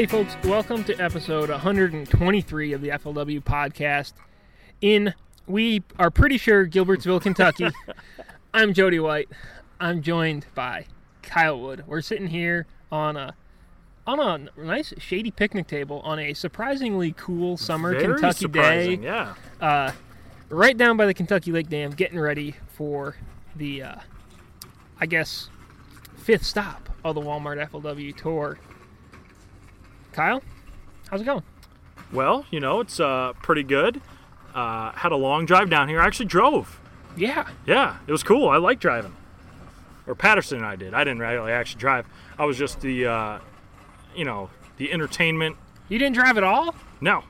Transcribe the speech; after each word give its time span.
Hey, 0.00 0.06
folks, 0.06 0.34
welcome 0.44 0.82
to 0.84 0.98
episode 0.98 1.50
123 1.50 2.72
of 2.72 2.80
the 2.80 2.88
FLW 2.88 3.44
podcast. 3.44 4.14
In, 4.80 5.12
we 5.46 5.82
are 5.98 6.10
pretty 6.10 6.38
sure, 6.38 6.66
Gilbertsville, 6.66 7.20
Kentucky. 7.20 7.68
I'm 8.52 8.72
Jody 8.74 8.98
White. 8.98 9.28
I'm 9.78 10.02
joined 10.02 10.46
by 10.54 10.86
Kyle 11.22 11.58
Wood. 11.60 11.84
We're 11.86 12.00
sitting 12.00 12.28
here 12.28 12.66
on 12.90 13.16
a 13.16 13.34
on 14.06 14.18
a 14.18 14.60
nice 14.60 14.92
shady 14.98 15.30
picnic 15.30 15.68
table 15.68 16.00
on 16.00 16.18
a 16.18 16.34
surprisingly 16.34 17.12
cool 17.16 17.56
summer 17.56 17.92
Very 17.92 18.14
Kentucky 18.14 18.48
day, 18.48 18.94
Yeah. 18.94 19.34
uh, 19.60 19.92
right 20.48 20.76
down 20.76 20.96
by 20.96 21.06
the 21.06 21.14
Kentucky 21.14 21.52
Lake 21.52 21.68
Dam, 21.68 21.92
getting 21.92 22.18
ready 22.18 22.56
for 22.74 23.16
the, 23.54 23.82
uh, 23.84 23.94
I 24.98 25.06
guess, 25.06 25.48
fifth 26.16 26.44
stop 26.44 26.88
of 27.04 27.14
the 27.14 27.20
Walmart 27.20 27.64
FLW 27.70 28.16
tour. 28.16 28.58
Kyle, 30.12 30.42
how's 31.08 31.20
it 31.20 31.24
going? 31.24 31.44
Well, 32.12 32.46
you 32.50 32.58
know, 32.58 32.80
it's 32.80 32.98
uh, 32.98 33.34
pretty 33.42 33.62
good. 33.62 34.00
Uh, 34.54 34.90
had 34.92 35.12
a 35.12 35.16
long 35.16 35.46
drive 35.46 35.70
down 35.70 35.88
here. 35.88 36.00
I 36.00 36.06
actually 36.06 36.26
drove. 36.26 36.79
Yeah, 37.16 37.48
Yeah, 37.66 37.96
it 38.06 38.12
was 38.12 38.22
cool. 38.22 38.48
I 38.48 38.56
like 38.56 38.80
driving. 38.80 39.14
Or 40.06 40.14
Patterson 40.14 40.58
and 40.58 40.66
I 40.66 40.76
did. 40.76 40.94
I 40.94 41.04
didn't 41.04 41.20
really 41.20 41.52
actually 41.52 41.80
drive. 41.80 42.06
I 42.38 42.44
was 42.44 42.56
just 42.56 42.80
the, 42.80 43.06
uh, 43.06 43.38
you 44.16 44.24
know, 44.24 44.50
the 44.76 44.90
entertainment. 44.92 45.56
you 45.88 45.98
didn't 45.98 46.14
drive 46.14 46.36
at 46.38 46.44
all. 46.44 46.74
No, 47.00 47.24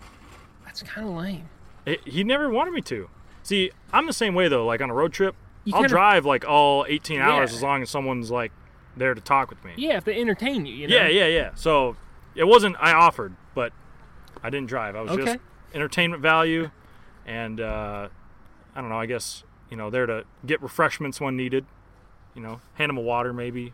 That's 0.64 0.82
kind 0.82 1.06
of 1.08 1.14
lame. 1.14 1.48
it, 1.86 2.06
he 2.06 2.24
never 2.24 2.48
wanted 2.48 2.72
me 2.72 2.80
to. 2.82 3.08
See, 3.42 3.70
I'm 3.92 4.06
the 4.06 4.12
same 4.12 4.34
way 4.34 4.48
though. 4.48 4.64
Like 4.66 4.80
on 4.80 4.90
a 4.90 4.94
road 4.94 5.12
trip, 5.12 5.34
You 5.64 5.74
I'll 5.74 5.80
kinda- 5.80 5.88
drive 5.88 6.24
like 6.26 6.44
all 6.46 6.84
18 6.88 7.20
hours 7.20 7.52
as 7.52 7.62
long 7.62 7.82
as 7.82 7.90
someone's 7.90 8.30
like 8.30 8.52
there 8.96 9.14
to 9.14 9.20
talk 9.20 9.50
with 9.50 9.64
me. 9.64 9.72
Yeah, 9.76 9.96
if 9.96 10.04
they 10.04 10.20
entertain 10.20 10.66
you, 10.66 10.74
you 10.74 10.88
know. 10.88 10.94
Yeah, 10.96 11.08
yeah, 11.08 11.26
yeah. 11.26 11.50
So 11.54 11.96
it 12.34 12.44
wasn't. 12.44 12.76
I 12.80 12.92
offered, 12.92 13.34
but 13.54 13.72
I 14.42 14.50
didn't 14.50 14.68
drive. 14.68 14.94
I 14.96 15.00
was 15.02 15.12
Okay. 15.12 15.24
just 15.24 15.38
entertainment 15.74 16.22
value, 16.22 16.70
and 17.26 17.60
uh, 17.60 18.08
I 18.74 18.80
don't 18.80 18.90
know. 18.90 18.98
I 19.00 19.06
guess 19.06 19.42
you 19.70 19.76
know 19.76 19.90
there 19.90 20.06
to 20.06 20.24
get 20.44 20.60
refreshments 20.62 21.20
when 21.20 21.36
needed. 21.36 21.64
You 22.34 22.42
know, 22.42 22.60
hand 22.74 22.90
them 22.90 22.96
a 22.96 23.00
water, 23.00 23.32
maybe, 23.32 23.72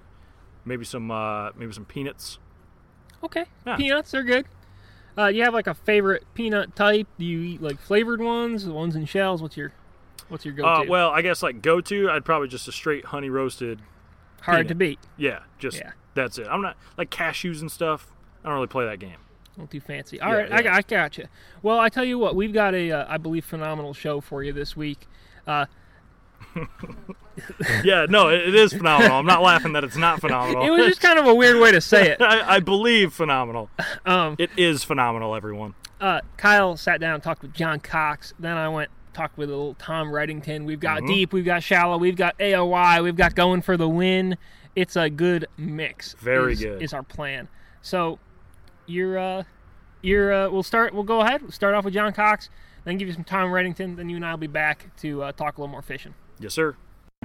maybe 0.64 0.84
some, 0.84 1.10
uh, 1.10 1.50
maybe 1.56 1.72
some 1.72 1.84
peanuts. 1.84 2.38
Okay. 3.22 3.44
Yeah. 3.66 3.76
Peanuts 3.76 4.14
are 4.14 4.22
good. 4.22 4.46
Uh, 5.18 5.26
you 5.26 5.42
have 5.42 5.52
like 5.54 5.66
a 5.66 5.74
favorite 5.74 6.24
peanut 6.34 6.74
type? 6.74 7.06
Do 7.18 7.24
you 7.24 7.40
eat 7.40 7.62
like 7.62 7.78
flavored 7.78 8.20
ones, 8.20 8.64
the 8.64 8.72
ones 8.72 8.96
in 8.96 9.04
shells? 9.04 9.42
What's 9.42 9.56
your 9.56 9.72
What's 10.28 10.44
your 10.44 10.54
Uh, 10.54 10.78
go-to? 10.78 10.90
well, 10.90 11.10
I 11.10 11.22
guess 11.22 11.42
like 11.42 11.62
go 11.62 11.80
to, 11.82 12.10
I'd 12.10 12.24
probably 12.24 12.48
just 12.48 12.66
a 12.66 12.72
straight 12.72 13.04
honey 13.06 13.28
roasted. 13.30 13.80
Hard 14.40 14.56
peanut. 14.58 14.68
to 14.68 14.74
beat. 14.74 14.98
Yeah, 15.16 15.40
just 15.58 15.78
Yeah. 15.78 15.92
that's 16.14 16.38
it. 16.38 16.46
I'm 16.50 16.62
not 16.62 16.76
like 16.98 17.10
cashews 17.10 17.60
and 17.60 17.70
stuff. 17.70 18.10
I 18.42 18.48
don't 18.48 18.54
really 18.56 18.66
play 18.66 18.86
that 18.86 18.98
game. 18.98 19.18
Not 19.56 19.70
too 19.70 19.80
fancy. 19.80 20.20
All 20.20 20.30
Yeah, 20.30 20.36
right, 20.38 20.52
I, 20.52 20.60
yeah. 20.62 20.76
I 20.76 20.82
got 20.82 21.16
you. 21.18 21.26
Well, 21.62 21.78
I 21.78 21.88
tell 21.90 22.04
you 22.04 22.18
what, 22.18 22.34
we've 22.34 22.52
got 22.52 22.74
a, 22.74 22.90
uh, 22.90 23.06
I 23.08 23.16
believe, 23.18 23.44
phenomenal 23.44 23.94
show 23.94 24.20
for 24.20 24.42
you 24.42 24.52
this 24.52 24.76
week. 24.76 25.06
Uh, 25.46 25.66
Yeah, 27.84 28.06
no, 28.08 28.28
it, 28.30 28.54
is 28.54 28.72
phenomenal. 28.72 29.18
I'm 29.18 29.26
not 29.26 29.42
laughing 29.42 29.74
that 29.74 29.84
it's 29.84 29.96
not 29.96 30.20
phenomenal. 30.22 30.64
it 30.64 30.70
was 30.70 30.86
just 30.86 31.02
kind 31.02 31.18
of 31.18 31.26
a 31.26 31.34
weird 31.34 31.60
way 31.60 31.70
to 31.70 31.82
say 31.82 32.08
it. 32.10 32.20
I, 32.22 32.56
I 32.56 32.60
believe 32.60 33.12
phenomenal. 33.12 33.68
Um, 34.06 34.36
It 34.38 34.50
is 34.56 34.82
phenomenal, 34.84 35.34
everyone. 35.34 35.74
uh, 36.00 36.22
Kyle 36.38 36.78
sat 36.78 36.98
down 36.98 37.14
and 37.14 37.22
talked 37.22 37.42
with 37.42 37.52
John 37.52 37.78
Cox. 37.80 38.32
Then 38.38 38.56
I 38.56 38.68
went 38.70 38.90
talked 39.12 39.36
with 39.36 39.50
a 39.50 39.52
little 39.52 39.74
Tom 39.74 40.08
Redington. 40.08 40.64
We've 40.64 40.80
got 40.80 40.98
Mm-hmm. 41.02 41.06
deep, 41.08 41.32
we've 41.34 41.44
got 41.44 41.62
shallow, 41.62 41.98
we've 41.98 42.16
got 42.16 42.38
AOY, 42.38 43.02
we've 43.02 43.16
got 43.16 43.34
going 43.34 43.60
for 43.60 43.76
the 43.76 43.88
win. 43.88 44.38
It's 44.74 44.96
a 44.96 45.10
good 45.10 45.46
mix. 45.58 46.14
Very 46.14 46.54
is- 46.54 46.60
good. 46.62 46.82
is 46.82 46.94
our 46.94 47.02
plan. 47.02 47.48
So 47.82 48.18
you're 48.86 49.18
uh, 49.18 49.42
you're 50.00 50.32
uh, 50.32 50.48
we'll 50.50 50.62
start. 50.62 50.94
We'll 50.94 51.02
go 51.04 51.20
ahead. 51.20 51.42
We'll 51.42 51.50
start 51.50 51.74
off 51.74 51.84
with 51.84 51.92
John 51.94 52.12
Cox, 52.14 52.48
then 52.84 52.96
give 52.96 53.08
you 53.08 53.14
some 53.14 53.24
Tom 53.24 53.50
Redington. 53.50 53.96
Then 53.96 54.08
you 54.08 54.16
and 54.16 54.24
I 54.24 54.30
will 54.30 54.38
be 54.38 54.46
back 54.46 54.94
to 54.98 55.22
uh, 55.24 55.32
talk 55.32 55.58
a 55.58 55.60
little 55.60 55.70
more 55.70 55.82
fishing. 55.82 56.14
Yes, 56.38 56.54
sir. 56.54 56.76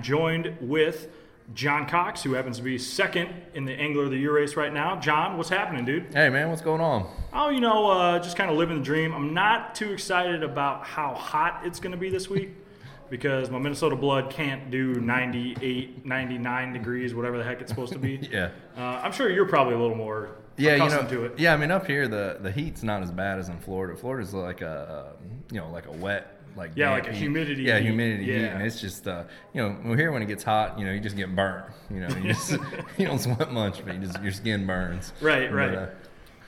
Joined 0.02 0.58
with 0.62 1.10
John 1.54 1.86
Cox, 1.88 2.24
who 2.24 2.34
happens 2.34 2.58
to 2.58 2.64
be 2.64 2.78
second 2.78 3.30
in 3.54 3.66
the 3.66 3.74
Angler 3.74 4.06
of 4.06 4.12
the 4.12 4.18
Year 4.18 4.34
race 4.34 4.56
right 4.56 4.74
now. 4.74 4.96
John, 5.00 5.38
what's 5.38 5.50
happening, 5.50 5.84
dude? 5.86 6.14
Hey 6.14 6.30
man, 6.30 6.50
what's 6.50 6.62
going 6.62 6.82
on? 6.82 7.08
Oh, 7.34 7.50
you 7.50 7.60
know, 7.60 7.92
uh, 7.92 8.20
just 8.20 8.38
kind 8.38 8.50
of 8.50 8.58
living 8.58 8.78
the 8.78 8.84
dream. 8.84 9.14
I'm 9.14 9.34
not 9.34 9.76
too 9.76 9.92
excited 9.92 10.44
about 10.44 10.86
how 10.86 11.14
hot 11.14 11.62
it's 11.66 11.80
going 11.80 11.92
to 11.92 11.98
be 11.98 12.10
this 12.10 12.30
week 12.30 12.52
because 13.10 13.50
my 13.50 13.60
Minnesota 13.60 13.96
blood 13.98 14.30
can't 14.30 14.72
do 14.72 14.94
98, 14.96 16.06
99 16.06 16.74
degrees, 16.74 17.14
whatever 17.14 17.38
the 17.38 17.44
heck 17.44 17.60
it's 17.62 17.70
supposed 17.70 17.92
to 17.94 18.00
be. 18.00 18.18
Yeah. 18.32 18.50
Uh, 18.78 19.02
I'm 19.04 19.12
sure 19.12 19.30
you're 19.30 19.46
probably 19.48 19.74
a 19.74 19.80
little 19.80 19.98
more 19.98 20.30
Yeah, 20.56 20.74
you 20.74 20.78
know, 20.80 20.86
accustomed 20.86 21.10
to 21.10 21.26
it. 21.26 21.34
yeah. 21.38 21.54
I 21.54 21.58
mean, 21.58 21.72
up 21.72 21.86
here 21.86 22.08
the 22.08 22.38
the 22.40 22.52
heat's 22.52 22.82
not 22.82 23.04
as 23.04 23.12
bad 23.12 23.40
as 23.40 23.50
in 23.50 23.58
Florida. 23.60 23.98
Florida's 24.00 24.34
like 24.34 24.62
a 24.62 25.14
uh, 25.20 25.26
you 25.52 25.60
know 25.60 25.70
like 25.70 25.88
a 25.88 25.92
wet 25.92 26.38
like 26.56 26.72
Yeah, 26.76 26.92
like 26.92 27.08
a 27.08 27.12
heat. 27.12 27.20
humidity 27.20 27.64
Yeah, 27.64 27.78
heat. 27.78 27.86
humidity 27.88 28.24
heat, 28.26 28.42
Yeah. 28.42 28.48
and 28.56 28.64
it's 28.64 28.80
just 28.82 29.08
uh, 29.08 29.24
you 29.54 29.62
know 29.62 29.76
well, 29.84 29.98
here 29.98 30.12
when 30.12 30.22
it 30.22 30.28
gets 30.28 30.44
hot, 30.44 30.78
you 30.80 30.86
know, 30.86 30.92
you 30.92 31.00
just 31.00 31.16
get 31.16 31.36
burnt. 31.36 31.66
You 31.90 32.02
know, 32.02 32.10
you 32.18 32.34
just 32.34 32.52
you 32.98 33.06
don't 33.08 33.20
sweat 33.20 33.52
much, 33.52 33.84
but 33.86 33.96
you 33.96 34.02
just 34.02 34.22
your 34.22 34.32
skin 34.32 34.66
burns. 34.68 35.14
Right, 35.22 35.50
But, 35.50 35.56
right. 35.56 35.76
uh, 35.76 35.88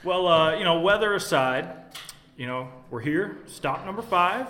Well, 0.03 0.27
uh, 0.27 0.57
you 0.57 0.63
know, 0.63 0.79
weather 0.81 1.13
aside, 1.13 1.69
you 2.37 2.47
know, 2.47 2.69
we're 2.89 3.01
here, 3.01 3.37
stop 3.45 3.85
number 3.85 4.01
five, 4.01 4.47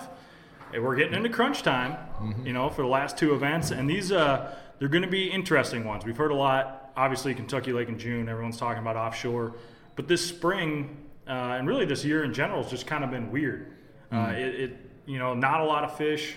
and 0.73 0.83
we're 0.83 0.95
getting 0.95 1.13
into 1.13 1.29
crunch 1.29 1.61
time, 1.63 1.97
Mm-hmm. 2.21 2.47
you 2.47 2.53
know, 2.53 2.69
for 2.69 2.81
the 2.83 2.87
last 2.87 3.17
two 3.17 3.33
events. 3.33 3.71
And 3.71 3.89
these, 3.89 4.11
uh, 4.11 4.55
they're 4.79 4.87
going 4.87 5.03
to 5.03 5.09
be 5.09 5.27
interesting 5.29 5.83
ones. 5.83 6.05
We've 6.05 6.15
heard 6.17 6.31
a 6.31 6.35
lot, 6.35 6.91
obviously, 6.95 7.33
Kentucky 7.35 7.73
Lake 7.73 7.89
in 7.89 7.99
June, 7.99 8.29
everyone's 8.29 8.57
talking 8.57 8.81
about 8.81 8.95
offshore. 8.95 9.55
But 9.95 10.07
this 10.07 10.25
spring, 10.25 10.95
uh, 11.27 11.57
and 11.57 11.67
really 11.67 11.85
this 11.85 12.05
year 12.05 12.23
in 12.23 12.33
general, 12.33 12.61
has 12.63 12.71
just 12.71 12.87
kind 12.87 13.03
of 13.03 13.11
been 13.11 13.29
weird. 13.31 13.73
Uh, 14.11 14.15
Mm-hmm. 14.15 14.35
it, 14.35 14.55
it, 14.61 14.82
you 15.05 15.19
know, 15.19 15.33
not 15.33 15.61
a 15.61 15.65
lot 15.65 15.83
of 15.83 15.97
fish 15.97 16.35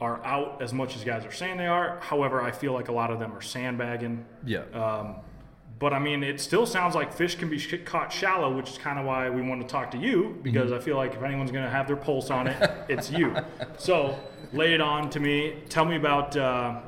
are 0.00 0.24
out 0.24 0.62
as 0.62 0.72
much 0.72 0.96
as 0.96 1.04
guys 1.04 1.24
are 1.26 1.32
saying 1.32 1.58
they 1.58 1.66
are. 1.66 1.98
However, 2.00 2.40
I 2.40 2.52
feel 2.52 2.72
like 2.72 2.88
a 2.88 2.92
lot 2.92 3.10
of 3.10 3.18
them 3.18 3.32
are 3.34 3.42
sandbagging. 3.42 4.24
yeah. 4.44 4.62
Um, 4.72 5.16
but 5.78 5.94
I 5.94 5.98
mean, 5.98 6.22
it 6.22 6.40
still 6.42 6.66
sounds 6.66 6.94
like 6.94 7.10
fish 7.10 7.36
can 7.36 7.48
be 7.48 7.58
sh- 7.58 7.74
caught 7.86 8.12
shallow, 8.12 8.54
which 8.54 8.68
is 8.68 8.76
kind 8.76 8.98
of 8.98 9.06
why 9.06 9.30
we 9.30 9.40
want 9.40 9.62
to 9.62 9.66
talk 9.66 9.90
to 9.92 9.96
you 9.98 10.38
because 10.42 10.72
I 10.72 10.78
feel 10.78 10.96
like 10.96 11.14
if 11.14 11.22
anyone's 11.22 11.50
going 11.50 11.64
to 11.64 11.70
have 11.70 11.86
their 11.86 11.96
pulse 11.96 12.30
on 12.30 12.48
it, 12.48 12.70
it's 12.88 13.10
you. 13.10 13.34
So 13.78 14.18
lay 14.52 14.74
it 14.74 14.82
on 14.82 15.08
to 15.10 15.20
me. 15.20 15.54
Tell 15.70 15.86
me 15.86 15.96
about 15.96 16.36
uh, 16.36 16.80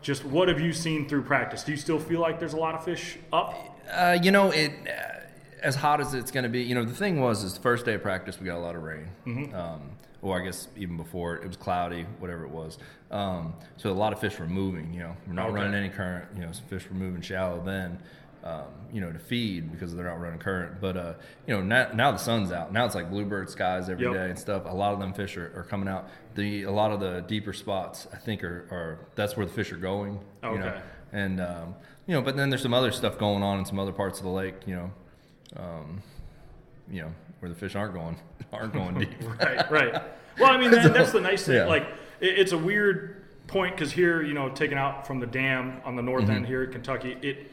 just 0.00 0.24
what 0.24 0.48
have 0.48 0.60
you 0.60 0.72
seen 0.72 1.06
through 1.06 1.24
practice? 1.24 1.62
Do 1.62 1.72
you 1.72 1.76
still 1.76 1.98
feel 1.98 2.20
like 2.20 2.38
there's 2.38 2.54
a 2.54 2.58
lot 2.58 2.74
of 2.74 2.82
fish 2.84 3.18
up? 3.34 3.54
Uh, 3.92 4.16
you 4.22 4.30
know, 4.30 4.50
it 4.50 4.72
uh, 4.88 5.17
as 5.62 5.74
hot 5.76 6.00
as 6.00 6.14
it's 6.14 6.30
going 6.30 6.44
to 6.44 6.48
be. 6.48 6.62
You 6.62 6.74
know, 6.74 6.84
the 6.84 6.94
thing 6.94 7.20
was, 7.20 7.42
is 7.44 7.54
the 7.54 7.60
first 7.60 7.84
day 7.84 7.94
of 7.94 8.02
practice 8.02 8.38
we 8.40 8.46
got 8.46 8.58
a 8.58 8.60
lot 8.60 8.74
of 8.76 8.82
rain. 8.82 9.08
Um, 9.54 9.90
or 10.20 10.40
I 10.40 10.44
guess 10.44 10.66
even 10.76 10.96
before 10.96 11.36
it 11.36 11.46
was 11.46 11.56
cloudy, 11.56 12.02
whatever 12.18 12.44
it 12.44 12.50
was. 12.50 12.78
Um, 13.10 13.54
so 13.76 13.90
a 13.90 13.92
lot 13.92 14.12
of 14.12 14.18
fish 14.20 14.38
were 14.38 14.46
moving. 14.48 14.92
You 14.92 15.00
know, 15.00 15.16
we're 15.26 15.32
not 15.34 15.46
Okay. 15.50 15.54
running 15.54 15.74
any 15.74 15.88
current. 15.90 16.26
You 16.34 16.42
know, 16.42 16.52
some 16.52 16.64
fish 16.66 16.88
were 16.88 16.96
moving 16.96 17.20
shallow 17.22 17.62
then. 17.64 17.98
Um, 18.44 18.64
you 18.92 19.00
know, 19.00 19.10
to 19.12 19.18
feed 19.18 19.70
because 19.72 19.94
they're 19.94 20.04
not 20.06 20.20
running 20.20 20.38
current. 20.38 20.80
But 20.80 20.96
uh, 20.96 21.14
you 21.46 21.54
know, 21.54 21.60
now, 21.62 21.90
now 21.92 22.12
the 22.12 22.18
sun's 22.18 22.52
out. 22.52 22.72
Now 22.72 22.84
it's 22.86 22.94
like 22.94 23.10
bluebird 23.10 23.50
skies 23.50 23.88
every 23.88 24.06
day 24.06 24.12
Yep. 24.12 24.30
and 24.30 24.38
stuff. 24.38 24.62
A 24.66 24.74
lot 24.74 24.92
of 24.92 25.00
them 25.00 25.12
fish 25.12 25.36
are, 25.36 25.52
are 25.56 25.64
coming 25.64 25.88
out. 25.88 26.08
The 26.36 26.62
a 26.64 26.70
lot 26.70 26.92
of 26.92 27.00
the 27.00 27.20
deeper 27.26 27.52
spots, 27.52 28.06
I 28.12 28.16
think, 28.16 28.42
are, 28.44 28.66
are 28.70 28.98
that's 29.16 29.36
where 29.36 29.44
the 29.44 29.52
fish 29.52 29.72
are 29.72 29.76
going. 29.76 30.20
You 30.44 30.58
know? 30.58 30.66
Okay. 30.66 30.80
and 31.12 31.40
um, 31.40 31.74
you 32.06 32.14
know, 32.14 32.22
but 32.22 32.36
then 32.36 32.48
there's 32.48 32.62
some 32.62 32.74
other 32.74 32.92
stuff 32.92 33.18
going 33.18 33.42
on 33.42 33.58
in 33.58 33.64
some 33.64 33.78
other 33.78 33.92
parts 33.92 34.18
of 34.18 34.24
the 34.24 34.30
lake. 34.30 34.54
You 34.66 34.76
know, 34.76 34.90
um, 35.56 36.02
you 36.90 37.02
know 37.02 37.12
where 37.40 37.48
the 37.48 37.54
fish 37.54 37.74
aren't 37.76 37.94
going 37.94 38.16
aren't 38.52 38.72
going 38.72 38.98
deep. 38.98 39.10
Right, 39.40 39.70
right. 39.70 40.02
Well, 40.38 40.50
I 40.50 40.56
mean, 40.56 40.70
that, 40.70 40.92
that's 40.94 41.12
the 41.12 41.20
nice 41.20 41.44
thing. 41.46 41.56
Yeah. 41.58 41.64
Like, 41.66 41.82
it, 42.20 42.38
it's 42.38 42.52
a 42.52 42.58
weird 42.58 43.24
point 43.48 43.74
because 43.76 43.90
here, 43.92 44.22
you 44.22 44.34
know, 44.34 44.48
taken 44.50 44.78
out 44.78 45.06
from 45.06 45.20
the 45.20 45.26
dam 45.26 45.80
on 45.84 45.96
the 45.96 46.02
north 46.02 46.24
Mm-hmm. 46.24 46.32
end 46.32 46.46
here 46.46 46.62
at 46.62 46.72
Kentucky, 46.72 47.16
it 47.22 47.52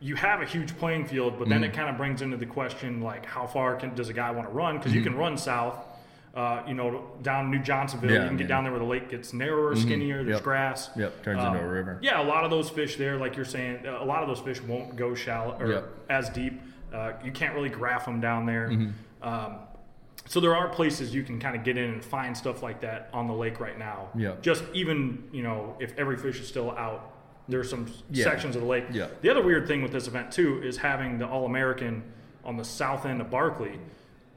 you 0.00 0.16
have 0.16 0.42
a 0.42 0.44
huge 0.44 0.76
playing 0.78 1.06
field, 1.06 1.38
but 1.38 1.48
then 1.48 1.60
Mm-hmm. 1.62 1.70
it 1.70 1.74
kind 1.76 1.88
of 1.88 1.96
brings 1.96 2.22
into 2.22 2.36
the 2.36 2.46
question 2.46 3.00
like 3.02 3.24
how 3.24 3.46
far 3.46 3.76
can 3.76 3.94
does 3.94 4.08
a 4.08 4.12
guy 4.12 4.30
want 4.32 4.48
to 4.48 4.52
run? 4.54 4.78
Because 4.78 4.92
you 4.94 5.02
can 5.02 5.14
run 5.16 5.36
south. 5.38 5.76
Uh, 6.34 6.62
you 6.66 6.72
know, 6.72 7.04
down 7.20 7.50
New 7.50 7.58
Johnsonville, 7.58 8.08
Mm-hmm. 8.08 8.16
Yeah, 8.16 8.22
you 8.22 8.28
can 8.28 8.36
get 8.38 8.48
down 8.48 8.64
there 8.64 8.72
where 8.72 8.80
the 8.80 8.86
lake 8.86 9.10
gets 9.10 9.32
narrower, 9.34 9.76
skinnier. 9.76 10.24
There's 10.24 10.36
Yep. 10.36 10.42
grass. 10.42 10.88
Yep, 10.96 11.22
turns 11.22 11.40
Um, 11.40 11.54
into 11.54 11.66
a 11.68 11.70
river. 11.70 11.98
Yeah, 12.02 12.22
a 12.22 12.24
lot 12.24 12.42
of 12.44 12.50
those 12.50 12.70
fish 12.70 12.96
there, 12.96 13.18
like 13.18 13.36
you're 13.36 13.44
saying, 13.44 13.84
a 13.86 14.02
lot 14.04 14.22
of 14.22 14.28
those 14.28 14.40
fish 14.40 14.60
won't 14.62 14.96
go 14.96 15.14
shallow 15.14 15.56
or 15.60 15.66
Yep. 15.72 15.84
as 16.08 16.30
deep. 16.30 16.60
Uh, 16.92 17.12
you 17.24 17.32
can't 17.32 17.54
really 17.54 17.68
graph 17.68 18.04
them 18.04 18.20
down 18.20 18.46
there. 18.46 18.68
Mm-hmm. 18.68 19.28
Um, 19.28 19.56
So 20.26 20.38
there 20.40 20.54
are 20.54 20.68
places 20.68 21.14
you 21.14 21.22
can 21.24 21.40
kind 21.40 21.56
of 21.56 21.64
get 21.64 21.76
in 21.76 21.90
and 21.90 22.04
find 22.04 22.36
stuff 22.36 22.62
like 22.62 22.80
that 22.82 23.08
on 23.12 23.26
the 23.26 23.32
lake 23.34 23.58
right 23.60 23.78
now. 23.78 24.08
Yeah. 24.14 24.34
Just 24.40 24.62
even 24.72 25.24
you 25.32 25.42
know 25.42 25.76
if 25.80 25.96
every 25.98 26.16
fish 26.16 26.40
is 26.40 26.46
still 26.48 26.70
out, 26.72 27.12
there's 27.48 27.68
some 27.68 27.86
Yeah. 28.10 28.24
sections 28.24 28.54
of 28.54 28.62
the 28.62 28.68
lake. 28.68 28.84
Yeah. 28.92 29.08
The 29.20 29.30
other 29.30 29.42
weird 29.42 29.66
thing 29.66 29.82
with 29.82 29.92
this 29.92 30.06
event 30.06 30.30
too 30.32 30.62
is 30.62 30.76
having 30.76 31.18
the 31.18 31.26
All 31.26 31.44
American 31.46 32.02
on 32.44 32.56
the 32.56 32.64
south 32.64 33.04
end 33.06 33.20
of 33.20 33.30
Barkley. 33.30 33.78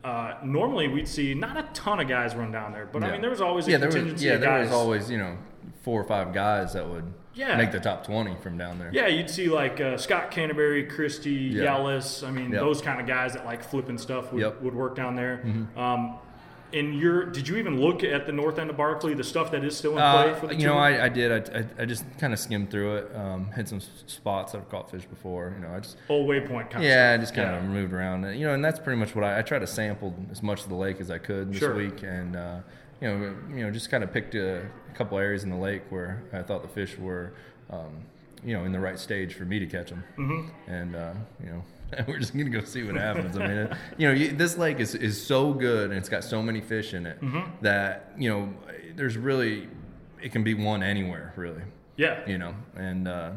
Uh, 0.04 0.36
normally 0.44 0.88
we'd 0.88 1.08
see 1.08 1.34
not 1.34 1.58
a 1.58 1.64
ton 1.74 2.00
of 2.00 2.08
guys 2.08 2.36
run 2.36 2.52
down 2.52 2.72
there, 2.72 2.88
but 2.92 3.04
I 3.04 3.12
mean 3.12 3.22
there 3.22 3.30
was 3.32 3.42
always 3.42 3.68
a 3.68 3.72
yeah, 3.72 3.78
there 3.78 3.90
was 3.90 4.24
yeah 4.24 4.34
of 4.34 4.42
there 4.42 4.60
was 4.60 4.72
always 4.72 5.10
you 5.10 5.18
know 5.18 5.38
four 5.84 6.00
or 6.02 6.04
five 6.06 6.34
guys 6.34 6.74
that 6.74 6.88
would 6.90 7.12
Yeah. 7.36 7.58
make 7.58 7.72
the 7.72 7.80
top 7.80 8.06
twenty 8.06 8.36
from 8.42 8.58
down 8.58 8.80
there. 8.80 8.90
Yeah, 8.94 9.08
you'd 9.08 9.30
see 9.30 9.50
like 9.50 9.80
uh, 9.82 9.98
Scott 9.98 10.32
Canterbury, 10.32 10.86
Christie, 10.86 11.32
Yeah. 11.34 11.66
Yelas. 11.66 12.26
I 12.26 12.32
mean, 12.32 12.52
Yep. 12.52 12.62
those 12.62 12.82
kind 12.82 13.00
of 13.02 13.06
guys 13.08 13.34
that 13.34 13.46
like 13.46 13.64
flipping 13.64 13.98
stuff 13.98 14.32
would, 14.32 14.42
Yep. 14.42 14.54
Mm-hmm. 14.56 14.66
would 14.66 14.76
work 14.76 14.96
down 14.96 15.16
there. 15.16 15.44
Um, 15.76 16.18
in 16.72 16.94
your, 16.94 17.26
did 17.26 17.48
you 17.48 17.56
even 17.58 17.80
look 17.80 18.04
at 18.04 18.26
the 18.26 18.32
north 18.34 18.58
end 18.60 18.70
of 18.70 18.76
Barkley, 18.76 19.14
the 19.14 19.24
stuff 19.24 19.52
that 19.52 19.64
is 19.64 19.78
still 19.78 19.92
in 19.92 19.98
play 19.98 20.32
Uh, 20.32 20.36
for 20.36 20.48
the 20.48 20.56
you 20.56 20.66
know. 20.66 20.78
I, 20.78 21.06
I 21.06 21.10
did. 21.10 21.32
I, 21.50 21.60
I, 21.60 21.66
I 21.84 21.86
just 21.86 22.04
kind 22.18 22.34
of 22.34 22.40
skimmed 22.40 22.70
through 22.72 22.96
it. 22.98 23.16
Um, 23.16 23.52
hit 23.52 23.70
some 23.70 23.80
spots 24.08 24.56
I've 24.56 24.68
caught 24.70 24.90
fish 24.92 25.06
before. 25.06 25.54
You 25.58 25.66
know, 25.66 25.74
I 25.74 25.80
just 25.80 25.96
Old 26.10 26.28
waypoint 26.28 26.72
kind 26.72 26.84
yeah, 26.84 27.14
I 27.14 27.18
just 27.18 27.34
kind 27.36 27.56
of 27.56 27.64
moved 27.64 27.94
around. 27.94 28.24
You 28.38 28.48
know, 28.48 28.54
and 28.54 28.66
that's 28.66 28.80
pretty 28.80 29.00
much 29.00 29.16
what 29.16 29.24
I, 29.24 29.40
I 29.40 29.42
try 29.42 29.60
to 29.60 29.68
sample 29.68 30.14
as 30.32 30.42
much 30.44 30.64
of 30.64 30.70
the 30.70 30.76
lake 30.76 31.00
as 31.00 31.12
I 31.12 31.18
could 31.18 31.52
this 31.52 31.60
Sure. 31.60 31.76
week, 31.76 32.02
and 32.04 32.36
uh, 32.36 32.58
you 33.02 33.08
know, 33.08 33.36
you 33.50 33.64
know, 33.64 33.72
just 33.72 33.90
kind 33.90 34.04
of 34.04 34.12
picked 34.14 34.36
a, 34.36 34.66
couple 34.96 35.18
areas 35.18 35.44
in 35.44 35.50
the 35.50 35.58
lake 35.58 35.82
where 35.90 36.24
I 36.32 36.42
thought 36.42 36.62
the 36.62 36.70
fish 36.70 36.98
were, 36.98 37.34
um, 37.70 37.92
you 38.46 38.54
know, 38.54 38.64
in 38.64 38.72
the 38.72 38.80
right 38.80 38.98
stage 38.98 39.34
for 39.34 39.44
me 39.44 39.60
to 39.60 39.66
catch 39.66 39.90
them, 39.90 40.04
mm-hmm. 40.18 40.72
and 40.72 40.96
uh, 40.96 41.14
you 41.44 41.50
know. 41.50 41.64
We're 42.08 42.18
just 42.18 42.36
gonna 42.36 42.50
go 42.50 42.64
see 42.64 42.84
what 42.84 42.96
happens. 42.96 43.38
I 43.38 43.48
mean, 43.48 43.58
it, 43.58 43.74
you 43.98 44.08
know, 44.08 44.14
you, 44.14 44.32
this 44.32 44.58
lake 44.58 44.80
is, 44.80 44.96
is 44.96 45.24
so 45.24 45.54
good 45.54 45.92
and 45.92 46.00
it's 46.00 46.10
got 46.10 46.24
so 46.24 46.42
many 46.42 46.60
fish 46.60 46.94
in 46.96 47.06
it 47.06 47.22
Mm-hmm. 47.22 47.64
that 47.64 48.12
you 48.18 48.28
know, 48.30 48.54
there's 48.96 49.18
really, 49.18 49.70
it 50.22 50.32
can 50.32 50.44
be 50.44 50.56
won 50.56 50.82
anywhere 50.82 51.32
really 51.36 51.62
Yeah. 51.96 52.28
you 52.28 52.40
know, 52.40 52.56
and 52.76 53.08
uh, 53.08 53.32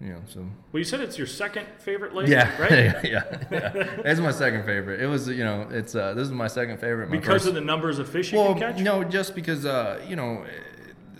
you 0.00 0.08
know, 0.08 0.20
so 0.26 0.40
Well, 0.72 0.78
you 0.78 0.84
said 0.84 1.00
it's 1.00 1.18
your 1.18 1.26
second 1.26 1.66
favorite 1.78 2.14
lake, 2.14 2.28
yeah, 2.28 2.60
right? 2.60 2.70
yeah, 3.04 3.22
yeah, 3.50 4.00
It's 4.04 4.20
my 4.20 4.30
second 4.30 4.64
favorite. 4.64 5.00
It 5.00 5.06
was, 5.06 5.28
you 5.28 5.44
know, 5.44 5.68
it's 5.70 5.94
uh, 5.94 6.14
this 6.14 6.24
is 6.26 6.32
my 6.32 6.46
second 6.48 6.78
favorite. 6.78 7.10
My 7.10 7.16
Because 7.16 7.42
first, 7.42 7.46
of 7.48 7.54
the 7.54 7.60
numbers 7.60 7.98
of 7.98 8.08
fish 8.08 8.32
you 8.32 8.38
well, 8.38 8.54
can 8.54 8.74
catch? 8.74 8.78
no, 8.80 9.04
just 9.04 9.34
because 9.34 9.66
uh, 9.66 10.00
you 10.08 10.16
know, 10.16 10.44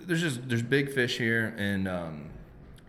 there's 0.06 0.20
just 0.22 0.48
there's 0.48 0.62
big 0.62 0.92
fish 0.92 1.18
here, 1.18 1.54
and 1.58 1.86
um, 1.86 2.30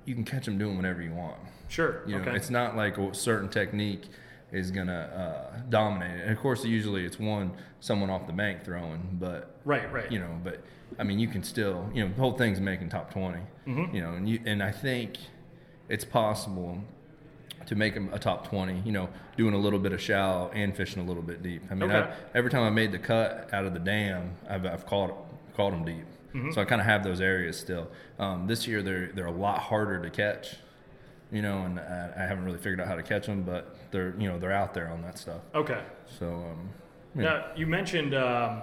you 0.05 0.15
can 0.15 0.23
catch 0.23 0.45
them 0.45 0.57
doing 0.57 0.77
whatever 0.77 1.01
you 1.01 1.13
want. 1.13 1.38
Sure. 1.67 2.01
You 2.07 2.15
know, 2.15 2.21
okay. 2.21 2.35
it's 2.35 2.49
not 2.49 2.75
like 2.75 2.97
a 2.97 3.13
certain 3.13 3.49
technique 3.49 4.03
is 4.51 4.71
gonna 4.71 5.51
uh, 5.53 5.59
dominate. 5.69 6.21
And 6.21 6.31
of 6.31 6.39
course, 6.39 6.63
usually 6.65 7.05
it's 7.05 7.19
one 7.19 7.51
someone 7.79 8.09
off 8.09 8.27
the 8.27 8.33
bank 8.33 8.63
throwing, 8.63 9.17
but 9.19 9.55
right, 9.65 9.91
right. 9.91 10.11
you 10.11 10.19
know, 10.19 10.39
but 10.43 10.61
I 10.99 11.03
mean, 11.03 11.19
you 11.19 11.27
can 11.27 11.43
still, 11.43 11.89
you 11.93 12.03
know, 12.03 12.13
the 12.13 12.19
whole 12.21 12.33
thing's 12.33 12.59
making 12.59 12.89
top 12.89 13.11
20 13.11 13.39
Mm-hmm. 13.67 13.95
you 13.95 14.01
know, 14.01 14.13
and 14.13 14.27
you, 14.27 14.39
and 14.45 14.61
I 14.61 14.71
think 14.71 15.17
it's 15.91 16.05
possible 16.05 16.81
to 17.67 17.75
make 17.75 17.93
them 17.93 18.09
a 18.11 18.17
top 18.19 18.47
20, 18.49 18.81
you 18.85 18.91
know, 18.91 19.09
doing 19.38 19.53
a 19.53 19.57
little 19.57 19.77
bit 19.79 19.93
of 19.93 20.01
shallow 20.01 20.49
and 20.53 20.75
fishing 20.75 21.01
a 21.01 21.05
little 21.05 21.21
bit 21.21 21.43
deep. 21.43 21.61
I 21.69 21.75
mean, 21.75 21.91
Okay. 21.91 22.09
I, 22.09 22.13
every 22.38 22.49
time 22.49 22.63
I 22.63 22.69
made 22.69 22.91
the 22.91 22.97
cut 22.99 23.49
out 23.53 23.65
of 23.65 23.73
the 23.73 23.79
dam, 23.79 24.31
I've, 24.49 24.65
I've 24.65 24.85
caught, 24.85 25.13
caught 25.55 25.71
them 25.71 25.85
deep. 25.85 26.05
Mm-hmm. 26.33 26.51
So 26.53 26.61
I 26.61 26.65
kind 26.65 26.81
of 26.81 26.88
have 26.88 27.03
those 27.03 27.21
areas 27.21 27.59
still. 27.59 27.89
Um, 28.17 28.47
this 28.47 28.65
year, 28.67 28.81
they're, 28.81 29.07
they're 29.13 29.25
a 29.27 29.31
lot 29.31 29.59
harder 29.59 30.01
to 30.01 30.09
catch, 30.09 30.55
you 31.31 31.41
know, 31.41 31.59
and 31.63 31.79
I, 31.79 32.11
I 32.17 32.21
haven't 32.21 32.45
really 32.45 32.57
figured 32.57 32.79
out 32.81 32.88
how 32.88 32.95
to 32.95 33.03
catch 33.03 33.27
them, 33.27 33.43
but 33.43 33.75
they're, 33.91 34.15
you 34.17 34.27
know, 34.27 34.39
they're 34.39 34.51
out 34.53 34.73
there 34.73 34.89
on 34.89 35.01
that 35.03 35.17
stuff. 35.19 35.41
Okay. 35.53 35.81
So, 36.19 36.27
um, 36.27 36.69
yeah. 37.15 37.21
Now, 37.23 37.45
you 37.55 37.67
mentioned, 37.67 38.15
um, 38.15 38.61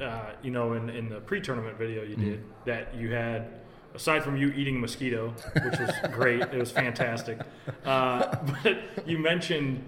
uh, 0.00 0.30
you 0.42 0.50
know, 0.50 0.72
in, 0.74 0.88
in 0.88 1.08
the 1.08 1.20
pre-tournament 1.20 1.76
video 1.76 2.02
you 2.04 2.16
Mm-hmm. 2.16 2.30
did 2.30 2.44
that 2.64 2.94
you 2.94 3.12
had, 3.12 3.48
aside 3.94 4.22
from 4.24 4.36
you 4.36 4.48
eating 4.56 4.76
a 4.76 4.78
mosquito, 4.78 5.32
which 5.64 5.78
was 5.78 5.90
great, 6.12 6.40
it 6.42 6.54
was 6.54 6.70
fantastic. 6.72 7.38
Uh, 7.84 8.34
but 8.62 8.78
you 9.06 9.18
mentioned, 9.18 9.82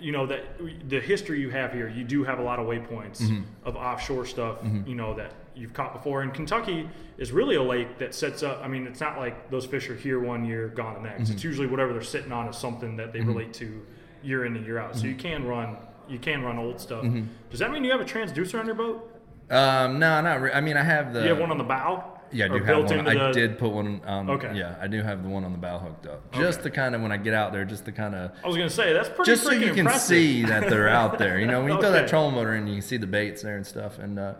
you 0.00 0.12
know, 0.12 0.26
that 0.26 0.44
the 0.88 1.00
history 1.00 1.40
you 1.40 1.50
have 1.50 1.72
here, 1.72 1.88
you 1.88 2.04
do 2.04 2.22
have 2.24 2.38
a 2.38 2.42
lot 2.42 2.58
of 2.58 2.66
waypoints 2.66 3.20
Mm-hmm. 3.22 3.42
of 3.64 3.76
offshore 3.76 4.26
stuff, 4.26 4.58
you 4.86 4.94
know, 4.94 5.14
that 5.14 5.32
you've 5.56 5.72
caught 5.72 5.92
before. 5.92 6.22
And 6.22 6.32
Kentucky 6.32 6.88
is 7.16 7.32
really 7.32 7.56
a 7.56 7.62
lake 7.62 7.98
that 7.98 8.14
sets 8.14 8.44
up. 8.44 8.60
I 8.62 8.68
mean, 8.68 8.86
it's 8.86 9.00
not 9.00 9.18
like 9.18 9.50
those 9.50 9.66
fish 9.66 9.90
are 9.90 9.96
here 9.96 10.20
one 10.20 10.44
year, 10.44 10.68
gone 10.68 10.94
the 10.94 11.00
next. 11.00 11.24
Mm-hmm. 11.24 11.32
It's 11.32 11.42
usually 11.44 11.66
whatever 11.66 11.92
they're 11.92 12.02
sitting 12.02 12.30
on 12.30 12.46
is 12.48 12.56
something 12.56 12.96
that 12.96 13.12
they 13.12 13.20
relate 13.22 13.52
to 13.54 13.84
year 14.22 14.44
in 14.44 14.54
and 14.56 14.64
year 14.64 14.78
out. 14.78 14.94
So 14.94 15.00
Mm-hmm. 15.00 15.08
you 15.08 15.14
can 15.16 15.46
run. 15.46 15.76
You 16.08 16.18
can 16.18 16.42
run 16.42 16.58
old 16.58 16.80
stuff. 16.80 17.04
Does 17.50 17.58
that 17.58 17.70
mean 17.72 17.82
you 17.84 17.90
have 17.90 18.00
a 18.00 18.04
transducer 18.04 18.58
on 18.60 18.66
your 18.66 18.74
boat? 18.76 19.20
Um, 19.50 19.98
no, 19.98 20.20
not. 20.22 20.40
Re- 20.40 20.52
I 20.52 20.60
mean, 20.60 20.76
I 20.76 20.82
have 20.84 21.12
the. 21.12 21.22
you 21.22 21.28
have 21.28 21.38
one 21.38 21.50
on 21.50 21.58
the 21.58 21.64
bow? 21.64 22.17
Yeah, 22.30 22.44
I 22.44 22.48
do 22.48 22.62
have 22.64 22.84
one. 22.84 23.08
I 23.08 23.14
the- 23.28 23.32
did 23.32 23.58
put 23.58 23.70
one 23.72 24.00
on. 24.06 24.28
Okay. 24.30 24.52
Yeah, 24.56 24.76
I 24.80 24.86
do 24.86 25.02
have 25.02 25.22
the 25.22 25.28
one 25.28 25.44
on 25.44 25.52
the 25.52 25.58
bow 25.58 25.78
hooked 25.78 26.06
up, 26.06 26.32
just 26.34 26.62
to 26.62 26.70
kind 26.70 26.94
of 26.94 27.00
when 27.02 27.10
I 27.12 27.16
get 27.16 27.32
out 27.34 27.52
there, 27.52 27.64
just 27.64 27.84
to 27.86 27.92
kind 27.92 28.14
of. 28.14 28.32
I 28.44 28.46
was 28.46 28.56
gonna 28.56 28.68
say 28.70 28.92
that's 28.92 29.08
pretty 29.08 29.30
Just 29.30 29.44
so 29.44 29.50
you 29.52 29.70
can 29.70 29.80
impressive. 29.80 30.08
see 30.08 30.42
that 30.44 30.68
they're 30.68 30.88
out 30.88 31.18
there, 31.18 31.38
you 31.40 31.46
know. 31.46 31.62
When 31.62 31.72
you 31.72 31.80
throw 31.80 31.92
that 31.92 32.08
trolling 32.08 32.34
motor 32.34 32.54
in, 32.54 32.66
you 32.66 32.74
can 32.74 32.82
see 32.82 32.96
the 32.98 33.06
baits 33.06 33.42
there 33.42 33.56
and 33.56 33.66
stuff, 33.66 33.98
and 33.98 34.18
uh, 34.18 34.34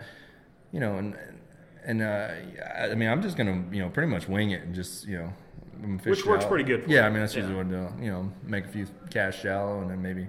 you 0.73 0.81
know, 0.81 0.99
and 0.99 1.17
and 1.85 2.03
uh, 2.03 2.29
I 2.79 2.95
mean, 2.95 3.09
I'm 3.09 3.23
just 3.23 3.37
gonna, 3.37 3.65
you 3.73 3.81
know, 3.83 3.89
pretty 3.89 4.11
much 4.11 4.29
wing 4.29 4.51
it 4.51 4.63
and 4.63 4.75
just, 4.75 5.07
you 5.07 5.17
know, 5.19 5.33
Which 6.05 6.27
works 6.27 6.43
shallow. 6.43 6.49
pretty 6.51 6.65
good 6.65 6.85
for 6.85 6.91
Yeah, 6.91 7.01
you. 7.03 7.07
I 7.07 7.11
mean, 7.11 7.21
that's 7.21 7.35
usually 7.35 7.55
Yeah. 7.55 7.63
what 7.65 7.67
I 7.95 7.97
do. 7.99 8.05
You 8.05 8.11
know, 8.11 8.33
make 8.45 8.67
a 8.67 8.69
few 8.69 8.87
casts 9.11 9.41
shallow 9.41 9.81
and 9.81 9.91
then 9.91 10.03
maybe 10.03 10.27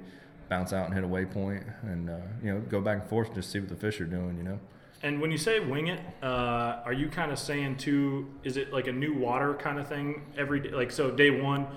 bounce 0.48 0.72
out 0.72 0.86
and 0.86 0.94
hit 0.94 1.04
a 1.04 1.08
waypoint, 1.08 1.64
and 1.84 2.10
uh, 2.10 2.18
you 2.42 2.54
know, 2.54 2.62
go 2.62 2.80
back 2.80 3.02
and 3.02 3.10
forth 3.10 3.28
and 3.28 3.36
just 3.36 3.52
see 3.52 3.60
what 3.60 3.68
the 3.68 3.76
fish 3.76 4.00
are 4.00 4.06
doing, 4.06 4.38
you 4.38 4.44
know. 4.44 4.60
And 5.02 5.22
when 5.22 5.32
you 5.32 5.38
say 5.38 5.60
wing 5.62 5.88
it, 5.88 6.00
uh, 6.22 6.82
are 6.84 6.92
you 6.94 7.08
kind 7.08 7.32
of 7.32 7.40
saying 7.40 7.78
to? 7.78 8.28
Is 8.44 8.58
it 8.58 8.74
like 8.74 8.88
a 8.88 8.92
new 8.92 9.14
water 9.14 9.54
kind 9.54 9.80
of 9.80 9.88
thing 9.88 10.24
every 10.38 10.60
day? 10.60 10.72
Like 10.72 10.92
so, 10.92 11.10
day 11.10 11.30
one, 11.32 11.68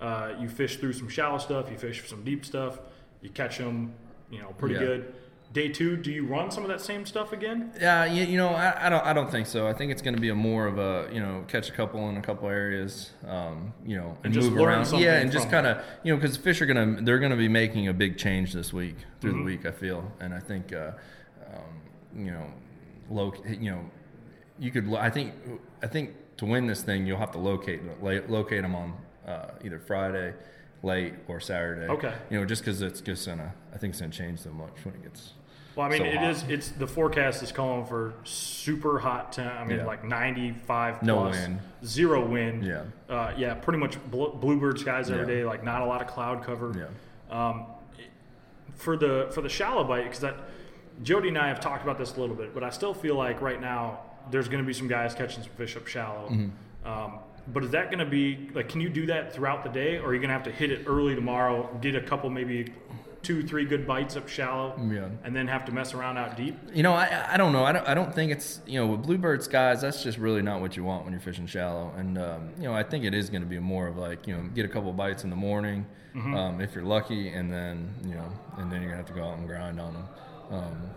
uh, 0.00 0.32
you 0.40 0.48
fish 0.48 0.76
through 0.78 0.94
some 0.94 1.08
shallow 1.08 1.38
stuff, 1.38 1.70
you 1.70 1.76
fish 1.76 2.08
some 2.08 2.24
deep 2.24 2.44
stuff, 2.46 2.78
you 3.20 3.28
catch 3.30 3.58
them, 3.58 3.92
you 4.30 4.40
know, 4.40 4.48
pretty 4.58 4.74
Yeah. 4.76 4.80
good. 4.80 5.14
Day 5.52 5.68
two, 5.68 5.98
do 5.98 6.10
you 6.10 6.24
run 6.24 6.50
some 6.50 6.62
of 6.62 6.70
that 6.70 6.80
same 6.80 7.04
stuff 7.04 7.34
again? 7.34 7.72
Yeah, 7.78 8.06
you, 8.06 8.24
you 8.24 8.38
know, 8.38 8.48
I, 8.48 8.86
I 8.86 8.88
don't, 8.88 9.04
I 9.04 9.12
don't 9.12 9.30
think 9.30 9.46
so. 9.46 9.66
I 9.66 9.74
think 9.74 9.92
it's 9.92 10.00
going 10.00 10.14
to 10.14 10.20
be 10.20 10.30
a 10.30 10.34
more 10.34 10.66
of 10.66 10.78
a, 10.78 11.10
you 11.12 11.20
know, 11.20 11.44
catch 11.46 11.68
a 11.68 11.72
couple 11.72 12.08
in 12.08 12.16
a 12.16 12.22
couple 12.22 12.48
areas, 12.48 13.10
um, 13.28 13.74
you 13.84 13.98
know, 13.98 14.16
and, 14.24 14.24
And 14.24 14.32
just 14.34 14.48
move 14.50 14.60
around. 14.66 14.90
Yeah, 14.98 15.18
and 15.20 15.30
just 15.30 15.50
kind 15.50 15.66
of, 15.66 15.84
you 16.04 16.10
know, 16.14 16.18
because 16.18 16.38
the 16.38 16.42
fish 16.42 16.62
are 16.62 16.66
going 16.66 16.96
to, 16.96 17.02
they're 17.04 17.18
going 17.18 17.32
to 17.32 17.36
be 17.36 17.48
making 17.48 17.86
a 17.86 17.92
big 17.92 18.16
change 18.16 18.54
this 18.54 18.72
week 18.72 18.96
through 19.20 19.32
Mm-hmm. 19.32 19.38
the 19.40 19.44
week. 19.44 19.66
I 19.66 19.72
feel, 19.72 20.10
and 20.20 20.32
I 20.32 20.40
think, 20.40 20.72
uh, 20.72 20.92
um, 21.48 21.62
you 22.16 22.30
know, 22.30 22.46
low, 23.10 23.32
you 23.46 23.70
know, 23.70 23.84
you 24.58 24.70
could. 24.70 24.86
lo- 24.86 24.98
I 25.00 25.10
think, 25.10 25.32
I 25.82 25.86
think 25.86 26.10
to 26.38 26.44
win 26.46 26.66
this 26.66 26.82
thing, 26.82 27.06
you'll 27.06 27.18
have 27.18 27.32
to 27.32 27.38
locate, 27.38 27.80
locate 28.02 28.62
them 28.62 28.74
on 28.74 28.94
uh, 29.26 29.50
either 29.64 29.78
Friday, 29.78 30.34
late 30.82 31.14
or 31.28 31.40
Saturday. 31.40 31.86
Okay. 31.92 32.14
You 32.30 32.38
know, 32.40 32.44
just 32.46 32.62
because 32.62 32.82
it's 32.82 33.00
just 33.00 33.26
gonna, 33.26 33.52
I 33.74 33.78
think 33.78 33.92
it's 33.92 34.00
gonna 34.00 34.12
change 34.12 34.40
so 34.40 34.50
much 34.50 34.72
when 34.84 34.94
it 34.94 35.02
gets. 35.02 35.32
Well, 35.74 35.86
I 35.86 35.88
mean, 35.90 35.98
so 36.00 36.04
it 36.04 36.16
hot. 36.16 36.30
is. 36.30 36.42
It's 36.48 36.68
the 36.68 36.86
forecast 36.86 37.42
is 37.42 37.50
calling 37.50 37.86
for 37.86 38.12
super 38.24 38.98
hot 38.98 39.32
temp. 39.32 39.54
I 39.54 39.64
mean, 39.64 39.78
Yeah. 39.78 39.86
like 39.86 40.04
95 40.04 41.02
No 41.02 41.16
plus, 41.20 41.34
wind. 41.36 41.60
zero 41.82 42.26
wind. 42.28 42.62
Yeah. 42.66 42.82
Uh, 43.08 43.32
yeah, 43.38 43.54
pretty 43.54 43.78
much 43.78 43.96
bl- 44.10 44.26
bluebird 44.38 44.78
skies 44.78 45.10
every 45.10 45.22
Yeah. 45.22 45.40
day. 45.40 45.44
Like 45.46 45.64
not 45.64 45.80
a 45.80 45.86
lot 45.86 46.02
of 46.02 46.08
cloud 46.08 46.42
cover. 46.44 46.74
Yeah. 46.76 46.88
Um, 47.50 47.66
for 48.74 48.96
the 48.98 49.28
for 49.32 49.40
the 49.40 49.48
shallow 49.48 49.84
bite, 49.84 50.02
because 50.04 50.20
that 50.20 50.36
Jody 51.02 51.28
and 51.28 51.38
I 51.38 51.48
have 51.48 51.60
talked 51.60 51.82
about 51.82 51.98
this 51.98 52.16
a 52.16 52.20
little 52.20 52.36
bit, 52.36 52.54
but 52.54 52.62
I 52.62 52.70
still 52.70 52.94
feel 52.94 53.16
like 53.16 53.40
right 53.40 53.60
now 53.60 54.00
there's 54.30 54.48
going 54.48 54.62
to 54.62 54.66
be 54.66 54.72
some 54.72 54.88
guys 54.88 55.14
catching 55.14 55.42
some 55.42 55.52
fish 55.52 55.76
up 55.76 55.86
shallow. 55.86 56.28
Mm-hmm. 56.30 56.88
Um, 56.88 57.18
but 57.48 57.64
is 57.64 57.70
that 57.70 57.86
going 57.86 57.98
to 57.98 58.06
be 58.06 58.50
like? 58.54 58.68
Can 58.68 58.80
you 58.80 58.88
do 58.88 59.06
that 59.06 59.32
throughout 59.32 59.64
the 59.64 59.70
day, 59.70 59.98
or 59.98 60.06
are 60.06 60.14
you 60.14 60.20
going 60.20 60.28
to 60.28 60.34
have 60.34 60.44
to 60.44 60.52
hit 60.52 60.70
it 60.70 60.84
early 60.86 61.14
tomorrow, 61.14 61.68
get 61.80 61.96
a 61.96 62.00
couple 62.00 62.30
maybe 62.30 62.72
two, 63.22 63.42
three 63.42 63.64
good 63.64 63.86
bites 63.86 64.16
up 64.16 64.28
shallow, 64.28 64.76
Yeah. 64.90 65.08
and 65.24 65.34
then 65.34 65.46
have 65.48 65.64
to 65.66 65.72
mess 65.72 65.94
around 65.94 66.18
out 66.18 66.36
deep? 66.36 66.56
You 66.72 66.82
know, 66.82 66.92
I, 66.92 67.34
I 67.34 67.36
don't 67.36 67.52
know. 67.52 67.64
I 67.64 67.72
don't, 67.72 67.88
I 67.88 67.94
don't 67.94 68.12
think 68.14 68.32
it's, 68.32 68.60
you 68.66 68.80
know, 68.80 68.86
with 68.88 69.02
bluebird 69.02 69.42
skies, 69.44 69.80
that's 69.80 70.02
just 70.02 70.18
really 70.18 70.42
not 70.42 70.60
what 70.60 70.76
you 70.76 70.82
want 70.84 71.04
when 71.04 71.12
you're 71.12 71.20
fishing 71.20 71.46
shallow. 71.46 71.92
And, 71.96 72.18
um, 72.18 72.50
you 72.56 72.64
know, 72.64 72.74
I 72.74 72.82
think 72.82 73.04
it 73.04 73.14
is 73.14 73.28
going 73.30 73.42
to 73.42 73.48
be 73.48 73.58
more 73.60 73.86
of 73.86 73.96
like, 73.96 74.26
you 74.26 74.36
know, 74.36 74.42
get 74.54 74.64
a 74.64 74.68
couple 74.68 74.92
bites 74.92 75.22
in 75.24 75.30
the 75.30 75.36
morning 75.36 75.86
um, 76.14 76.60
if 76.60 76.74
you're 76.74 76.84
lucky, 76.84 77.28
and 77.28 77.50
then, 77.50 77.92
you 78.04 78.14
know, 78.14 78.28
and 78.58 78.70
then 78.70 78.82
you're 78.82 78.90
going 78.90 79.02
to 79.02 79.06
have 79.06 79.06
to 79.06 79.12
go 79.14 79.24
out 79.24 79.38
and 79.38 79.46
grind 79.48 79.80
on 79.80 79.94
them. 79.94 80.04
Um, 80.52 80.90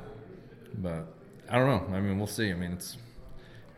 but 0.79 1.07
I 1.49 1.57
don't 1.57 1.67
know. 1.89 1.95
I 1.95 1.99
mean, 2.01 2.17
we'll 2.17 2.27
see. 2.27 2.51
I 2.51 2.53
mean, 2.53 2.73
it's, 2.73 2.97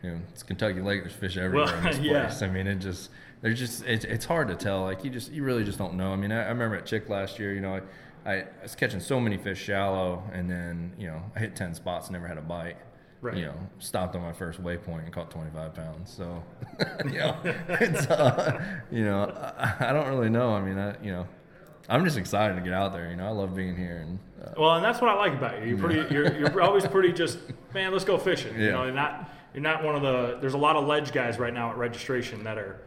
you 0.02 0.10
know, 0.10 0.20
it's 0.32 0.42
Kentucky 0.42 0.80
Lake. 0.80 1.02
There's 1.02 1.14
fish 1.14 1.36
everywhere 1.36 1.66
Well, 1.66 1.76
in 1.78 1.84
this 1.84 1.98
yeah. 2.02 2.26
place. 2.26 2.42
I 2.42 2.48
mean, 2.48 2.66
it 2.66 2.76
just, 2.76 3.10
there's 3.40 3.58
just, 3.58 3.84
it's, 3.84 4.04
it's 4.04 4.24
hard 4.24 4.48
to 4.48 4.54
tell. 4.56 4.82
Like, 4.82 5.04
you 5.04 5.10
just, 5.10 5.30
you 5.32 5.44
really 5.44 5.64
just 5.64 5.78
don't 5.78 5.94
know. 5.94 6.12
I 6.12 6.16
mean, 6.16 6.32
I, 6.32 6.44
I 6.44 6.48
remember 6.48 6.76
at 6.76 6.86
Chick 6.86 7.08
last 7.08 7.38
year, 7.38 7.54
you 7.54 7.60
know, 7.60 7.80
I, 8.26 8.30
I 8.30 8.44
was 8.62 8.74
catching 8.74 9.00
so 9.00 9.20
many 9.20 9.38
fish 9.38 9.62
shallow, 9.62 10.22
and 10.32 10.50
then 10.50 10.92
you 10.98 11.06
know 11.06 11.22
I 11.34 11.38
hit 11.38 11.56
ten 11.56 11.72
spots, 11.72 12.08
and 12.08 12.12
never 12.14 12.26
had 12.26 12.36
a 12.36 12.42
bite. 12.42 12.76
Right. 13.22 13.36
You 13.36 13.46
know, 13.46 13.54
stopped 13.78 14.14
on 14.16 14.22
my 14.22 14.32
first 14.32 14.62
waypoint 14.62 15.04
and 15.04 15.12
caught 15.12 15.30
twenty 15.30 15.50
five 15.50 15.74
pounds. 15.74 16.12
So, 16.12 16.42
you 17.06 17.18
know, 17.18 17.36
it's 17.44 18.06
uh, 18.08 18.60
you 18.90 19.04
know 19.04 19.30
I, 19.58 19.76
I 19.80 19.92
don't 19.92 20.08
really 20.08 20.28
know. 20.28 20.50
I 20.52 20.60
mean, 20.60 20.78
I 20.78 20.94
you 21.02 21.12
know, 21.12 21.26
I'm 21.88 22.04
just 22.04 22.18
excited 22.18 22.54
to 22.56 22.60
get 22.60 22.72
out 22.72 22.92
there. 22.92 23.08
You 23.10 23.16
know, 23.16 23.26
I 23.26 23.30
love 23.30 23.54
being 23.54 23.76
here, 23.76 23.98
and 24.06 24.18
uh, 24.44 24.50
Well, 24.58 24.74
and 24.76 24.84
that's 24.84 25.00
what 25.00 25.10
I 25.10 25.14
like 25.14 25.32
about 25.32 25.60
you. 25.62 25.70
You're 25.70 25.78
pretty. 25.78 26.14
You're, 26.14 26.38
you're 26.38 26.62
always 26.62 26.86
pretty. 26.86 27.12
Just 27.12 27.38
man, 27.74 27.92
let's 27.92 28.04
go 28.04 28.18
fishing. 28.18 28.54
You 28.58 28.66
Yeah. 28.66 28.70
know, 28.72 28.84
you're 28.84 28.92
not. 28.94 29.30
You're 29.54 29.62
not 29.62 29.82
one 29.82 29.94
of 29.94 30.02
the. 30.02 30.38
There's 30.40 30.54
a 30.54 30.58
lot 30.58 30.76
of 30.76 30.86
ledge 30.86 31.12
guys 31.12 31.38
right 31.38 31.52
now 31.54 31.70
at 31.70 31.78
registration 31.78 32.44
that 32.44 32.58
are, 32.58 32.82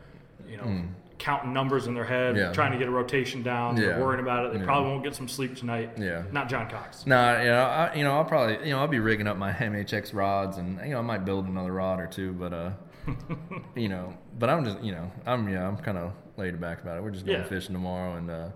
you 0.48 0.58
know, 0.58 0.84
counting 1.18 1.52
numbers 1.54 1.88
in 1.88 1.94
their 1.96 2.04
head. 2.06 2.36
Yeah. 2.38 2.52
trying 2.54 2.72
to 2.72 2.78
get 2.78 2.88
a 2.88 2.92
rotation 2.92 3.42
down. 3.44 3.76
They're 3.76 3.92
Yeah. 3.92 4.00
worrying 4.00 4.22
about 4.22 4.46
it. 4.46 4.54
They 4.54 4.60
Yeah. 4.60 4.66
probably 4.66 4.90
won't 4.92 5.04
get 5.04 5.16
some 5.16 5.28
sleep 5.28 5.56
tonight. 5.56 5.92
Yeah. 5.98 6.24
Not 6.32 6.50
John 6.50 6.70
Cox. 6.70 7.06
No, 7.08 7.40
you 7.42 7.48
know, 7.50 7.64
I, 7.64 7.94
you 7.96 8.04
know, 8.04 8.14
I'll 8.14 8.26
probably, 8.26 8.58
you 8.68 8.74
know, 8.74 8.80
I'll 8.80 8.88
be 8.88 9.00
rigging 9.00 9.28
up 9.28 9.38
my 9.38 9.52
MHX 9.60 10.14
rods, 10.14 10.58
and 10.58 10.80
you 10.84 10.92
know, 10.92 11.00
I 11.00 11.02
might 11.02 11.26
build 11.26 11.48
another 11.48 11.72
rod 11.74 12.00
or 12.00 12.08
two, 12.08 12.34
but 12.34 12.54
uh, 12.54 12.72
you 13.76 13.90
know, 13.90 14.14
but 14.40 14.50
I'm 14.50 14.64
just, 14.64 14.82
you 14.82 14.92
know, 14.94 15.12
I'm 15.26 15.50
yeah, 15.50 15.68
I'm 15.68 15.78
kind 15.78 15.98
of 15.98 16.14
laid 16.38 16.60
back 16.62 16.82
about 16.82 16.98
it. 16.98 17.04
We're 17.04 17.12
just 17.12 17.26
going 17.26 17.40
Yeah. 17.40 17.48
fishing 17.48 17.74
tomorrow, 17.74 18.16
and 18.16 18.30
uh, 18.30 18.48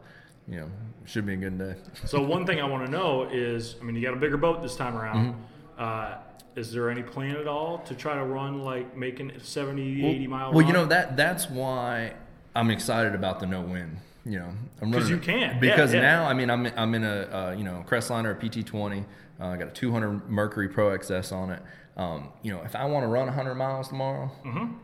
you 0.47 0.57
know, 0.59 0.69
should 1.05 1.25
be 1.25 1.33
a 1.33 1.37
good 1.37 1.57
day. 1.57 1.75
So 2.05 2.21
one 2.21 2.45
thing 2.45 2.59
I 2.59 2.65
want 2.65 2.85
to 2.85 2.91
know 2.91 3.23
is, 3.31 3.75
I 3.79 3.83
mean, 3.83 3.95
you 3.95 4.01
got 4.01 4.13
a 4.13 4.19
bigger 4.19 4.37
boat 4.37 4.61
this 4.61 4.75
time 4.75 4.95
around. 4.95 5.33
Mm-hmm. 5.33 5.39
Uh, 5.77 6.15
is 6.55 6.71
there 6.71 6.89
any 6.89 7.03
plan 7.03 7.35
at 7.35 7.47
all 7.47 7.79
to 7.79 7.93
try 7.95 8.15
to 8.15 8.23
run 8.23 8.61
like 8.61 8.95
making 8.95 9.31
it 9.31 9.45
70, 9.45 10.05
80 10.05 10.27
mile? 10.27 10.53
Well, 10.53 10.65
you 10.65 10.73
know 10.73 10.85
that 10.85 11.17
that's 11.17 11.49
why 11.49 12.13
I'm 12.55 12.71
excited 12.71 13.13
about 13.13 13.39
the 13.39 13.45
no 13.45 13.61
win. 13.61 13.97
You 14.23 14.39
know, 14.39 14.49
I'm 14.81 14.91
'Cause 14.91 15.03
running 15.03 15.17
you 15.17 15.19
can, 15.19 15.59
because 15.59 15.93
yeah. 15.93 16.01
now 16.01 16.25
I 16.25 16.33
mean 16.33 16.49
I'm 16.49 16.65
I'm 16.77 16.95
in 16.95 17.03
a 17.03 17.21
uh, 17.31 17.55
you 17.55 17.63
know 17.63 17.83
Crestliner 17.87 18.31
a 18.31 18.35
PT20. 18.35 19.03
Uh, 19.39 19.47
I 19.47 19.57
got 19.57 19.67
a 19.67 19.71
200 19.71 20.29
Mercury 20.29 20.69
Pro 20.69 20.97
XS 20.97 21.31
on 21.33 21.51
it. 21.51 21.61
Um, 21.97 22.27
you 22.41 22.51
know, 22.51 22.61
if 22.65 22.75
I 22.75 22.83
want 22.85 23.03
to 23.03 23.07
run 23.07 23.25
100 23.27 23.55
miles 23.55 23.87
tomorrow, 23.87 24.29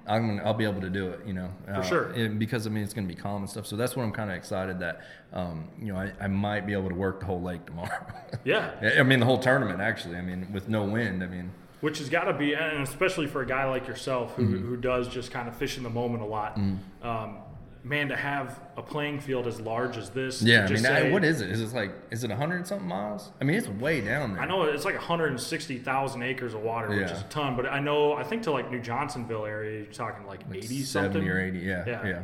I'm 0.08 0.28
gonna, 0.28 0.42
I'll 0.46 0.54
be 0.54 0.64
able 0.64 0.80
to 0.80 0.90
do 0.90 1.10
it. 1.10 1.20
You 1.28 1.34
know, 1.34 1.50
uh, 1.68 1.72
Mm-hmm. 1.72 1.90
sure. 1.90 2.04
and 2.12 2.40
because 2.40 2.66
I 2.66 2.70
mean 2.70 2.84
it's 2.84 2.94
going 2.94 3.06
to 3.08 3.14
be 3.14 3.20
calm 3.20 3.42
and 3.42 3.50
stuff. 3.50 3.66
So 3.68 3.76
that's 3.76 3.96
what 3.98 4.04
I'm 4.04 4.14
kind 4.14 4.30
of 4.32 4.38
excited 4.38 4.80
that 4.80 5.02
um, 5.34 5.68
you 5.78 5.92
know 5.92 6.00
I, 6.00 6.14
I 6.22 6.28
might 6.28 6.66
be 6.66 6.72
able 6.74 6.88
to 6.90 6.96
work 6.96 7.20
the 7.20 7.26
whole 7.26 7.42
lake 7.42 7.66
tomorrow. 7.66 8.06
Yeah. 8.46 8.72
I 8.98 9.04
mean 9.04 9.20
the 9.20 9.26
whole 9.26 9.40
tournament 9.40 9.82
actually. 9.82 10.16
I 10.16 10.22
mean 10.22 10.48
with 10.54 10.70
no 10.70 10.86
wind. 10.86 11.22
I 11.22 11.28
mean 11.28 11.52
Which 11.82 11.98
has 12.00 12.08
got 12.10 12.24
to 12.26 12.34
be, 12.34 12.54
and 12.56 12.82
especially 12.84 13.28
for 13.28 13.42
a 13.42 13.46
guy 13.46 13.66
like 13.66 13.88
yourself 13.90 14.36
who, 14.36 14.44
Mm-hmm. 14.46 14.68
who 14.70 14.78
does 14.78 15.10
just 15.10 15.32
kind 15.32 15.50
of 15.50 15.56
fish 15.58 15.76
in 15.78 15.84
the 15.84 15.90
moment 15.90 16.24
a 16.24 16.28
lot. 16.28 16.56
Um, 17.04 17.38
man, 17.84 18.10
to 18.10 18.16
have 18.16 18.60
a 18.78 18.82
playing 18.82 19.20
field 19.20 19.48
as 19.48 19.60
large 19.60 19.98
as 19.98 20.10
this. 20.12 20.42
yeah. 20.42 20.66
I 20.66 20.68
just 20.68 20.84
mean 20.84 20.92
I, 20.92 21.10
what 21.12 21.24
is 21.24 21.42
it? 21.42 21.50
Is 21.50 21.62
it 21.62 21.74
like 21.76 21.92
is 22.12 22.24
it 22.24 22.30
100 22.30 22.68
something 22.68 22.88
miles? 22.88 23.32
I 23.42 23.44
mean 23.44 23.56
it's 23.58 23.68
way 23.68 24.02
down 24.02 24.34
there. 24.34 24.42
I 24.44 24.46
know 24.48 24.64
it's 24.64 24.86
like 24.86 24.96
160,000 24.96 26.22
acres 26.24 26.54
of 26.54 26.62
water, 26.62 26.90
which 26.90 27.10
is 27.12 27.22
a 27.22 27.26
ton. 27.30 27.56
But 27.56 27.66
I 27.68 27.80
know, 27.80 28.14
I 28.14 28.24
think 28.24 28.44
to 28.44 28.52
like 28.52 28.70
New 28.72 28.82
Johnsonville 28.82 29.46
area, 29.46 29.78
you're 29.84 29.92
talking 29.94 30.26
like, 30.28 30.42
80 30.52 30.82
70 30.82 30.84
something. 30.86 31.28
or 31.30 31.40
80 31.40 31.60
yeah 31.60 31.84
Yeah. 31.88 32.06
yeah, 32.08 32.22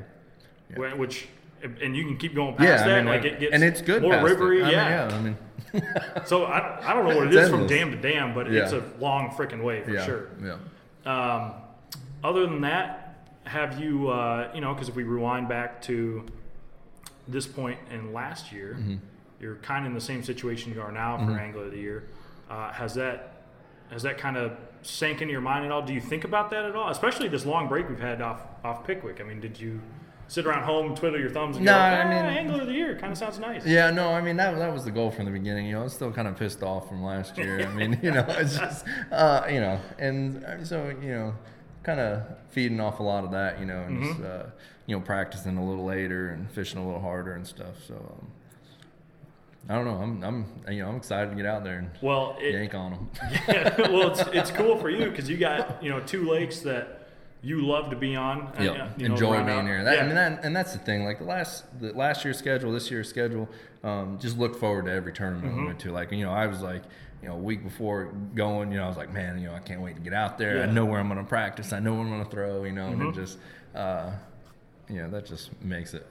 yeah. 0.78 0.94
Which, 0.96 1.28
and 1.82 1.96
you 1.96 2.04
can 2.06 2.18
keep 2.18 2.36
going 2.36 2.56
past 2.56 2.68
Yeah, 2.68 2.78
that. 2.88 2.90
I 2.90 2.96
mean, 2.98 3.06
like 3.08 3.24
like, 3.24 3.34
it 3.34 3.40
gets 3.40 3.54
and 3.54 3.64
it's 3.64 3.82
good. 3.82 4.04
more 4.04 4.12
past 4.12 4.28
it. 4.28 4.38
rivery. 4.38 4.62
I 4.62 4.66
mean, 4.66 4.72
yeah. 4.74 5.10
I 5.12 5.22
mean, 5.22 5.38
So 6.26 6.46
I, 6.46 6.92
I 6.92 6.94
don't 6.94 7.08
know 7.10 7.18
what 7.18 7.34
It's 7.34 7.50
from 7.50 7.62
endless. 7.62 7.72
dam 7.72 7.92
to 7.92 7.98
dam, 7.98 8.34
but 8.36 8.48
it's 8.54 8.74
a 8.74 8.84
long 9.00 9.30
freaking 9.32 9.64
way 9.64 9.82
for 9.84 9.92
yeah, 9.92 10.06
sure. 10.06 10.28
yeah. 10.44 10.58
Um, 11.06 11.54
other 12.24 12.42
than 12.46 12.62
that, 12.62 13.07
have 13.48 13.80
you, 13.80 14.10
uh, 14.10 14.52
you 14.54 14.62
know, 14.62 14.74
because 14.74 14.90
if 14.90 14.96
we 14.96 15.04
rewind 15.04 15.48
back 15.50 15.82
to 15.84 16.26
this 17.28 17.48
point 17.48 17.80
in 17.92 18.14
last 18.14 18.52
year, 18.52 18.78
Mm-hmm. 18.80 18.96
you're 19.40 19.56
kind 19.56 19.86
of 19.86 19.92
in 19.92 19.94
the 19.94 20.02
same 20.02 20.24
situation 20.24 20.74
you 20.74 20.82
are 20.82 20.92
now 20.92 21.18
for 21.18 21.32
Angler 21.38 21.66
of 21.66 21.72
the 21.72 21.78
Year. 21.80 22.08
Uh, 22.50 22.72
has 22.74 22.94
that 22.96 23.34
has 23.92 24.04
that 24.04 24.18
kind 24.18 24.36
of 24.38 24.52
sank 24.82 25.22
into 25.22 25.32
your 25.32 25.42
mind 25.42 25.66
at 25.66 25.72
all? 25.72 25.82
Do 25.82 25.94
you 25.94 26.02
think 26.02 26.24
about 26.24 26.50
that 26.52 26.66
at 26.66 26.76
all? 26.76 26.90
Especially 26.90 27.28
this 27.28 27.46
long 27.46 27.68
break 27.68 27.88
we've 27.90 28.00
had 28.00 28.22
off 28.22 28.42
off 28.64 28.86
Pickwick. 28.86 29.20
I 29.22 29.24
mean, 29.24 29.40
did 29.40 29.60
you 29.60 29.80
sit 30.30 30.46
around 30.46 30.64
home, 30.64 30.94
twiddle 30.96 31.18
your 31.20 31.30
thumbs, 31.30 31.56
and 31.56 31.66
No, 31.66 31.72
go, 31.72 31.78
I 31.78 32.02
"Ah, 32.04 32.10
mean- 32.10 32.38
Angler 32.38 32.62
of 32.62 32.68
the 32.68 32.74
Year 32.74 32.98
kind 33.00 33.12
of 33.14 33.18
sounds 33.18 33.40
nice. 33.40 33.66
Yeah, 33.66 33.92
no, 33.92 34.10
I 34.14 34.22
mean 34.22 34.36
that 34.38 34.58
that 34.58 34.74
was 34.74 34.84
the 34.86 34.92
goal 34.92 35.10
from 35.12 35.26
the 35.26 35.32
beginning. 35.32 35.66
You 35.68 35.74
know, 35.74 35.82
I 35.82 35.84
was 35.84 35.94
still 35.94 36.12
kind 36.12 36.28
of 36.28 36.36
pissed 36.38 36.64
off 36.64 36.88
from 36.90 37.02
last 37.04 37.38
year. 37.38 37.66
I 37.68 37.74
mean, 37.74 37.98
you 38.04 38.12
know, 38.12 38.26
it's 38.30 38.58
just 38.58 38.86
uh, 39.12 39.46
you 39.50 39.60
know, 39.62 39.80
and 40.00 40.44
uh, 40.46 40.64
so 40.66 40.94
you 41.02 41.10
know, 41.12 41.36
kind 41.88 42.00
of 42.00 42.22
feeding 42.50 42.80
off 42.80 43.00
a 43.00 43.04
lot 43.04 43.24
of 43.24 43.32
that, 43.32 43.60
you 43.60 43.66
know, 43.66 43.80
and 43.82 44.04
just, 44.04 44.22
uh, 44.22 44.44
you 44.86 44.96
know, 44.96 45.02
practicing 45.02 45.58
a 45.58 45.66
little 45.68 45.86
later 45.86 46.30
and 46.30 46.52
fishing 46.52 46.80
a 46.80 46.86
little 46.86 47.00
harder 47.02 47.34
and 47.34 47.48
stuff. 47.48 47.76
So 47.88 47.96
um, 47.96 48.28
I 49.70 49.76
don't 49.76 49.86
know. 49.86 49.96
I'm 49.96 50.24
I'm 50.24 50.74
you 50.74 50.84
know 50.84 50.90
I'm 50.90 50.96
excited 50.98 51.30
to 51.32 51.36
get 51.36 51.46
out 51.46 51.64
there 51.64 51.80
and 51.80 51.90
Well, 52.02 52.38
it, 52.40 52.54
yank 52.54 52.74
on 52.76 52.92
them. 52.92 53.10
well, 53.94 54.12
it's, 54.12 54.22
it's 54.34 54.52
cool 54.52 54.78
for 54.78 54.90
you 54.90 55.10
because 55.10 55.30
you 55.30 55.38
got 55.38 55.82
you 55.84 55.90
know 55.90 56.00
two 56.02 56.30
lakes 56.30 56.60
that 56.60 57.08
you 57.42 57.66
love 57.66 57.90
to 57.90 57.96
be 57.96 58.16
on. 58.16 58.52
Yeah, 58.60 58.70
uh, 58.72 58.90
you 58.98 59.08
know, 59.08 59.14
enjoy 59.16 59.38
being 59.44 59.50
out- 59.50 59.66
there. 59.66 59.84
That, 59.84 59.96
yeah. 59.98 60.04
I 60.04 60.06
mean, 60.06 60.16
that, 60.16 60.44
and 60.44 60.56
that's 60.56 60.74
the 60.74 60.80
thing. 60.80 61.06
Like 61.06 61.20
the 61.20 61.26
last, 61.26 61.66
the 61.80 61.94
last 61.94 62.24
year's 62.26 62.38
schedule, 62.38 62.72
this 62.72 62.90
year's 62.92 63.08
schedule, 63.10 63.48
um, 63.84 64.18
just 64.20 64.38
look 64.38 64.60
forward 64.60 64.86
to 64.86 64.92
every 64.92 65.14
tournament 65.14 65.48
Mm-hmm. 65.52 65.62
we 65.62 65.68
went 65.68 65.80
to. 65.82 65.92
Like 65.92 66.12
you 66.12 66.24
know, 66.26 66.32
I 66.32 66.48
was 66.48 66.62
like, 66.62 66.84
you 67.22 67.28
know, 67.28 67.36
a 67.36 67.40
week 67.40 67.64
before 67.64 68.06
going, 68.36 68.72
you 68.72 68.78
know, 68.78 68.86
I 68.86 68.88
was 68.88 68.98
like, 68.98 69.12
man, 69.12 69.40
you 69.40 69.48
know, 69.48 69.56
I 69.56 69.60
can't 69.60 69.82
wait 69.82 69.96
to 69.96 70.02
get 70.02 70.14
out 70.14 70.38
there. 70.38 70.52
I 70.52 70.54
Yeah. 70.60 70.66
Mm-hmm. 70.66 70.76
know 70.76 70.86
where 70.86 71.00
I'm 71.00 71.08
going 71.10 71.20
to 71.24 71.28
practice. 71.28 71.74
I 71.74 71.80
know 71.80 71.94
where 71.94 72.02
I'm 72.02 72.10
going 72.10 72.24
to 72.24 72.30
throw. 72.32 72.64
You 72.64 72.72
know, 72.74 72.88
and 72.88 73.02
it 73.02 73.16
just, 73.16 73.38
uh, 73.76 74.12
you 74.90 75.02
know, 75.02 75.10
that 75.10 75.26
just 75.26 75.50
makes 75.62 75.94
it. 75.94 76.06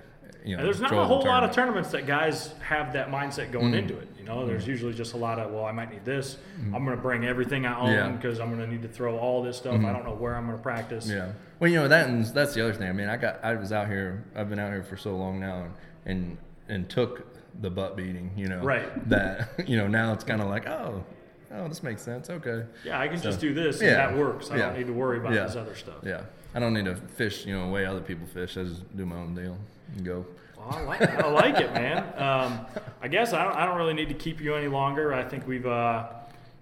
You 0.45 0.57
know, 0.57 0.63
there's 0.63 0.81
not 0.81 0.93
a 0.93 1.05
whole 1.05 1.25
lot 1.25 1.43
of 1.43 1.51
tournaments 1.51 1.91
that 1.91 2.07
guys 2.07 2.53
have 2.61 2.93
that 2.93 3.11
mindset 3.11 3.51
going 3.51 3.73
Mm. 3.73 3.79
into 3.79 3.99
it. 3.99 4.09
You 4.17 4.25
know, 4.25 4.47
there's 4.47 4.65
usually 4.67 4.95
just 4.95 5.15
a 5.15 5.17
lot 5.17 5.41
of, 5.41 5.51
well, 5.53 5.65
I 5.65 5.73
might 5.73 5.91
need 5.91 6.05
this. 6.05 6.39
I'm 6.73 6.85
going 6.85 6.97
to 6.97 7.03
bring 7.03 7.25
everything 7.25 7.67
I 7.67 7.77
own 7.79 7.89
Mm. 7.89 7.93
Yeah. 7.93 8.01
Mm-hmm. 8.07 8.17
because 8.17 8.39
I'm 8.39 8.49
going 8.55 8.61
to 8.61 8.67
need 8.73 8.83
to 8.83 8.89
throw 8.89 9.19
all 9.19 9.43
this 9.43 9.57
stuff. 9.57 9.75
I 9.75 9.93
don't 9.93 10.05
know 10.05 10.15
where 10.15 10.37
I'm 10.37 10.47
going 10.47 10.57
to 10.57 10.63
practice. 10.63 11.09
Yeah. 11.09 11.33
Well, 11.59 11.71
you 11.71 11.77
know 11.79 11.89
that 11.89 12.33
that's 12.35 12.55
the 12.55 12.63
other 12.63 12.75
thing. 12.75 12.89
I 12.89 12.93
mean, 12.93 13.09
I 13.09 13.17
got 13.17 13.41
I 13.45 13.55
was 13.55 13.73
out 13.73 13.89
here. 13.89 14.25
I've 14.37 14.49
been 14.49 14.59
out 14.61 14.71
here 14.73 14.83
for 14.85 14.97
so 14.97 15.17
long 15.17 15.41
now, 15.41 15.65
and 15.65 15.73
and, 16.05 16.39
and 16.69 16.89
took 16.89 17.27
the 17.61 17.71
butt 17.71 17.97
beating. 17.97 18.31
You 18.37 18.49
know. 18.49 18.63
Right. 18.63 19.09
That 19.09 19.49
you 19.69 19.77
know 19.77 19.89
now 19.89 20.13
it's 20.13 20.25
kind 20.25 20.41
of 20.41 20.49
like 20.49 20.67
oh 20.67 21.05
oh 21.53 21.69
this 21.69 21.83
makes 21.83 22.03
sense. 22.03 22.31
Okay. 22.31 22.65
Yeah, 22.85 23.01
I 23.01 23.09
can 23.09 23.19
So, 23.19 23.25
just 23.25 23.41
do 23.41 23.55
this 23.55 23.81
and 23.81 23.91
yeah, 23.91 23.97
that 23.97 24.17
works. 24.17 24.51
I 24.51 24.57
yeah, 24.57 24.67
don't 24.67 24.79
need 24.79 24.87
to 24.87 24.93
worry 24.93 25.19
about 25.19 25.35
yeah, 25.35 25.47
this 25.47 25.57
other 25.57 25.75
stuff. 25.75 25.97
Yeah. 26.05 26.23
I 26.55 26.59
don't 26.59 26.73
need 26.73 26.87
to 26.87 26.97
fish. 26.97 27.45
You 27.45 27.55
know, 27.55 27.67
the 27.67 27.73
way 27.73 27.85
other 27.85 28.01
people 28.01 28.27
fish. 28.27 28.57
I 28.57 28.65
just 28.65 28.97
do 28.97 29.05
my 29.05 29.17
own 29.17 29.35
deal 29.35 29.59
and 29.95 30.05
go. 30.05 30.25
Well, 30.57 30.69
I 30.71 30.81
like, 30.83 31.03
I 31.03 31.29
like 31.29 31.61
it, 31.61 31.73
man. 31.75 31.99
Um, 32.17 32.67
I 33.03 33.09
guess 33.09 33.35
I 33.35 33.45
don't, 33.45 33.55
I 33.55 33.67
don't 33.67 33.77
really 33.77 33.93
need 33.93 34.09
to 34.09 34.15
keep 34.15 34.41
you 34.41 34.55
any 34.55 34.69
longer. 34.69 35.13
I 35.13 35.23
think 35.23 35.47
we've 35.47 35.67
uh, 35.67 36.07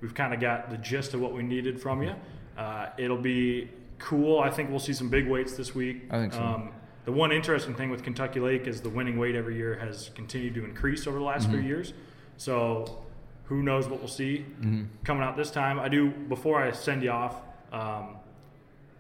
we've 0.01 0.15
kind 0.15 0.35
of 0.35 0.41
got 0.41 0.69
the 0.69 0.79
gist 0.79 1.15
of 1.15 1.21
what 1.21 1.33
we 1.33 1.43
needed 1.45 1.81
from 1.81 2.03
you. 2.03 2.15
Uh, 2.59 2.89
it'll 2.99 3.17
be 3.17 3.71
cool. 3.99 4.41
I 4.41 4.51
think 4.51 4.71
we'll 4.71 4.81
see 4.81 4.93
some 4.93 5.09
big 5.09 5.29
weights 5.29 5.55
this 5.55 5.75
week. 5.75 6.03
I 6.11 6.19
think 6.19 6.33
so. 6.33 6.43
Um, 6.43 6.73
the 7.05 7.13
one 7.13 7.33
interesting 7.33 7.75
thing 7.75 7.91
with 7.91 8.03
Kentucky 8.03 8.41
Lake 8.41 8.67
is 8.67 8.81
the 8.81 8.89
winning 8.89 9.19
weight 9.19 9.35
every 9.35 9.57
year 9.57 9.77
has 9.79 10.11
continued 10.15 10.55
to 10.55 10.65
increase 10.65 11.07
over 11.07 11.19
the 11.19 11.25
last 11.25 11.49
few 11.49 11.59
Mm-hmm. 11.59 11.67
years. 11.69 11.93
So 12.37 13.03
who 13.45 13.63
knows 13.63 13.89
what 13.89 13.99
we'll 14.01 14.09
see 14.09 14.47
Mm-hmm. 14.61 14.85
coming 15.05 15.23
out 15.23 15.37
this 15.37 15.51
time. 15.51 15.79
I 15.79 15.89
do 15.89 16.11
before 16.11 16.63
I 16.63 16.71
send 16.73 17.03
you 17.03 17.11
off. 17.11 17.37
Um, 17.73 18.17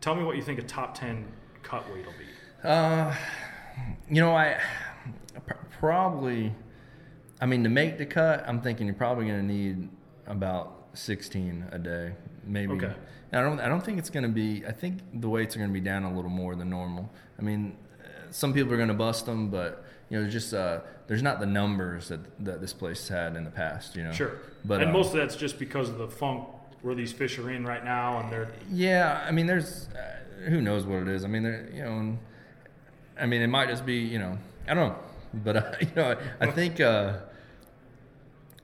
tell 0.00 0.14
me 0.14 0.23
what 0.25 0.37
you 0.37 0.42
think 0.42 0.58
a 0.58 0.62
top 0.62 0.94
ten 0.94 1.25
cut 1.62 1.84
weight 1.92 2.04
will 2.04 2.12
be. 2.12 2.68
Uh, 2.68 3.14
you 4.11 4.20
know, 4.20 4.34
I 4.34 4.61
probably. 5.78 6.54
I 7.40 7.46
mean, 7.46 7.62
to 7.64 7.68
make 7.68 7.99
the 7.99 8.06
cut, 8.06 8.44
I'm 8.46 8.61
thinking 8.61 8.87
you're 8.87 8.94
probably 8.94 9.26
going 9.26 9.40
to 9.40 9.44
need 9.46 9.88
about 10.26 10.87
16 10.94 11.66
a 11.73 11.78
day, 11.78 12.12
maybe. 12.46 12.73
Okay. 12.75 12.92
I 13.32 13.40
don't. 13.40 13.58
I 13.61 13.68
don't 13.68 13.84
think 13.84 13.99
it's 13.99 14.11
going 14.11 14.23
to 14.23 14.28
be. 14.28 14.64
I 14.66 14.70
think 14.73 14.99
the 15.20 15.28
weights 15.28 15.56
are 15.56 15.58
going 15.58 15.70
to 15.70 15.75
be 15.75 15.80
down 15.80 16.04
a 16.04 16.14
little 16.14 16.30
more 16.30 16.54
than 16.54 16.70
normal. 16.70 17.11
I 17.38 17.42
mean, 17.42 17.76
some 18.35 18.53
people 18.53 18.73
are 18.73 18.76
going 18.76 18.88
to 18.88 18.95
bust 18.95 19.26
them, 19.26 19.49
but 19.49 19.85
you 20.11 20.17
know, 20.17 20.23
there's 20.23 20.33
just 20.33 20.53
uh, 20.53 20.81
there's 21.07 21.23
not 21.23 21.38
the 21.38 21.47
numbers 21.47 22.09
that 22.09 22.21
that 22.45 22.61
this 22.61 22.73
place 22.73 23.07
had 23.07 23.37
in 23.37 23.45
the 23.45 23.50
past. 23.50 23.95
You 23.95 24.05
know. 24.05 24.12
Sure. 24.12 24.38
But 24.64 24.81
and 24.81 24.91
um, 24.91 24.93
most 24.93 25.14
of 25.14 25.21
that's 25.21 25.37
just 25.37 25.57
because 25.59 25.88
of 25.88 25.99
the 25.99 26.09
funk 26.09 26.49
where 26.83 26.97
these 26.97 27.12
fish 27.12 27.38
are 27.38 27.49
in 27.50 27.64
right 27.64 27.85
now, 27.85 28.19
and 28.19 28.33
they're 28.33 28.49
Yeah, 28.73 29.25
I 29.26 29.31
mean, 29.31 29.47
there's 29.47 29.88
uh, 29.88 30.49
who 30.49 30.61
knows 30.61 30.85
what 30.85 31.03
it 31.03 31.09
is. 31.09 31.25
I 31.25 31.29
mean, 31.29 31.45
there, 31.45 31.71
you 31.73 31.85
know, 31.85 31.93
and, 31.93 32.19
I 33.19 33.26
mean, 33.26 33.41
it 33.41 33.47
might 33.47 33.69
just 33.69 33.87
be, 33.87 33.99
you 33.99 34.19
know, 34.19 34.37
I 34.67 34.75
don't 34.75 34.88
know, 34.88 34.99
but 35.33 35.57
uh, 35.57 35.73
you 35.81 35.88
know, 35.95 36.17
I 36.41 36.50
think, 36.50 36.81
uh, 36.81 37.19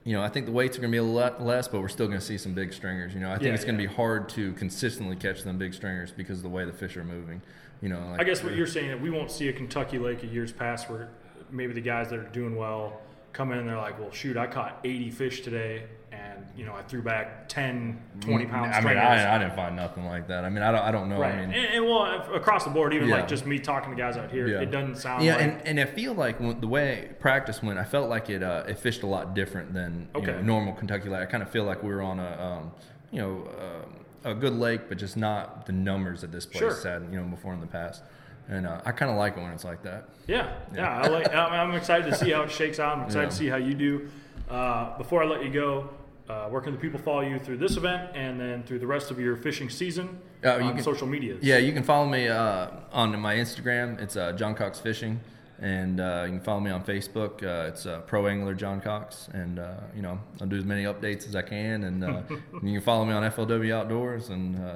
you 0.03 0.13
know, 0.13 0.23
I 0.23 0.29
think 0.29 0.47
the 0.47 0.51
weights 0.51 0.77
are 0.77 0.81
going 0.81 0.91
to 0.91 0.95
be 0.95 0.99
a 0.99 1.03
lot 1.03 1.43
less, 1.43 1.67
but 1.67 1.79
we're 1.81 1.87
still 1.87 2.07
going 2.07 2.19
to 2.19 2.25
see 2.25 2.37
some 2.37 2.53
big 2.53 2.73
stringers. 2.73 3.13
You 3.13 3.19
know, 3.19 3.29
I 3.29 3.33
think 3.33 3.47
Yeah, 3.47 3.53
it's 3.53 3.65
going 3.65 3.77
to 3.77 3.83
yeah. 3.83 3.89
be 3.89 3.95
hard 3.95 4.29
to 4.29 4.53
consistently 4.53 5.15
catch 5.15 5.43
them 5.43 5.57
big 5.57 5.73
stringers 5.73 6.11
because 6.11 6.37
of 6.37 6.43
the 6.43 6.49
way 6.49 6.65
the 6.65 6.73
fish 6.73 6.97
are 6.97 7.03
moving. 7.03 7.41
You 7.81 7.89
know, 7.89 7.99
like, 8.11 8.21
I 8.21 8.23
guess 8.23 8.43
what 8.43 8.55
you're 8.55 8.67
saying 8.67 8.89
that 8.89 8.99
we 9.01 9.09
won't 9.09 9.31
see 9.31 9.47
a 9.49 9.53
Kentucky 9.53 9.99
Lake 9.99 10.23
of 10.23 10.33
years 10.33 10.51
past 10.51 10.89
where 10.89 11.09
maybe 11.51 11.73
the 11.73 11.81
guys 11.81 12.09
that 12.09 12.19
are 12.19 12.29
doing 12.29 12.55
well 12.55 12.99
come 13.33 13.51
in 13.51 13.59
and 13.59 13.67
they're 13.69 13.77
like, 13.77 13.99
well, 13.99 14.11
shoot, 14.11 14.37
I 14.37 14.47
caught 14.47 14.79
80 14.83 15.11
fish 15.11 15.41
today, 15.41 15.83
and 16.23 16.45
you 16.55 16.65
know 16.65 16.73
I 16.73 16.81
threw 16.83 17.01
back 17.01 17.47
10, 17.47 17.99
20 18.21 18.45
pound 18.45 18.71
Mm, 18.71 18.75
I 18.75 18.81
mean. 18.81 18.97
I, 18.97 19.35
I 19.35 19.39
didn't 19.39 19.55
find 19.55 19.75
nothing 19.75 20.05
like 20.05 20.27
that. 20.27 20.43
I 20.45 20.49
mean, 20.49 20.63
I 20.63 20.71
don't, 20.71 20.81
I 20.81 20.91
don't 20.91 21.09
know. 21.09 21.19
right, 21.19 21.33
I 21.33 21.41
mean, 21.45 21.53
and, 21.53 21.73
and 21.75 21.85
well, 21.85 22.03
across 22.33 22.63
the 22.63 22.69
board, 22.69 22.93
even 22.93 23.07
Yeah. 23.09 23.15
like 23.15 23.27
just 23.27 23.45
me 23.45 23.59
talking 23.59 23.89
to 23.91 23.97
guys 23.97 24.17
out 24.17 24.29
here, 24.31 24.47
Yeah. 24.47 24.61
it 24.61 24.71
doesn't 24.71 24.97
sound 24.97 25.23
yeah, 25.23 25.35
like 25.35 25.43
and, 25.43 25.67
and 25.67 25.79
I 25.79 25.85
feel 25.85 26.13
like 26.13 26.37
the 26.61 26.67
way 26.67 27.09
practice 27.19 27.61
went, 27.63 27.79
I 27.79 27.83
felt 27.83 28.09
like 28.09 28.29
it 28.29 28.43
uh, 28.43 28.63
it 28.67 28.77
fished 28.79 29.03
a 29.03 29.07
lot 29.07 29.33
different 29.33 29.73
than 29.73 30.07
you 30.15 30.21
Okay. 30.21 30.31
know, 30.33 30.41
normal 30.41 30.73
Kentucky 30.73 31.09
Lake. 31.09 31.21
I 31.21 31.25
kind 31.25 31.43
of 31.43 31.49
feel 31.49 31.63
like 31.63 31.81
we 31.83 31.89
were 31.89 32.01
on 32.01 32.19
a 32.19 32.41
um, 32.43 32.71
you 33.11 33.19
know 33.21 33.47
uh, 34.25 34.31
a 34.31 34.35
good 34.35 34.53
lake, 34.53 34.81
but 34.89 34.97
just 34.97 35.17
not 35.17 35.65
the 35.65 35.73
numbers 35.73 36.21
that 36.21 36.31
this 36.31 36.45
place 36.45 36.81
Sure. 36.81 36.91
had 36.91 37.03
you 37.11 37.19
know 37.19 37.23
before 37.27 37.53
in 37.53 37.59
the 37.61 37.67
past. 37.67 38.03
and 38.49 38.67
uh, 38.67 38.81
I 38.85 38.91
kind 38.91 39.09
of 39.09 39.17
like 39.17 39.37
it 39.37 39.41
when 39.41 39.51
it's 39.51 39.63
like 39.63 39.81
that. 39.83 40.09
Yeah, 40.27 40.53
yeah. 40.75 41.01
I 41.01 41.07
like. 41.07 41.33
I'm 41.33 41.69
I'm 41.69 41.75
excited 41.75 42.05
to 42.11 42.15
see 42.15 42.31
how 42.31 42.43
it 42.43 42.51
shakes 42.51 42.79
out. 42.79 42.97
I'm 42.97 43.05
excited 43.07 43.23
Yeah. 43.25 43.29
to 43.29 43.35
see 43.35 43.47
how 43.47 43.57
you 43.57 43.73
do. 43.73 44.09
Uh, 44.49 44.97
before 44.97 45.23
I 45.23 45.25
let 45.25 45.43
you 45.45 45.49
go, 45.49 45.89
uh, 46.31 46.49
where 46.49 46.61
can 46.61 46.71
the 46.73 46.79
people 46.79 46.99
follow 46.99 47.21
you 47.21 47.37
through 47.39 47.57
this 47.57 47.75
event 47.77 48.11
and 48.15 48.39
then 48.39 48.63
through 48.63 48.79
the 48.79 48.87
rest 48.87 49.11
of 49.11 49.19
your 49.19 49.35
fishing 49.35 49.69
season 49.69 50.07
Uh, 50.43 50.53
on 50.67 50.73
can- 50.75 50.83
social 50.83 51.07
media? 51.07 51.35
Yeah, 51.41 51.57
you 51.57 51.73
can 51.73 51.83
follow 51.83 52.07
me 52.07 52.27
uh, 52.27 52.67
on 52.93 53.19
my 53.19 53.35
Instagram. 53.35 53.99
It's 54.01 54.15
uh, 54.15 54.31
John 54.33 54.55
Cox 54.55 54.79
Fishing, 54.79 55.19
and 55.59 55.99
uh, 55.99 56.23
you 56.25 56.31
can 56.31 56.39
follow 56.41 56.59
me 56.61 56.71
on 56.71 56.83
Facebook. 56.83 57.43
Uh, 57.43 57.67
it's 57.69 57.85
uh, 57.85 57.99
Pro 58.07 58.27
Angler 58.27 58.53
John 58.55 58.79
Cox, 58.81 59.29
and 59.33 59.59
uh, 59.59 59.73
you 59.95 60.01
know 60.01 60.19
I'll 60.39 60.47
do 60.47 60.57
as 60.57 60.65
many 60.65 60.83
updates 60.85 61.27
as 61.27 61.35
I 61.35 61.41
can, 61.43 61.83
and 61.83 62.03
uh, 62.03 62.21
you 62.63 62.73
can 62.77 62.81
follow 62.81 63.05
me 63.05 63.13
on 63.13 63.23
FLW 63.31 63.71
Outdoors, 63.73 64.29
and 64.29 64.55
uh, 64.63 64.75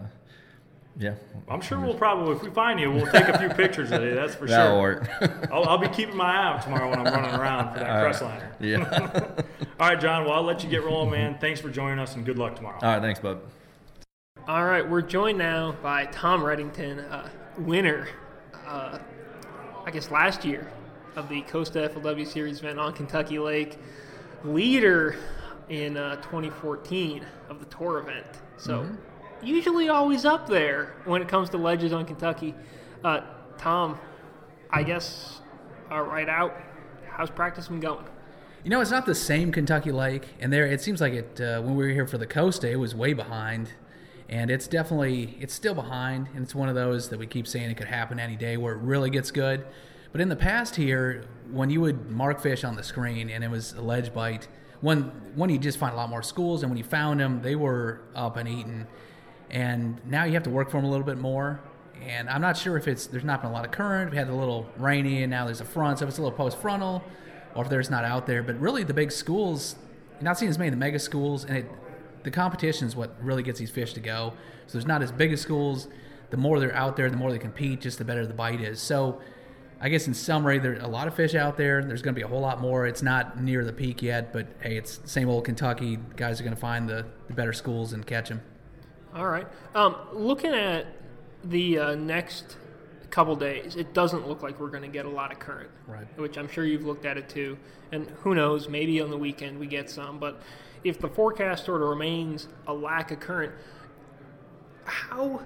yeah, 0.97 1.15
I'm 1.49 1.59
sure 1.61 1.77
we'll 1.79 1.93
probably, 1.95 2.35
if 2.35 2.41
we 2.43 2.49
find 2.51 2.79
you, 2.79 2.89
we'll 2.91 3.11
take 3.11 3.27
a 3.27 3.37
few 3.37 3.49
pictures 3.49 3.91
of 3.91 4.01
you. 4.03 4.13
That's 4.15 4.35
for 4.35 4.47
that'll 4.47 4.79
sure. 4.79 4.81
work. 4.81 5.51
I'll, 5.51 5.65
I'll 5.67 5.77
be 5.77 5.89
keeping 5.89 6.15
my 6.15 6.31
eye 6.31 6.45
out 6.53 6.61
tomorrow 6.61 6.89
when 6.89 6.99
I'm 6.99 7.13
running 7.13 7.35
around 7.37 7.73
for 7.73 7.79
that 7.79 7.89
All 7.89 8.01
crest 8.03 8.21
right. 8.21 8.39
liner. 8.39 8.55
yeah. 8.61 9.41
All 9.77 9.89
right, 9.89 9.99
John. 9.99 10.23
Well, 10.23 10.35
I'll 10.35 10.43
let 10.43 10.63
you 10.63 10.69
get 10.69 10.85
rolling, 10.85 11.11
man. 11.11 11.37
Thanks 11.37 11.59
for 11.59 11.69
joining 11.69 11.99
us, 11.99 12.15
and 12.15 12.25
good 12.25 12.37
luck 12.37 12.55
tomorrow. 12.55 12.79
All 12.81 12.93
right, 12.93 13.01
thanks, 13.01 13.19
bud. 13.19 13.41
All 14.47 14.63
right, 14.63 14.87
we're 14.87 15.01
joined 15.01 15.37
now 15.37 15.73
by 15.83 16.05
Tom 16.05 16.41
Redington, 16.41 17.11
uh, 17.11 17.27
winner, 17.57 18.07
uh, 18.65 18.99
I 19.85 19.91
guess 19.91 20.11
last 20.11 20.45
year 20.45 20.71
of 21.17 21.27
the 21.27 21.41
Costa 21.41 21.89
FLW 21.93 22.25
Series 22.25 22.59
event 22.59 22.79
on 22.79 22.93
Kentucky 22.93 23.37
Lake, 23.37 23.77
leader 24.45 25.17
in 25.67 25.97
uh, 25.97 26.15
2014 26.17 27.25
of 27.49 27.59
the 27.59 27.65
tour 27.65 27.99
event. 27.99 28.27
So 28.55 28.87
usually 29.43 29.89
always 29.89 30.23
up 30.23 30.47
there 30.47 30.93
when 31.03 31.21
it 31.21 31.27
comes 31.27 31.49
to 31.49 31.57
ledges 31.57 31.91
on 31.91 32.05
Kentucky. 32.05 32.55
Uh, 33.03 33.21
Tom, 33.57 33.99
I 34.69 34.83
guess 34.83 35.41
uh, 35.91 35.99
right 35.99 36.29
out. 36.29 36.55
How's 37.09 37.29
practice 37.29 37.67
been 37.67 37.81
going? 37.81 38.05
You 38.65 38.71
know, 38.71 38.81
it's 38.81 38.89
not 38.89 39.05
the 39.05 39.13
same 39.13 39.51
Kentucky 39.51 39.91
Lake, 39.91 40.25
and 40.39 40.51
there 40.51 40.65
it 40.65 40.81
seems 40.81 40.99
like 40.99 41.13
it. 41.13 41.39
Uh, 41.39 41.61
when 41.61 41.75
we 41.75 41.83
were 41.85 41.91
here 41.91 42.07
for 42.07 42.17
the 42.17 42.25
Costa, 42.25 42.67
it 42.67 42.77
was 42.77 42.95
way 42.95 43.13
behind, 43.13 43.69
and 44.27 44.49
it's 44.49 44.65
definitely 44.67 45.37
it's 45.39 45.53
still 45.53 45.75
behind, 45.75 46.29
and 46.33 46.41
it's 46.41 46.55
one 46.55 46.67
of 46.67 46.73
those 46.73 47.09
that 47.09 47.19
we 47.19 47.27
keep 47.27 47.45
saying 47.45 47.69
it 47.69 47.77
could 47.77 47.85
happen 47.85 48.19
any 48.19 48.35
day 48.35 48.57
where 48.57 48.73
it 48.73 48.79
really 48.79 49.11
gets 49.11 49.29
good. 49.29 49.63
But 50.11 50.19
in 50.19 50.29
the 50.29 50.35
past 50.35 50.75
here, 50.77 51.25
when 51.51 51.69
you 51.69 51.79
would 51.81 52.09
mark 52.09 52.41
fish 52.41 52.63
on 52.63 52.75
the 52.75 52.81
screen 52.81 53.29
and 53.29 53.43
it 53.43 53.51
was 53.51 53.73
a 53.73 53.81
ledge 53.81 54.11
bite, 54.11 54.47
one 54.81 55.11
one 55.35 55.51
you 55.51 55.59
just 55.59 55.77
find 55.77 55.93
a 55.93 55.95
lot 55.95 56.09
more 56.09 56.23
schools, 56.23 56.63
and 56.63 56.71
when 56.71 56.77
you 56.79 56.83
found 56.83 57.19
them, 57.19 57.43
they 57.43 57.55
were 57.55 58.01
up 58.15 58.35
and 58.35 58.49
eaten, 58.49 58.87
and 59.51 60.01
now 60.07 60.23
you 60.23 60.33
have 60.33 60.41
to 60.41 60.49
work 60.49 60.71
for 60.71 60.77
them 60.77 60.85
a 60.85 60.89
little 60.89 61.05
bit 61.05 61.19
more. 61.19 61.59
And 62.03 62.27
I'm 62.27 62.41
not 62.41 62.57
sure 62.57 62.77
if 62.77 62.87
it's 62.87 63.05
there's 63.05 63.23
not 63.23 63.43
been 63.43 63.51
a 63.51 63.53
lot 63.53 63.63
of 63.63 63.69
current. 63.69 64.09
We 64.09 64.17
had 64.17 64.27
a 64.27 64.33
little 64.33 64.67
rainy, 64.77 65.21
and 65.21 65.29
now 65.29 65.45
there's 65.45 65.61
a 65.61 65.65
front, 65.65 65.99
so 65.99 66.07
it's 66.07 66.17
a 66.17 66.23
little 66.23 66.35
post 66.35 66.57
frontal, 66.57 67.03
or 67.55 67.63
if 67.63 67.69
there's 67.69 67.89
not 67.89 68.05
out 68.05 68.27
there. 68.27 68.43
But 68.43 68.59
really, 68.59 68.83
the 68.83 68.93
big 68.93 69.11
schools, 69.11 69.75
you're 70.15 70.23
not 70.23 70.37
seeing 70.37 70.49
as 70.49 70.57
many 70.57 70.67
of 70.67 70.73
the 70.73 70.79
mega 70.79 70.99
schools, 70.99 71.45
and 71.45 71.57
it, 71.57 71.71
the 72.23 72.31
competition 72.31 72.87
is 72.87 72.95
what 72.95 73.15
really 73.21 73.43
gets 73.43 73.59
these 73.59 73.71
fish 73.71 73.93
to 73.93 73.99
go. 73.99 74.33
So 74.67 74.73
there's 74.73 74.87
not 74.87 75.01
as 75.01 75.11
big 75.11 75.31
as 75.31 75.41
schools. 75.41 75.87
The 76.29 76.37
more 76.37 76.59
they're 76.59 76.75
out 76.75 76.95
there, 76.95 77.09
the 77.09 77.17
more 77.17 77.31
they 77.31 77.39
compete, 77.39 77.81
just 77.81 77.97
the 77.97 78.05
better 78.05 78.25
the 78.25 78.33
bite 78.33 78.61
is. 78.61 78.81
So 78.81 79.21
I 79.79 79.89
guess 79.89 80.07
in 80.07 80.13
summary, 80.13 80.59
there's 80.59 80.81
a 80.81 80.87
lot 80.87 81.07
of 81.07 81.15
fish 81.15 81.35
out 81.35 81.57
there. 81.57 81.83
There's 81.83 82.01
going 82.01 82.15
to 82.15 82.19
be 82.19 82.23
a 82.23 82.27
whole 82.27 82.41
lot 82.41 82.61
more. 82.61 82.87
It's 82.87 83.03
not 83.03 83.41
near 83.41 83.63
the 83.63 83.73
peak 83.73 84.01
yet, 84.01 84.33
but 84.33 84.47
hey, 84.59 84.77
it's 84.77 84.97
the 84.97 85.07
same 85.07 85.29
old 85.29 85.45
Kentucky. 85.45 85.97
Guys 86.15 86.39
are 86.39 86.43
going 86.43 86.55
to 86.55 86.59
find 86.59 86.89
the, 86.89 87.05
the 87.27 87.33
better 87.33 87.53
schools 87.53 87.93
and 87.93 88.05
catch 88.05 88.29
them. 88.29 88.41
All 89.13 89.27
right. 89.27 89.47
Um, 89.75 89.95
looking 90.13 90.53
at 90.53 90.87
the 91.43 91.77
uh, 91.77 91.95
next 91.95 92.57
couple 93.09 93.35
days, 93.35 93.75
it 93.75 93.93
doesn't 93.93 94.27
look 94.27 94.43
like 94.43 94.59
we're 94.59 94.69
going 94.69 94.83
to 94.83 94.89
get 94.89 95.05
a 95.05 95.09
lot 95.09 95.31
of 95.31 95.39
current. 95.39 95.69
Right. 95.87 96.05
Which 96.17 96.37
I'm 96.37 96.47
sure 96.47 96.65
you've 96.65 96.85
looked 96.85 97.05
at 97.05 97.17
it 97.17 97.29
too. 97.29 97.57
And 97.91 98.09
who 98.21 98.35
knows, 98.35 98.67
maybe 98.67 99.01
on 99.01 99.09
the 99.09 99.17
weekend 99.17 99.59
we 99.59 99.67
get 99.67 99.89
some. 99.89 100.19
But 100.19 100.41
if 100.83 100.99
the 100.99 101.07
forecast 101.07 101.65
sort 101.65 101.81
of 101.81 101.89
remains 101.89 102.47
a 102.67 102.73
lack 102.73 103.11
of 103.11 103.19
current, 103.19 103.53
how 104.85 105.41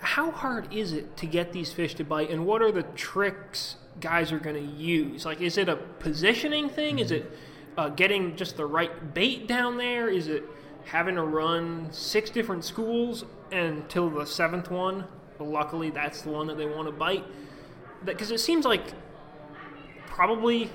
how 0.00 0.30
hard 0.30 0.72
is 0.72 0.92
it 0.92 1.16
to 1.16 1.26
get 1.26 1.52
these 1.52 1.72
fish 1.72 1.94
to 1.96 2.04
bite, 2.04 2.30
and 2.30 2.46
what 2.46 2.62
are 2.62 2.70
the 2.70 2.84
tricks 2.84 3.76
guys 4.00 4.30
are 4.30 4.38
going 4.38 4.54
to 4.56 4.72
use? 4.72 5.24
Like, 5.24 5.40
is 5.40 5.58
it 5.58 5.68
a 5.68 5.76
positioning 5.76 6.68
thing? 6.68 7.00
Is 7.00 7.10
it 7.10 7.30
uh, 7.76 7.88
getting 7.88 8.36
just 8.36 8.56
the 8.56 8.66
right 8.66 9.12
bait 9.12 9.48
down 9.48 9.76
there? 9.78 10.08
Is 10.08 10.28
it 10.28 10.44
having 10.84 11.16
to 11.16 11.22
run 11.22 11.88
six 11.90 12.30
different 12.30 12.64
schools 12.64 13.24
until 13.50 14.10
the 14.10 14.26
seventh 14.26 14.70
one? 14.70 15.06
Luckily, 15.38 15.90
that's 15.90 16.22
the 16.22 16.30
one 16.30 16.46
that 16.46 16.56
they 16.56 16.66
want 16.66 16.88
to 16.88 16.92
bite. 16.92 17.24
Because 18.04 18.30
it 18.30 18.40
seems 18.40 18.64
like 18.64 18.92
probably 20.06 20.70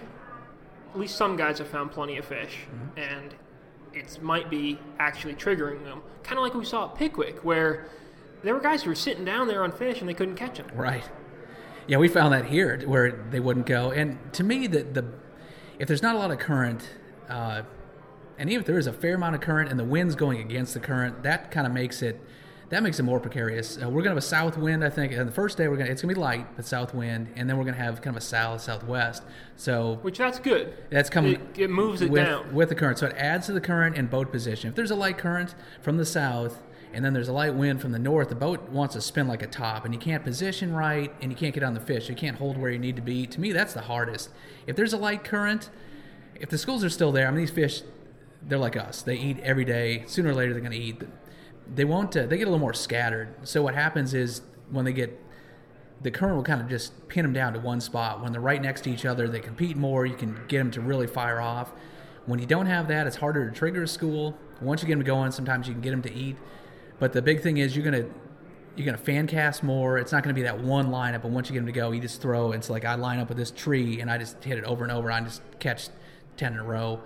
at 0.94 1.00
least 1.00 1.16
some 1.16 1.38
guys 1.38 1.60
have 1.60 1.68
found 1.68 1.92
plenty 1.92 2.18
of 2.18 2.26
fish, 2.26 2.58
and 2.98 3.34
it 3.94 4.22
might 4.22 4.50
be 4.50 4.80
actually 5.00 5.34
triggering 5.36 5.84
them. 5.84 6.02
Kind 6.24 6.38
of 6.38 6.44
like 6.44 6.54
we 6.54 6.66
saw 6.66 6.90
at 6.90 6.96
Pickwick, 6.96 7.44
where 7.44 7.88
there 8.44 8.54
were 8.54 8.60
guys 8.60 8.84
who 8.84 8.90
were 8.90 8.96
sitting 8.96 9.26
down 9.26 9.48
there 9.48 9.64
on 9.64 9.72
fish 9.72 10.00
and 10.00 10.10
they 10.10 10.14
couldn't 10.14 10.36
catch 10.36 10.58
them. 10.58 10.68
Right. 10.74 11.08
Yeah, 11.88 11.98
we 11.98 12.08
found 12.08 12.34
that 12.34 12.46
here 12.46 12.80
where 12.86 13.12
they 13.32 13.40
wouldn't 13.40 13.66
go. 13.66 13.92
And 13.92 14.18
to 14.34 14.44
me, 14.44 14.68
the 14.68 14.84
the 14.84 15.06
if 15.80 15.88
there's 15.88 16.02
not 16.02 16.16
a 16.16 16.20
lot 16.20 16.32
of 16.32 16.40
current, 16.40 16.88
uh, 17.30 17.64
and 18.38 18.50
even 18.50 18.62
if 18.62 18.68
there 18.68 18.78
is 18.78 18.88
a 18.88 18.94
fair 18.94 19.16
amount 19.16 19.36
of 19.36 19.42
current 19.42 19.70
and 19.70 19.80
the 19.80 19.84
wind's 19.84 20.16
going 20.16 20.40
against 20.40 20.74
the 20.74 20.80
current, 20.80 21.24
that 21.24 21.52
kind 21.52 21.66
of 21.66 21.74
makes 21.74 22.02
it 22.02 22.20
that 22.70 22.84
makes 22.84 23.00
it 23.00 23.04
more 23.04 23.20
precarious. 23.20 23.78
Uh, 23.82 23.90
we're 23.90 24.02
gonna 24.02 24.12
have 24.12 24.18
a 24.18 24.22
south 24.22 24.58
wind, 24.58 24.84
I 24.84 24.90
think. 24.90 25.12
And 25.12 25.28
the 25.28 25.32
first 25.34 25.58
day 25.58 25.68
we're 25.68 25.78
gonna 25.78 25.90
it's 25.90 26.02
gonna 26.02 26.14
be 26.14 26.20
light, 26.20 26.46
but 26.56 26.66
south 26.66 26.94
wind, 26.94 27.30
and 27.36 27.50
then 27.50 27.58
we're 27.58 27.66
gonna 27.66 27.78
have 27.78 28.02
kind 28.02 28.16
of 28.16 28.22
a 28.22 28.26
south 28.26 28.62
southwest. 28.62 29.24
So 29.56 30.00
Which 30.02 30.18
that's 30.18 30.40
good. 30.40 30.74
that's 30.90 31.10
coming. 31.10 31.34
It, 31.34 31.60
it 31.60 31.70
moves 31.70 32.02
it 32.02 32.10
with, 32.12 32.26
down. 32.26 32.54
with 32.54 32.70
the 32.70 32.76
current. 32.76 33.00
So 33.00 33.08
it 33.08 33.16
adds 33.18 33.48
to 33.48 33.54
the 33.54 33.62
current 33.62 33.98
and 33.98 34.10
boat 34.10 34.32
position. 34.32 34.70
If 34.70 34.76
there's 34.76 34.92
a 34.92 34.96
light 34.96 35.18
current 35.18 35.56
from 35.82 35.98
the 35.98 36.06
south 36.06 36.62
and 36.94 37.06
then 37.06 37.14
there's 37.14 37.28
a 37.28 37.34
light 37.34 37.54
wind 37.54 37.82
from 37.82 37.92
the 37.92 38.00
north, 38.00 38.30
the 38.30 38.36
boat 38.36 38.70
wants 38.70 38.96
to 38.96 39.02
spin 39.02 39.28
like 39.28 39.44
a 39.44 39.48
top, 39.48 39.86
and 39.86 39.94
you 39.94 40.00
can't 40.00 40.24
position 40.24 40.74
right, 40.74 41.14
and 41.22 41.32
you 41.32 41.38
can't 41.38 41.54
get 41.54 41.62
on 41.64 41.76
the 41.76 41.80
fish. 41.80 42.10
You 42.10 42.16
can't 42.16 42.38
hold 42.38 42.58
where 42.58 42.72
you 42.72 42.80
need 42.80 42.96
to 42.96 43.02
be. 43.02 43.28
To 43.28 43.40
me, 43.40 43.52
that's 43.52 43.74
the 43.74 43.82
hardest. 43.82 44.30
If 44.66 44.76
there's 44.76 44.94
a 44.94 44.98
light 44.98 45.24
current, 45.24 45.70
if 46.34 46.50
the 46.50 46.58
schools 46.58 46.84
are 46.84 46.90
still 46.90 47.12
there, 47.12 47.28
I 47.28 47.32
mean, 47.32 47.42
these 47.42 47.52
fish, 47.52 47.84
they're 48.42 48.58
like 48.58 48.76
us. 48.76 49.02
They 49.04 49.18
eat 49.18 49.40
every 49.42 49.66
day. 49.66 50.04
Sooner 50.08 50.30
or 50.30 50.34
later, 50.34 50.54
they're 50.54 50.62
going 50.62 50.72
to 50.72 50.78
eat. 50.78 51.04
They 51.74 51.86
won't. 51.86 52.16
Uh, 52.16 52.26
they 52.26 52.38
get 52.38 52.44
a 52.44 52.52
little 52.52 52.60
more 52.60 52.74
scattered. 52.74 53.36
So 53.44 53.62
what 53.62 53.76
happens 53.76 54.14
is 54.14 54.42
when 54.72 54.86
they 54.86 54.94
get 54.94 55.20
the 56.02 56.12
current 56.12 56.36
will 56.36 56.44
kind 56.44 56.62
of 56.62 56.70
just 56.70 57.08
pin 57.08 57.24
them 57.24 57.34
down 57.34 57.54
to 57.54 57.60
one 57.60 57.82
spot. 57.82 58.22
When 58.22 58.32
they're 58.32 58.42
right 58.42 58.62
next 58.62 58.82
to 58.82 58.90
each 58.90 59.06
other, 59.06 59.28
they 59.28 59.40
compete 59.40 59.76
more. 59.76 60.06
You 60.06 60.16
can 60.16 60.40
get 60.48 60.60
them 60.60 60.72
to 60.72 60.82
really 60.82 61.08
fire 61.08 61.42
off. 61.42 61.72
When 62.26 62.40
you 62.40 62.46
don't 62.46 62.68
have 62.68 62.88
that, 62.88 63.08
it's 63.08 63.18
harder 63.18 63.50
to 63.50 63.56
trigger 63.56 63.84
a 63.84 63.88
school. 63.88 64.38
Once 64.62 64.82
you 64.82 64.88
get 64.88 64.96
them 64.96 65.04
going, 65.04 65.32
sometimes 65.32 65.68
you 65.68 65.74
can 65.74 65.82
get 65.82 65.92
them 65.92 66.02
to 66.04 66.14
eat. 66.14 66.38
But 67.00 67.14
the 67.14 67.22
big 67.22 67.42
thing 67.42 67.58
is 67.58 67.76
you're 67.76 67.86
gonna 67.86 68.06
you're 68.76 68.86
gonna 68.86 68.98
fan 68.98 69.28
cast 69.28 69.64
more. 69.64 69.98
It's 69.98 70.12
not 70.12 70.24
gonna 70.24 70.34
be 70.34 70.44
that 70.44 70.60
one 70.60 70.88
lineup. 70.88 71.24
But 71.24 71.32
once 71.32 71.50
you 71.50 71.54
get 71.54 71.60
them 71.60 71.66
to 71.68 71.72
go, 71.74 71.92
you 71.92 72.00
just 72.00 72.22
throw. 72.22 72.52
It's 72.52 72.70
like 72.70 72.86
I 72.86 72.96
line 72.96 73.20
up 73.20 73.30
with 73.30 73.38
this 73.38 73.52
tree 73.52 74.00
and 74.00 74.10
I 74.10 74.18
just 74.18 74.42
hit 74.44 74.58
it 74.58 74.64
over 74.64 74.84
and 74.84 74.92
over. 74.92 75.10
and 75.10 75.26
I 75.26 75.28
just 75.28 75.42
catch 75.60 75.90
ten 76.38 76.54
in 76.54 76.60
a 76.60 76.64
row. 76.64 77.02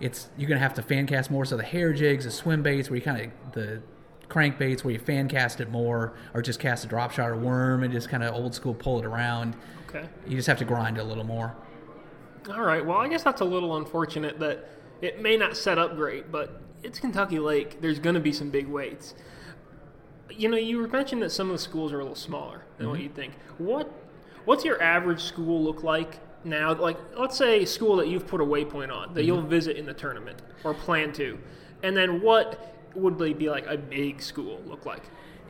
It's 0.00 0.28
you're 0.36 0.48
gonna 0.48 0.60
have 0.60 0.74
to 0.74 0.82
fan 0.82 1.06
cast 1.06 1.30
more. 1.30 1.44
So 1.44 1.56
the 1.56 1.62
hair 1.64 1.92
jigs, 1.92 2.24
the 2.24 2.30
swim 2.30 2.62
baits, 2.62 2.88
where 2.88 2.96
you 2.96 3.02
kind 3.02 3.20
of 3.20 3.52
the 3.52 3.80
crankbaits 4.28 4.84
where 4.84 4.92
you 4.92 4.98
fan 4.98 5.28
cast 5.28 5.60
it 5.60 5.70
more, 5.70 6.14
or 6.34 6.42
just 6.42 6.60
cast 6.60 6.84
a 6.84 6.88
drop 6.88 7.12
shot 7.12 7.30
or 7.30 7.36
worm 7.36 7.82
and 7.82 7.92
just 7.92 8.08
kind 8.08 8.22
of 8.22 8.34
old 8.34 8.54
school 8.54 8.74
pull 8.74 8.98
it 8.98 9.04
around. 9.04 9.56
Okay. 9.88 10.06
You 10.26 10.36
just 10.36 10.48
have 10.48 10.58
to 10.58 10.64
grind 10.64 10.98
it 10.98 11.00
a 11.00 11.04
little 11.04 11.24
more. 11.24 11.56
All 12.50 12.62
right. 12.62 12.84
Well, 12.84 12.98
I 12.98 13.08
guess 13.08 13.22
that's 13.22 13.40
a 13.40 13.44
little 13.44 13.76
unfortunate 13.76 14.38
that 14.38 14.68
it 15.00 15.20
may 15.22 15.36
not 15.36 15.56
set 15.56 15.78
up 15.78 15.96
great, 15.96 16.30
but 16.30 16.60
it's 16.82 16.98
Kentucky 16.98 17.38
Lake. 17.38 17.80
There's 17.80 17.98
going 17.98 18.14
to 18.14 18.20
be 18.20 18.32
some 18.32 18.50
big 18.50 18.66
weights. 18.66 19.14
You 20.30 20.48
know, 20.48 20.56
you 20.56 20.78
were 20.78 20.88
mentioning 20.88 21.20
that 21.22 21.30
some 21.30 21.48
of 21.48 21.52
the 21.52 21.62
schools 21.62 21.92
are 21.92 22.00
a 22.00 22.02
little 22.02 22.14
smaller 22.14 22.64
than 22.76 22.88
what 22.88 22.94
mm-hmm. 22.94 23.04
you'd 23.04 23.14
think. 23.14 23.34
What 23.58 23.90
What's 24.44 24.64
your 24.64 24.82
average 24.82 25.20
school 25.20 25.62
look 25.62 25.82
like 25.82 26.20
now? 26.42 26.74
Like, 26.74 26.96
let's 27.18 27.36
say 27.36 27.64
a 27.64 27.66
school 27.66 27.96
that 27.96 28.08
you've 28.08 28.26
put 28.26 28.40
a 28.40 28.44
waypoint 28.44 28.90
on 28.90 29.12
that 29.12 29.20
mm-hmm. 29.20 29.26
you'll 29.26 29.42
visit 29.42 29.76
in 29.76 29.84
the 29.84 29.92
tournament 29.92 30.40
or 30.64 30.72
plan 30.72 31.12
to, 31.14 31.38
and 31.82 31.94
then 31.94 32.22
what 32.22 32.77
would 32.94 33.18
they 33.18 33.32
be 33.32 33.50
like 33.50 33.66
a 33.66 33.76
big 33.76 34.20
school 34.22 34.60
look 34.66 34.86
like? 34.86 35.02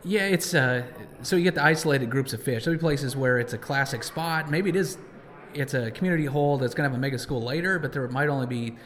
Yeah, 0.04 0.26
it's 0.26 0.54
uh, 0.54 0.84
so 1.22 1.36
you 1.36 1.42
get 1.42 1.54
the 1.54 1.62
isolated 1.64 2.08
groups 2.10 2.32
of 2.32 2.42
fish. 2.42 2.64
There'll 2.64 2.78
be 2.78 2.80
places 2.80 3.16
where 3.16 3.38
it's 3.38 3.52
a 3.52 3.58
classic 3.58 4.02
spot. 4.04 4.50
Maybe 4.50 4.70
it 4.70 4.76
is, 4.76 4.96
it's 5.54 5.74
a 5.74 5.90
community 5.90 6.24
hole 6.26 6.56
that's 6.58 6.74
gonna 6.74 6.88
have 6.88 6.96
a 6.96 7.00
mega 7.00 7.18
school 7.18 7.42
later, 7.42 7.78
but 7.78 7.92
there 7.92 8.06
might 8.08 8.28
only 8.28 8.46
be 8.46 8.76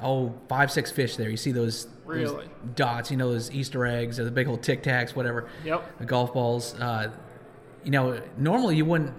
oh 0.00 0.32
five 0.48 0.70
six 0.70 0.90
fish 0.90 1.16
there. 1.16 1.28
You 1.28 1.36
see 1.36 1.50
those, 1.52 1.86
those 1.86 1.92
Really? 2.32 2.46
dots, 2.76 3.10
you 3.10 3.16
know 3.16 3.32
those 3.32 3.50
Easter 3.50 3.84
eggs 3.86 4.20
or 4.20 4.24
the 4.24 4.30
big 4.30 4.46
old 4.46 4.62
Tic 4.62 4.82
Tacs, 4.82 5.16
whatever. 5.16 5.48
Yep. 5.64 5.98
The 5.98 6.04
golf 6.06 6.32
balls. 6.32 6.74
Uh, 6.78 7.10
you 7.82 7.90
know, 7.90 8.20
normally 8.38 8.76
you 8.76 8.84
wouldn't 8.84 9.12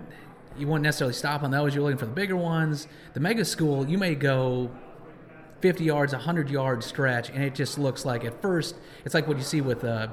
you 0.58 0.68
wouldn't 0.68 0.84
necessarily 0.84 1.14
stop 1.14 1.44
on 1.44 1.52
those. 1.52 1.76
You're 1.76 1.84
looking 1.84 1.98
for 1.98 2.06
the 2.06 2.14
bigger 2.14 2.38
ones. 2.38 2.88
The 3.14 3.20
mega 3.20 3.44
school, 3.44 3.86
you 3.90 3.98
may 3.98 4.16
go 4.16 4.72
50 5.66 5.84
yards, 5.84 6.14
100 6.14 6.52
yard 6.52 6.84
stretch, 6.84 7.32
and 7.32 7.44
it 7.44 7.56
just 7.56 7.80
looks 7.80 8.06
like 8.06 8.24
at 8.24 8.40
first 8.40 8.76
it's 9.04 9.16
like 9.16 9.28
what 9.28 9.36
you 9.38 9.44
see 9.44 9.62
with 9.62 9.84
uh, 9.84 10.10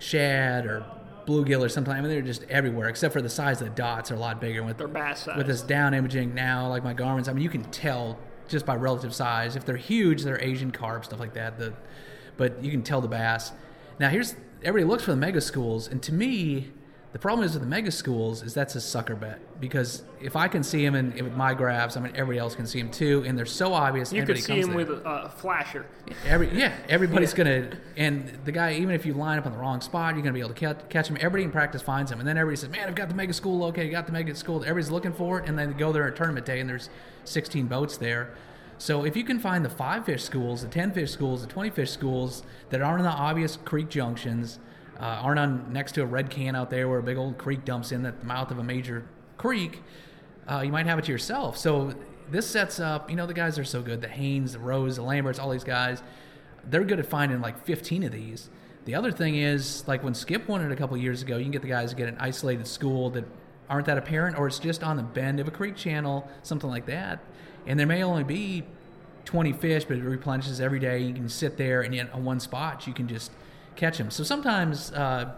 shad 0.00 0.66
or 0.66 0.84
bluegill 1.28 1.64
or 1.64 1.68
something. 1.68 1.92
I 1.92 2.00
mean, 2.00 2.10
they're 2.10 2.22
just 2.22 2.42
everywhere, 2.48 2.88
except 2.88 3.12
for 3.12 3.22
the 3.22 3.28
size 3.28 3.60
of 3.60 3.68
the 3.68 3.74
dots 3.76 4.10
are 4.10 4.16
a 4.16 4.18
lot 4.18 4.40
bigger. 4.40 4.64
With 4.64 4.78
They're 4.78 4.88
bass 4.88 5.26
size. 5.26 5.36
with 5.36 5.46
this 5.46 5.62
down 5.62 5.94
imaging 5.94 6.34
now, 6.34 6.66
like 6.66 6.82
my 6.82 6.92
Garmins, 6.92 7.28
I 7.28 7.32
mean, 7.32 7.44
you 7.44 7.48
can 7.48 7.62
tell 7.70 8.18
just 8.48 8.66
by 8.66 8.74
relative 8.74 9.14
size. 9.14 9.54
If 9.54 9.64
they're 9.64 9.76
huge, 9.76 10.24
they're 10.24 10.42
Asian 10.42 10.72
carp, 10.72 11.04
stuff 11.04 11.20
like 11.20 11.34
that. 11.34 11.56
The, 11.56 11.72
but 12.36 12.60
you 12.64 12.72
can 12.72 12.82
tell 12.82 13.00
the 13.00 13.06
bass. 13.06 13.52
Now, 14.00 14.08
here's 14.08 14.34
everybody 14.64 14.90
looks 14.90 15.04
for 15.04 15.12
the 15.12 15.16
mega 15.18 15.40
schools, 15.40 15.86
and 15.86 16.02
to 16.02 16.12
me, 16.12 16.72
the 17.12 17.18
problem 17.18 17.44
is 17.44 17.54
with 17.54 17.62
the 17.62 17.68
mega 17.68 17.90
schools 17.90 18.42
is 18.42 18.54
that's 18.54 18.76
a 18.76 18.80
sucker 18.80 19.16
bet 19.16 19.40
because 19.60 20.04
if 20.20 20.36
I 20.36 20.46
can 20.46 20.62
see 20.62 20.84
them 20.84 20.94
in, 20.94 21.12
with 21.24 21.34
my 21.34 21.54
graphs, 21.54 21.96
I 21.96 22.00
mean 22.00 22.12
everybody 22.14 22.38
else 22.38 22.54
can 22.54 22.66
see 22.66 22.80
them 22.80 22.90
too, 22.90 23.24
and 23.26 23.36
they're 23.36 23.46
so 23.46 23.74
obvious. 23.74 24.12
you 24.12 24.24
could 24.24 24.38
see 24.38 24.60
him 24.60 24.68
there. 24.68 24.76
with 24.76 24.90
a 24.90 25.04
uh, 25.04 25.28
flasher. 25.28 25.86
Every 26.24 26.56
yeah, 26.56 26.72
everybody's 26.88 27.34
gonna 27.34 27.72
and 27.96 28.38
the 28.44 28.52
guy 28.52 28.74
even 28.74 28.94
if 28.94 29.04
you 29.04 29.14
line 29.14 29.38
up 29.38 29.46
on 29.46 29.52
the 29.52 29.58
wrong 29.58 29.80
spot, 29.80 30.14
you're 30.14 30.22
gonna 30.22 30.34
be 30.34 30.40
able 30.40 30.50
to 30.50 30.54
catch, 30.54 30.88
catch 30.88 31.08
him. 31.08 31.16
Everybody 31.16 31.44
in 31.44 31.50
practice 31.50 31.82
finds 31.82 32.12
him, 32.12 32.20
and 32.20 32.28
then 32.28 32.38
everybody 32.38 32.60
says, 32.60 32.70
"Man, 32.70 32.86
I've 32.86 32.94
got 32.94 33.08
the 33.08 33.14
mega 33.14 33.32
school 33.32 33.58
located. 33.58 33.90
Got 33.90 34.06
the 34.06 34.12
mega 34.12 34.34
school." 34.36 34.62
Everybody's 34.62 34.90
looking 34.90 35.12
for 35.12 35.40
it, 35.40 35.48
and 35.48 35.58
then 35.58 35.72
they 35.72 35.78
go 35.78 35.92
there 35.92 36.06
at 36.06 36.14
tournament 36.14 36.46
day, 36.46 36.60
and 36.60 36.68
there's 36.68 36.90
16 37.24 37.66
boats 37.66 37.96
there. 37.96 38.30
So 38.78 39.04
if 39.04 39.16
you 39.16 39.24
can 39.24 39.38
find 39.40 39.64
the 39.64 39.70
five 39.70 40.06
fish 40.06 40.22
schools, 40.22 40.62
the 40.62 40.68
10 40.68 40.92
fish 40.92 41.10
schools, 41.10 41.42
the 41.42 41.48
20 41.48 41.70
fish 41.70 41.90
schools 41.90 42.44
that 42.70 42.80
aren't 42.80 43.00
in 43.00 43.04
the 43.04 43.10
obvious 43.10 43.56
creek 43.56 43.90
junctions, 43.90 44.58
uh, 45.00 45.20
aren't 45.22 45.38
on 45.38 45.72
next 45.72 45.92
to 45.92 46.02
a 46.02 46.06
red 46.06 46.28
can 46.30 46.54
out 46.54 46.70
there 46.70 46.88
where 46.88 46.98
a 46.98 47.02
big 47.02 47.16
old 47.16 47.38
creek 47.38 47.64
dumps 47.64 47.90
in 47.90 48.04
at 48.04 48.20
the 48.20 48.26
mouth 48.26 48.50
of 48.50 48.58
a 48.58 48.62
major 48.62 49.06
creek, 49.38 49.82
uh, 50.50 50.60
you 50.60 50.70
might 50.70 50.86
have 50.86 50.98
it 50.98 51.06
to 51.06 51.12
yourself. 51.12 51.56
So 51.56 51.94
this 52.30 52.46
sets 52.46 52.78
up, 52.78 53.08
you 53.08 53.16
know, 53.16 53.26
the 53.26 53.34
guys 53.34 53.58
are 53.58 53.64
so 53.64 53.82
good. 53.82 54.02
The 54.02 54.08
Haynes, 54.08 54.52
the 54.52 54.58
Rose, 54.58 54.96
the 54.96 55.02
Lamberts, 55.02 55.38
all 55.38 55.50
these 55.50 55.64
guys, 55.64 56.02
they're 56.68 56.84
good 56.84 57.00
at 57.00 57.06
finding 57.06 57.40
like 57.40 57.64
15 57.64 58.04
of 58.04 58.12
these. 58.12 58.50
The 58.84 58.94
other 58.94 59.10
thing 59.12 59.36
is, 59.36 59.86
like 59.86 60.02
when 60.04 60.14
Skip 60.14 60.48
won 60.48 60.64
it 60.64 60.72
a 60.72 60.76
couple 60.76 60.96
years 60.96 61.22
ago, 61.22 61.36
you 61.36 61.44
can 61.44 61.52
get 61.52 61.62
the 61.62 61.68
guys 61.68 61.90
to 61.90 61.96
get 61.96 62.08
an 62.08 62.16
isolated 62.18 62.66
school 62.66 63.10
that 63.10 63.24
aren't 63.68 63.86
that 63.86 63.98
apparent, 63.98 64.36
or 64.36 64.48
it's 64.48 64.58
just 64.58 64.82
on 64.82 64.96
the 64.96 65.02
bend 65.02 65.38
of 65.38 65.46
a 65.46 65.50
creek 65.50 65.76
channel, 65.76 66.28
something 66.42 66.68
like 66.68 66.86
that. 66.86 67.20
And 67.66 67.78
there 67.78 67.86
may 67.86 68.02
only 68.02 68.24
be 68.24 68.64
20 69.26 69.52
fish, 69.52 69.84
but 69.84 69.96
it 69.96 70.02
replenishes 70.02 70.60
every 70.60 70.78
day. 70.78 70.98
You 70.98 71.14
can 71.14 71.28
sit 71.28 71.56
there, 71.56 71.82
and 71.82 72.10
on 72.10 72.24
one 72.24 72.40
spot, 72.40 72.86
you 72.86 72.92
can 72.92 73.06
just 73.06 73.30
catch 73.76 73.98
him. 73.98 74.10
So 74.10 74.22
sometimes 74.24 74.92
uh, 74.92 75.32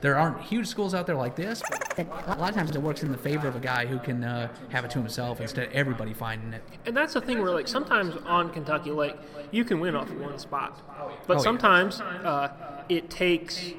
there 0.00 0.16
aren't 0.18 0.40
huge 0.42 0.66
schools 0.66 0.94
out 0.94 1.06
there 1.06 1.16
like 1.16 1.36
this. 1.36 1.62
But 1.96 2.06
a 2.26 2.38
lot 2.38 2.50
of 2.50 2.54
times 2.54 2.70
it 2.74 2.82
works 2.82 3.02
in 3.02 3.12
the 3.12 3.18
favor 3.18 3.46
of 3.48 3.54
a 3.56 3.60
guy 3.60 3.86
who 3.86 3.98
can 3.98 4.24
uh, 4.24 4.48
have 4.70 4.84
it 4.84 4.90
to 4.92 4.98
himself 4.98 5.40
instead 5.40 5.68
of 5.68 5.72
everybody 5.74 6.12
finding 6.14 6.52
it. 6.54 6.62
And 6.86 6.96
that's 6.96 7.14
the 7.14 7.20
thing 7.20 7.40
where, 7.40 7.52
like, 7.52 7.68
sometimes 7.68 8.16
on 8.26 8.50
Kentucky 8.50 8.90
like, 8.90 9.16
you 9.50 9.64
can 9.64 9.78
win 9.80 9.94
off 9.94 10.10
one 10.12 10.38
spot, 10.38 10.80
but 11.26 11.34
Oh, 11.34 11.36
yeah. 11.38 11.42
sometimes 11.42 12.00
uh, 12.00 12.48
it 12.88 13.10
takes 13.10 13.72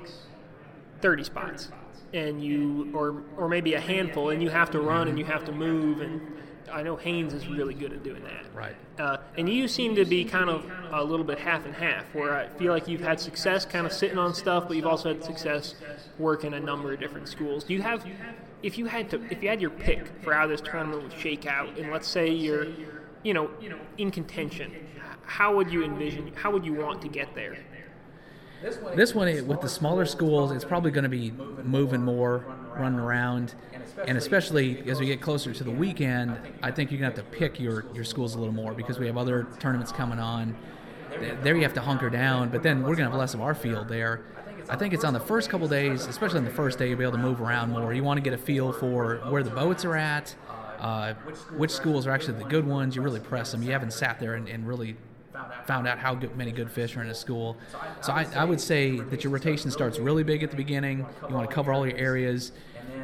thirty 1.01 1.23
spots, 1.23 1.69
and 2.13 2.43
you, 2.43 2.91
or 2.93 3.23
or 3.35 3.49
maybe 3.49 3.73
a 3.73 3.79
handful, 3.81 4.29
and 4.29 4.41
you 4.41 4.49
have 4.51 4.69
to 4.71 4.79
run 4.79 5.07
and 5.07 5.17
you 5.17 5.25
have 5.25 5.43
to 5.45 5.51
move. 5.51 5.99
And 5.99 6.21
I 6.73 6.81
know 6.81 6.95
Haynes 6.95 7.33
is 7.33 7.47
really 7.47 7.73
good 7.73 7.93
at 7.93 8.03
doing 8.03 8.23
that. 8.23 8.45
Right. 8.53 8.75
Uh, 8.97 9.17
and 9.37 9.47
you 9.47 9.67
seem 9.67 9.95
to 9.95 10.05
be 10.05 10.25
kind 10.25 10.49
of 10.49 10.65
a 10.91 11.03
little 11.03 11.25
bit 11.25 11.39
half 11.39 11.65
and 11.65 11.75
half, 11.75 12.03
where 12.13 12.35
I 12.35 12.47
feel 12.47 12.73
like 12.73 12.87
you've 12.87 13.01
had 13.01 13.19
success 13.19 13.65
kind 13.65 13.85
of 13.85 13.93
sitting 13.93 14.17
on 14.17 14.33
stuff, 14.33 14.67
but 14.67 14.75
you've 14.75 14.87
also 14.87 15.13
had 15.13 15.23
success 15.23 15.75
working 16.17 16.53
a 16.53 16.59
number 16.59 16.91
of 16.91 16.99
different 16.99 17.27
schools. 17.27 17.63
Do 17.63 17.73
you 17.73 17.81
have, 17.83 18.05
if 18.63 18.77
you 18.77 18.87
had 18.87 19.09
to, 19.11 19.21
if 19.29 19.43
you 19.43 19.49
had 19.49 19.61
your 19.61 19.69
pick 19.69 20.07
for 20.23 20.33
how 20.33 20.47
this 20.47 20.61
tournament 20.61 21.03
would 21.03 21.13
shake 21.13 21.45
out, 21.45 21.77
and 21.77 21.91
let's 21.91 22.07
say 22.07 22.29
you're, 22.29 22.67
you 23.23 23.33
know, 23.33 23.49
in 23.97 24.09
contention, 24.09 24.73
how 25.25 25.55
would 25.55 25.71
you 25.71 25.83
envision, 25.83 26.31
how 26.35 26.51
would 26.51 26.65
you 26.65 26.73
want 26.73 27.01
to 27.03 27.07
get 27.07 27.33
there? 27.35 27.57
This 28.95 29.13
one, 29.13 29.27
with 29.47 29.59
the 29.59 29.67
smaller 29.67 30.05
schools, 30.05 30.51
it's 30.51 30.63
probably 30.63 30.91
going 30.91 31.03
to 31.03 31.09
be 31.09 31.31
moving 31.63 32.01
more, 32.01 32.45
running 32.77 32.99
around, 32.99 33.55
and 34.07 34.17
especially 34.17 34.83
as 34.89 34.99
we 34.99 35.05
get 35.05 35.21
closer 35.21 35.53
to 35.53 35.63
the 35.63 35.71
weekend, 35.71 36.37
I 36.61 36.71
think 36.71 36.91
you're 36.91 36.99
to 36.99 37.05
have 37.05 37.15
to 37.15 37.23
pick 37.23 37.59
your, 37.59 37.85
your 37.93 38.03
schools 38.03 38.35
a 38.35 38.39
little 38.39 38.53
more 38.53 38.73
because 38.73 38.99
we 38.99 39.07
have 39.07 39.17
other 39.17 39.47
tournaments 39.59 39.91
coming 39.91 40.19
on. 40.19 40.55
There 41.41 41.55
you 41.55 41.63
have 41.63 41.73
to 41.75 41.81
hunker 41.81 42.09
down, 42.09 42.49
but 42.49 42.63
then 42.63 42.83
we're 42.83 42.95
to 42.95 43.03
have 43.03 43.13
less 43.13 43.33
of 43.33 43.41
our 43.41 43.53
field 43.53 43.87
there. 43.87 44.23
I 44.69 44.75
think 44.75 44.93
it's 44.93 45.03
on 45.03 45.13
the 45.13 45.19
first 45.19 45.49
couple 45.49 45.67
days, 45.67 46.05
especially 46.07 46.39
on 46.39 46.45
the 46.45 46.51
first 46.51 46.79
day, 46.79 46.87
you'll 46.87 46.97
be 46.97 47.03
able 47.03 47.13
to 47.13 47.17
move 47.17 47.41
around 47.41 47.71
more. 47.71 47.93
You 47.93 48.03
want 48.03 48.17
to 48.17 48.21
get 48.21 48.33
a 48.33 48.37
feel 48.37 48.71
for 48.71 49.17
where 49.29 49.43
the 49.43 49.49
boats 49.49 49.83
are 49.85 49.95
at, 49.95 50.33
uh, 50.79 51.13
which 51.57 51.71
schools 51.71 52.07
are 52.07 52.11
actually 52.11 52.39
the 52.39 52.45
good 52.45 52.65
ones. 52.65 52.95
You 52.95 53.01
really 53.01 53.19
press 53.19 53.51
them. 53.51 53.61
You 53.61 53.71
haven't 53.71 53.91
sat 53.91 54.19
there 54.19 54.35
and, 54.35 54.47
and 54.47 54.67
really 54.67 54.95
found 55.65 55.87
out 55.87 55.97
how 55.97 56.15
good, 56.15 56.35
many 56.37 56.51
good 56.51 56.71
fish 56.71 56.95
are 56.95 57.01
in 57.01 57.09
a 57.09 57.15
school. 57.15 57.57
So 58.01 58.13
I, 58.13 58.27
I 58.35 58.45
would 58.45 58.61
say 58.61 58.99
that 58.99 59.23
your 59.23 59.33
rotation 59.33 59.71
starts 59.71 59.99
really 59.99 60.23
big 60.23 60.43
at 60.43 60.51
the 60.51 60.57
beginning. 60.57 61.05
You 61.27 61.35
want 61.35 61.49
to 61.49 61.53
cover 61.53 61.73
all 61.73 61.87
your 61.87 61.97
areas, 61.97 62.51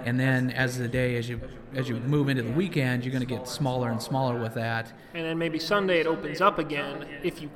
and 0.05 0.19
then 0.19 0.51
as 0.51 0.77
the 0.77 0.87
day, 0.87 1.17
as 1.17 1.29
you 1.29 1.39
as 1.75 1.87
you 1.87 1.97
move 1.97 2.29
into 2.29 2.43
the 2.43 2.51
weekend, 2.51 3.03
you're 3.03 3.11
going 3.11 3.25
to 3.25 3.27
get 3.27 3.47
smaller 3.47 3.89
and 3.89 4.01
smaller 4.01 4.39
with 4.39 4.55
that. 4.55 4.91
And 5.13 5.25
then 5.25 5.37
maybe 5.37 5.59
Sunday 5.59 5.99
it 5.99 6.07
opens 6.07 6.41
up 6.41 6.57
again. 6.57 7.05
If 7.23 7.41
you, 7.41 7.49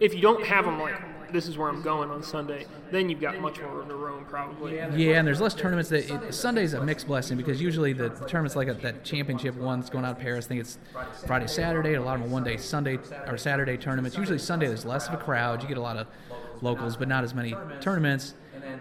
if 0.00 0.14
you 0.14 0.20
don't 0.20 0.44
have 0.44 0.66
them 0.66 0.78
like 0.78 0.94
this 1.32 1.48
is 1.48 1.58
where 1.58 1.68
I'm 1.68 1.82
going 1.82 2.10
on 2.10 2.22
Sunday, 2.22 2.66
then 2.90 3.08
you've 3.08 3.20
got 3.20 3.40
much 3.40 3.60
more 3.60 3.70
room 3.70 3.88
to 3.88 3.94
roam 3.96 4.24
probably. 4.24 4.76
Yeah, 4.76 5.18
and 5.18 5.26
there's 5.26 5.40
less 5.40 5.54
tournaments. 5.54 5.90
That 5.90 6.08
it, 6.08 6.32
Sunday's 6.34 6.74
a 6.74 6.84
mixed 6.84 7.06
blessing 7.06 7.36
because 7.36 7.60
usually 7.60 7.92
the, 7.92 8.10
the 8.10 8.26
tournaments 8.26 8.54
like 8.54 8.80
that 8.80 9.04
championship 9.04 9.56
one's 9.56 9.90
going 9.90 10.04
out 10.04 10.12
of 10.12 10.18
Paris. 10.18 10.46
I 10.46 10.48
think 10.48 10.60
it's 10.60 10.78
Friday, 11.26 11.48
Saturday. 11.48 11.94
A 11.94 12.02
lot 12.02 12.14
of 12.14 12.22
them 12.22 12.30
are 12.30 12.32
one 12.32 12.44
day 12.44 12.56
Sunday 12.56 12.98
or 13.26 13.36
Saturday 13.36 13.76
tournaments. 13.76 14.16
Usually 14.16 14.38
Sunday 14.38 14.68
there's 14.68 14.84
less 14.84 15.08
of 15.08 15.14
a 15.14 15.16
crowd. 15.16 15.62
You 15.62 15.68
get 15.68 15.78
a 15.78 15.82
lot 15.82 15.96
of 15.96 16.06
locals, 16.62 16.96
but 16.96 17.08
not 17.08 17.24
as 17.24 17.34
many 17.34 17.54
tournaments. 17.80 18.34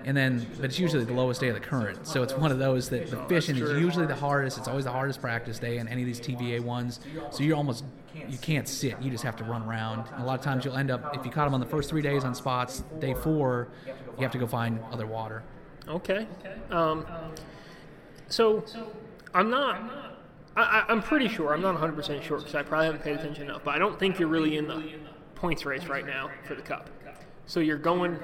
And 0.06 0.16
then, 0.16 0.46
but 0.58 0.66
it's 0.66 0.80
usually 0.80 1.04
the 1.06 1.14
lowest 1.14 1.42
day 1.42 1.48
of 1.50 1.54
the 1.54 1.60
current. 1.60 2.06
So 2.06 2.24
it's 2.24 2.34
one 2.34 2.52
of 2.52 2.60
those 2.60 2.90
that 2.90 3.10
the 3.10 3.18
fishing 3.26 3.56
is 3.56 3.72
usually 3.72 4.06
the 4.06 4.16
hardest. 4.16 4.58
It's 4.58 4.68
always 4.68 4.86
the 4.86 4.92
hardest 4.92 5.22
practice 5.22 5.60
day 5.60 5.78
in 5.78 5.88
any 5.88 6.02
of 6.02 6.08
these 6.08 6.20
TVA 6.20 6.62
ones. 6.62 7.00
So 7.32 7.44
you're 7.44 7.56
almost 7.58 7.84
you 8.30 8.38
can't 8.38 8.68
sit. 8.68 9.02
You 9.02 9.10
just 9.10 9.24
have 9.24 9.36
to 9.38 9.44
run 9.44 9.64
around. 9.64 10.08
And 10.14 10.24
a 10.24 10.26
lot 10.26 10.38
of 10.38 10.46
times 10.46 10.66
you'll 10.66 10.78
end 10.78 10.92
up 10.92 11.16
if 11.18 11.26
you 11.26 11.32
caught 11.32 11.46
them 11.46 11.54
on 11.54 11.60
the 11.60 11.66
first 11.66 11.90
three 11.90 12.02
days 12.02 12.24
on 12.24 12.36
spots. 12.36 12.84
Day 13.00 13.14
four, 13.14 13.70
you 13.86 14.24
have 14.24 14.32
to 14.32 14.38
go 14.38 14.48
find 14.48 14.80
other 14.92 15.08
water. 15.08 15.44
Okay. 15.88 16.28
Um, 16.70 17.06
so 18.30 18.64
I'm 19.34 19.50
not. 19.50 20.12
I, 20.56 20.86
I'm 20.88 21.02
pretty 21.02 21.28
sure. 21.28 21.54
I'm 21.54 21.62
not 21.62 21.74
100 21.74 21.96
percent 21.96 22.24
sure 22.24 22.38
because 22.38 22.56
I 22.56 22.62
probably 22.62 22.86
haven't 22.86 23.04
paid 23.04 23.16
attention 23.18 23.46
enough. 23.46 23.64
But 23.64 23.76
I 23.76 23.80
don't 23.80 23.98
think 24.00 24.20
you're 24.20 24.30
really 24.30 24.58
in 24.58 24.68
the 24.68 24.84
points 25.36 25.66
race 25.66 25.86
right 25.86 26.06
now 26.06 26.30
for 26.46 26.56
the 26.56 26.62
cup. 26.62 26.90
So 27.46 27.60
you're 27.60 27.78
going 27.78 28.20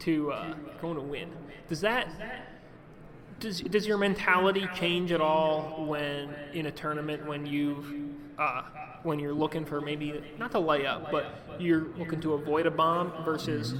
to 0.00 0.32
uh, 0.32 0.54
going 0.80 0.96
to 0.96 1.02
win. 1.02 1.30
Does 1.68 1.80
that? 1.80 2.08
Does, 3.40 3.60
does 3.60 3.86
your 3.86 3.98
mentality 3.98 4.68
change 4.74 5.12
at 5.12 5.20
all 5.20 5.84
when 5.86 6.34
in 6.52 6.66
a 6.66 6.70
tournament 6.70 7.26
when 7.26 7.46
you've 7.46 7.92
uh, 8.38 8.62
when 9.02 9.18
you're 9.18 9.34
looking 9.34 9.64
for 9.64 9.80
maybe 9.80 10.22
not 10.38 10.50
to 10.52 10.58
lay 10.58 10.86
up 10.86 11.10
but 11.10 11.26
you're 11.58 11.88
looking 11.98 12.20
to 12.20 12.34
avoid 12.34 12.64
a 12.66 12.70
bomb 12.70 13.12
versus 13.24 13.74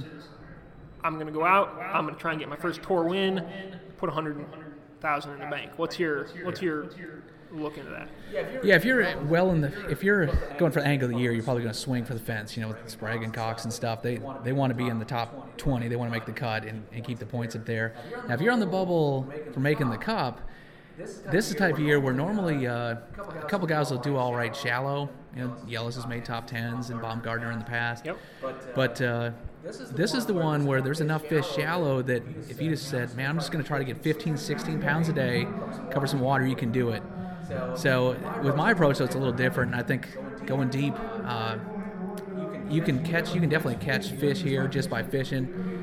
I'm 1.03 1.15
going 1.15 1.27
to 1.27 1.33
go 1.33 1.45
out. 1.45 1.79
I'm 1.93 2.03
going 2.03 2.15
to 2.15 2.21
try 2.21 2.31
and 2.31 2.39
get 2.39 2.49
my 2.49 2.55
first 2.55 2.81
tour 2.81 3.03
win. 3.03 3.45
Put 3.97 4.09
a 4.09 4.11
hundred 4.11 4.43
thousand 5.01 5.33
in 5.33 5.39
the 5.39 5.45
bank. 5.45 5.71
What's 5.77 5.99
your 5.99 6.27
What's 6.43 6.61
your 6.61 6.89
look 7.61 7.77
into 7.77 7.91
that? 7.91 8.09
Yeah, 8.63 8.75
if 8.75 8.85
you're 8.85 9.17
well 9.23 9.51
in 9.51 9.61
the, 9.61 9.89
if 9.89 10.03
you're 10.03 10.27
going 10.57 10.71
for 10.71 10.81
the 10.81 10.87
angle 10.87 11.09
of 11.09 11.15
the 11.15 11.21
year, 11.21 11.31
you're 11.31 11.43
probably 11.43 11.63
going 11.63 11.73
to 11.73 11.79
swing 11.79 12.05
for 12.05 12.13
the 12.13 12.19
fence. 12.19 12.55
You 12.55 12.63
know, 12.63 12.69
with 12.69 12.89
Sprague 12.89 13.23
and 13.23 13.33
Cox 13.33 13.63
and 13.63 13.73
stuff, 13.73 14.01
they 14.01 14.19
they 14.43 14.53
want 14.53 14.71
to 14.71 14.75
be 14.75 14.87
in 14.87 14.99
the 14.99 15.05
top 15.05 15.57
20. 15.57 15.87
They 15.87 15.95
want 15.95 16.11
to 16.11 16.17
make 16.17 16.25
the 16.25 16.33
cut 16.33 16.65
and, 16.65 16.85
and 16.91 17.03
keep 17.03 17.19
the 17.19 17.25
points 17.25 17.55
up 17.55 17.65
there. 17.65 17.95
Now, 18.27 18.33
if 18.33 18.41
you're 18.41 18.53
on 18.53 18.59
the 18.59 18.65
bubble 18.65 19.31
for 19.53 19.59
making 19.59 19.89
the 19.89 19.97
cup, 19.97 20.41
this 20.97 21.47
is 21.47 21.49
the 21.49 21.59
type 21.59 21.73
of 21.73 21.81
year 21.81 21.99
where 21.99 22.13
normally 22.13 22.67
uh, 22.67 22.95
a 23.17 23.45
couple 23.47 23.67
guys 23.67 23.91
will 23.91 23.99
do 23.99 24.15
all 24.15 24.33
right 24.33 24.55
shallow. 24.55 25.09
You 25.35 25.43
know, 25.43 25.55
Yelas 25.67 25.95
has 25.95 26.07
made 26.07 26.23
top 26.23 26.47
tens 26.47 26.89
and 26.89 27.01
Baumgartner 27.01 27.51
in 27.51 27.59
the 27.59 27.65
past. 27.65 28.05
Yep. 28.05 28.17
But 28.73 29.01
uh, 29.01 29.31
this 29.63 30.13
is 30.13 30.25
the 30.25 30.33
one 30.33 30.65
where 30.65 30.81
there's 30.81 31.01
enough 31.01 31.25
fish 31.25 31.49
shallow 31.53 32.01
that 32.03 32.23
if 32.49 32.61
you 32.61 32.69
just 32.69 32.89
said, 32.89 33.13
man, 33.15 33.31
I'm 33.31 33.37
just 33.37 33.51
going 33.51 33.63
to 33.63 33.67
try 33.67 33.77
to 33.77 33.83
get 33.83 34.01
15, 34.01 34.37
16 34.37 34.81
pounds 34.81 35.09
a 35.09 35.13
day, 35.13 35.47
cover 35.91 36.07
some 36.07 36.19
water, 36.21 36.45
you 36.45 36.55
can 36.55 36.71
do 36.71 36.89
it. 36.89 37.03
So 37.75 38.17
with 38.43 38.55
my 38.55 38.71
approach, 38.71 38.97
though, 38.97 39.05
it's 39.05 39.15
a 39.15 39.19
little 39.19 39.33
different. 39.33 39.73
And 39.73 39.81
I 39.81 39.83
think 39.83 40.07
going 40.45 40.69
deep, 40.69 40.93
uh, 41.25 41.57
you 42.69 42.81
can 42.81 43.03
catch, 43.03 43.33
you 43.33 43.39
can 43.39 43.49
definitely 43.49 43.83
catch 43.83 44.09
fish 44.09 44.41
here 44.41 44.67
just 44.67 44.89
by 44.89 45.03
fishing. 45.03 45.81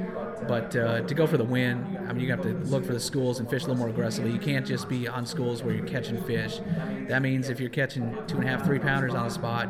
But 0.49 0.75
uh, 0.75 1.03
to 1.03 1.15
go 1.15 1.27
for 1.27 1.37
the 1.37 1.45
win, 1.45 1.99
I 2.09 2.13
mean, 2.13 2.25
you 2.25 2.31
have 2.31 2.43
to 2.43 2.53
look 2.53 2.85
for 2.85 2.93
the 2.93 3.01
schools 3.01 3.39
and 3.39 3.49
fish 3.49 3.63
a 3.63 3.67
little 3.67 3.79
more 3.79 3.89
aggressively. 3.89 4.33
You 4.33 4.41
can't 4.41 4.67
just 4.67 4.89
be 4.89 5.07
on 5.07 5.25
schools 5.25 5.63
where 5.63 5.75
you're 5.75 5.87
catching 5.87 6.23
fish. 6.25 6.61
That 7.09 7.23
means 7.23 7.49
if 7.49 7.61
you're 7.61 7.71
catching 7.71 8.17
two 8.27 8.39
and 8.39 8.45
a 8.45 8.49
half, 8.49 8.65
three 8.65 8.81
pounders 8.81 9.15
on 9.15 9.27
a 9.27 9.31
spot, 9.31 9.69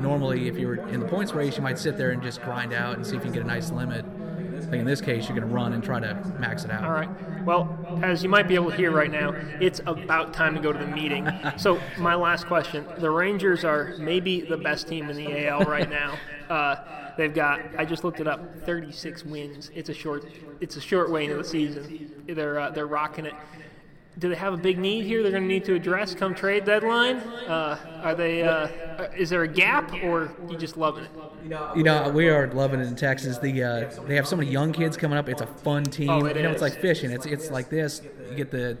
normally 0.00 0.48
if 0.48 0.56
you 0.58 0.68
were 0.68 0.88
in 0.88 1.00
the 1.00 1.06
points 1.06 1.32
race, 1.32 1.56
you 1.56 1.62
might 1.62 1.78
sit 1.78 1.98
there 1.98 2.10
and 2.10 2.22
just 2.22 2.40
grind 2.42 2.72
out 2.72 2.96
and 2.96 3.06
see 3.06 3.16
if 3.16 3.24
you 3.24 3.30
can 3.30 3.32
get 3.32 3.42
a 3.42 3.46
nice 3.46 3.70
limit. 3.70 4.04
Like 4.70 4.78
in 4.78 4.86
this 4.86 5.00
case, 5.00 5.28
you're 5.28 5.36
going 5.36 5.48
to 5.48 5.52
run 5.52 5.72
and 5.72 5.82
try 5.82 5.98
to 5.98 6.14
max 6.38 6.64
it 6.64 6.70
out. 6.70 6.84
All 6.84 6.92
right. 6.92 7.08
Well, 7.44 8.00
as 8.02 8.22
you 8.22 8.28
might 8.28 8.46
be 8.46 8.54
able 8.54 8.70
to 8.70 8.76
hear 8.76 8.92
right 8.92 9.10
now, 9.10 9.34
it's 9.60 9.80
about 9.84 10.32
time 10.32 10.54
to 10.54 10.60
go 10.60 10.72
to 10.72 10.78
the 10.78 10.86
meeting. 10.86 11.28
so, 11.56 11.80
my 11.98 12.14
last 12.14 12.46
question: 12.46 12.86
The 12.98 13.10
Rangers 13.10 13.64
are 13.64 13.94
maybe 13.98 14.42
the 14.42 14.56
best 14.56 14.86
team 14.86 15.10
in 15.10 15.16
the 15.16 15.48
AL 15.48 15.64
right 15.64 15.90
now. 16.00 16.16
Uh, 16.48 16.76
they've 17.16 17.34
got. 17.34 17.60
I 17.76 17.84
just 17.84 18.04
looked 18.04 18.20
it 18.20 18.28
up. 18.28 18.40
36 18.64 19.24
wins. 19.24 19.70
It's 19.74 19.88
a 19.88 19.94
short. 19.94 20.24
It's 20.60 20.76
a 20.76 20.80
short 20.80 21.10
way 21.10 21.24
into 21.24 21.36
the 21.36 21.44
season. 21.44 22.22
They're 22.28 22.60
uh, 22.60 22.70
they're 22.70 22.86
rocking 22.86 23.26
it. 23.26 23.34
Do 24.18 24.28
they 24.28 24.34
have 24.34 24.52
a 24.52 24.56
big 24.56 24.78
need 24.78 25.04
here? 25.06 25.22
They're 25.22 25.30
going 25.30 25.44
to 25.44 25.48
need 25.48 25.64
to 25.66 25.74
address 25.74 26.14
come 26.14 26.34
trade 26.34 26.64
deadline. 26.64 27.16
Uh, 27.16 28.00
are 28.02 28.14
they? 28.14 28.42
Uh, 28.42 28.68
is 29.16 29.30
there 29.30 29.42
a 29.42 29.48
gap, 29.48 29.92
or 30.02 30.32
you 30.48 30.58
just 30.58 30.76
loving 30.76 31.04
it? 31.04 31.10
You 31.76 31.82
know, 31.84 32.10
we 32.10 32.28
are 32.28 32.48
loving 32.48 32.80
it 32.80 32.86
in 32.88 32.96
Texas. 32.96 33.38
The 33.38 33.62
uh, 33.62 33.90
they 34.06 34.16
have 34.16 34.26
so 34.26 34.36
many 34.36 34.50
young 34.50 34.72
kids 34.72 34.96
coming 34.96 35.16
up. 35.16 35.28
It's 35.28 35.40
a 35.40 35.46
fun 35.46 35.84
team. 35.84 36.10
Oh, 36.10 36.24
it 36.26 36.36
you 36.36 36.42
know, 36.42 36.50
it's 36.50 36.60
like 36.60 36.80
fishing. 36.80 37.10
It's 37.12 37.24
it's 37.24 37.50
like 37.50 37.70
this. 37.70 38.02
You 38.30 38.36
get 38.36 38.50
the 38.50 38.76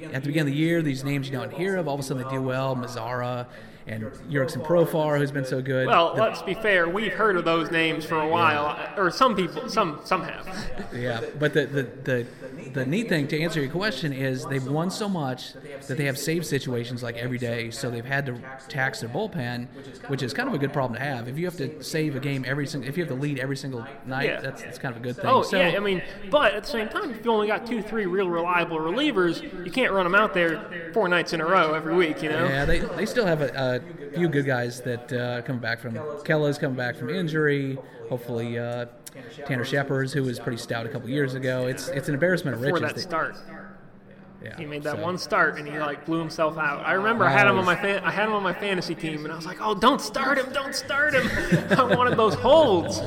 at 0.00 0.22
the 0.22 0.28
beginning 0.28 0.40
of 0.40 0.46
the 0.46 0.52
year, 0.54 0.80
these 0.80 1.04
names 1.04 1.28
you 1.28 1.36
don't 1.36 1.52
hear 1.52 1.76
of. 1.76 1.88
All 1.88 1.94
of 1.94 2.00
a 2.00 2.02
sudden, 2.02 2.22
they 2.22 2.30
do 2.30 2.40
well. 2.40 2.76
Mazara 2.76 3.46
and 3.88 4.04
Jurickson 4.30 4.64
Profar, 4.64 5.18
who's 5.18 5.32
been 5.32 5.44
so 5.46 5.60
good. 5.62 5.86
Well, 5.86 6.14
The- 6.14 6.22
let's 6.22 6.42
be 6.42 6.54
fair. 6.54 6.88
We've 6.88 7.12
heard 7.12 7.36
of 7.36 7.44
those 7.44 7.70
names 7.70 8.04
for 8.04 8.20
a 8.20 8.28
while, 8.28 8.78
or 8.96 9.10
some 9.10 9.34
people, 9.34 9.68
some 9.68 10.00
some 10.04 10.22
have. 10.22 10.88
Yeah, 10.94 11.22
but 11.38 11.52
the, 11.54 11.66
the, 11.66 11.82
the, 11.82 12.26
the 12.72 12.86
neat 12.86 13.08
thing 13.08 13.26
to 13.28 13.40
answer 13.40 13.60
your 13.60 13.70
question 13.70 14.12
is 14.12 14.44
they've 14.46 14.66
won 14.66 14.90
so 14.90 15.08
much 15.08 15.52
that 15.86 15.96
they 15.96 16.04
have 16.04 16.18
save 16.18 16.44
situations 16.46 17.02
like 17.02 17.16
every 17.16 17.38
day, 17.38 17.70
so 17.70 17.90
they've 17.90 18.04
had 18.04 18.26
to 18.26 18.38
tax 18.68 19.00
their 19.00 19.08
bullpen, 19.08 19.66
which 20.08 20.22
is 20.22 20.32
kind 20.34 20.48
of 20.48 20.54
a 20.54 20.58
good 20.58 20.72
problem 20.72 20.98
to 20.98 21.04
have. 21.04 21.28
If 21.28 21.38
you 21.38 21.44
have 21.46 21.56
to 21.58 21.82
save 21.82 22.16
a 22.16 22.20
game 22.20 22.44
every 22.46 22.66
single, 22.66 22.88
if 22.88 22.96
you 22.96 23.04
have 23.04 23.12
to 23.14 23.20
lead 23.20 23.38
every 23.38 23.56
single 23.56 23.86
night, 24.06 24.28
Yeah. 24.28 24.40
that's, 24.40 24.62
that's 24.62 24.78
kind 24.78 24.94
of 24.94 25.00
a 25.00 25.04
good 25.04 25.16
thing. 25.16 25.26
Oh 25.26 25.42
so, 25.42 25.58
yeah, 25.58 25.76
I 25.76 25.80
mean, 25.80 26.02
but 26.30 26.54
at 26.54 26.64
the 26.64 26.68
same 26.70 26.88
time, 26.88 27.10
if 27.10 27.24
you 27.24 27.30
only 27.30 27.46
got 27.46 27.66
two, 27.66 27.82
three 27.82 28.06
real 28.06 28.28
reliable 28.28 28.78
relievers, 28.78 29.42
you 29.64 29.70
can't 29.72 29.92
run 29.92 30.04
them 30.04 30.14
out 30.14 30.34
there 30.34 30.90
four 30.92 31.08
nights 31.08 31.32
in 31.32 31.40
a 31.40 31.46
row 31.46 31.74
every 31.74 31.94
week. 31.94 32.22
You 32.22 32.30
know. 32.30 32.46
Yeah, 32.46 32.64
they, 32.64 32.80
they 32.80 33.06
still 33.06 33.26
have 33.26 33.40
a, 33.42 33.80
a 34.10 34.14
few 34.14 34.28
good 34.28 34.46
guys 34.46 34.80
that 34.82 35.12
uh, 35.12 35.42
come 35.42 35.58
back 35.58 35.80
from. 35.80 35.94
Kela's 35.94 36.58
coming 36.58 36.76
back 36.76 36.96
from 36.96 37.10
injury. 37.10 37.78
Hopefully, 38.08 38.58
uh, 38.58 38.86
Tanner 39.46 39.64
Scheppers, 39.64 40.12
who 40.12 40.22
was 40.22 40.38
pretty 40.38 40.58
stout 40.58 40.86
a 40.86 40.88
couple 40.88 41.08
years 41.08 41.34
ago. 41.34 41.66
It's 41.66 41.88
it's 41.88 42.08
an 42.08 42.14
embarrassment 42.14 42.56
of 42.56 42.62
Before 42.62 42.78
riches. 42.80 42.94
that 42.94 43.00
start, 43.00 43.36
yeah, 44.42 44.56
he 44.56 44.64
made 44.66 44.82
that 44.84 44.96
so- 44.96 45.02
one 45.02 45.18
start 45.18 45.58
and 45.58 45.66
he 45.68 45.78
like 45.78 46.04
blew 46.06 46.18
himself 46.18 46.56
out. 46.58 46.86
I 46.86 46.92
remember 46.92 47.24
I 47.24 47.30
had 47.30 47.46
him 47.46 47.58
on 47.58 47.64
my 47.64 47.74
fan, 47.76 48.02
I 48.04 48.10
had 48.10 48.26
him 48.26 48.34
on 48.34 48.42
my 48.42 48.52
fantasy 48.54 48.94
team 48.94 49.24
and 49.24 49.32
I 49.32 49.36
was 49.36 49.46
like, 49.46 49.58
oh, 49.60 49.74
don't 49.74 50.00
start 50.00 50.38
him, 50.38 50.52
don't 50.52 50.74
start 50.74 51.14
him. 51.14 51.28
I 51.78 51.82
wanted 51.96 52.16
those 52.16 52.34
holds. 52.34 53.00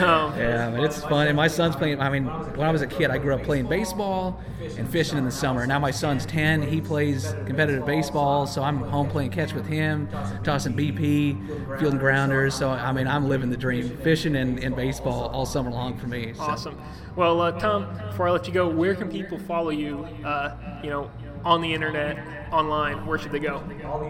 Um, 0.00 0.36
Yeah, 0.38 0.70
but 0.70 0.84
it's 0.84 1.02
fun. 1.04 1.28
And 1.28 1.36
my 1.36 1.48
son's 1.48 1.76
playing. 1.76 2.00
I 2.00 2.10
mean, 2.10 2.24
when 2.24 2.66
I 2.66 2.72
was 2.72 2.82
a 2.82 2.86
kid, 2.86 3.10
I 3.10 3.18
grew 3.18 3.34
up 3.34 3.42
playing 3.42 3.66
baseball 3.66 4.40
and 4.76 4.88
fishing 4.88 5.18
in 5.18 5.24
the 5.24 5.30
summer. 5.30 5.66
Now 5.66 5.78
my 5.78 5.90
son's 5.90 6.26
10. 6.26 6.62
He 6.62 6.80
plays 6.80 7.34
competitive 7.46 7.86
baseball, 7.86 8.46
so 8.46 8.62
I'm 8.62 8.78
home 8.78 9.08
playing 9.08 9.30
catch 9.30 9.52
with 9.52 9.66
him, 9.66 10.08
tossing 10.42 10.74
BP, 10.74 11.78
fielding 11.78 11.98
grounders. 11.98 12.54
So, 12.54 12.70
I 12.70 12.92
mean, 12.92 13.06
I'm 13.06 13.28
living 13.28 13.50
the 13.50 13.56
dream. 13.56 13.96
Fishing 13.98 14.36
and, 14.36 14.58
and 14.58 14.74
baseball 14.74 15.28
all 15.28 15.46
summer 15.46 15.70
long 15.70 15.96
for 15.96 16.06
me. 16.06 16.32
So. 16.34 16.42
Awesome. 16.42 16.80
Well, 17.16 17.40
uh, 17.40 17.52
Tom, 17.52 17.96
before 18.10 18.28
I 18.28 18.32
let 18.32 18.46
you 18.46 18.52
go, 18.52 18.68
where 18.68 18.94
can 18.94 19.08
people 19.08 19.38
follow 19.38 19.70
you? 19.70 20.04
Uh, 20.24 20.56
you 20.82 20.90
know, 20.90 21.10
on 21.44 21.60
the 21.60 21.72
internet, 21.72 22.18
online. 22.52 23.06
Where 23.06 23.18
should 23.18 23.32
they 23.32 23.38
go? 23.38 23.62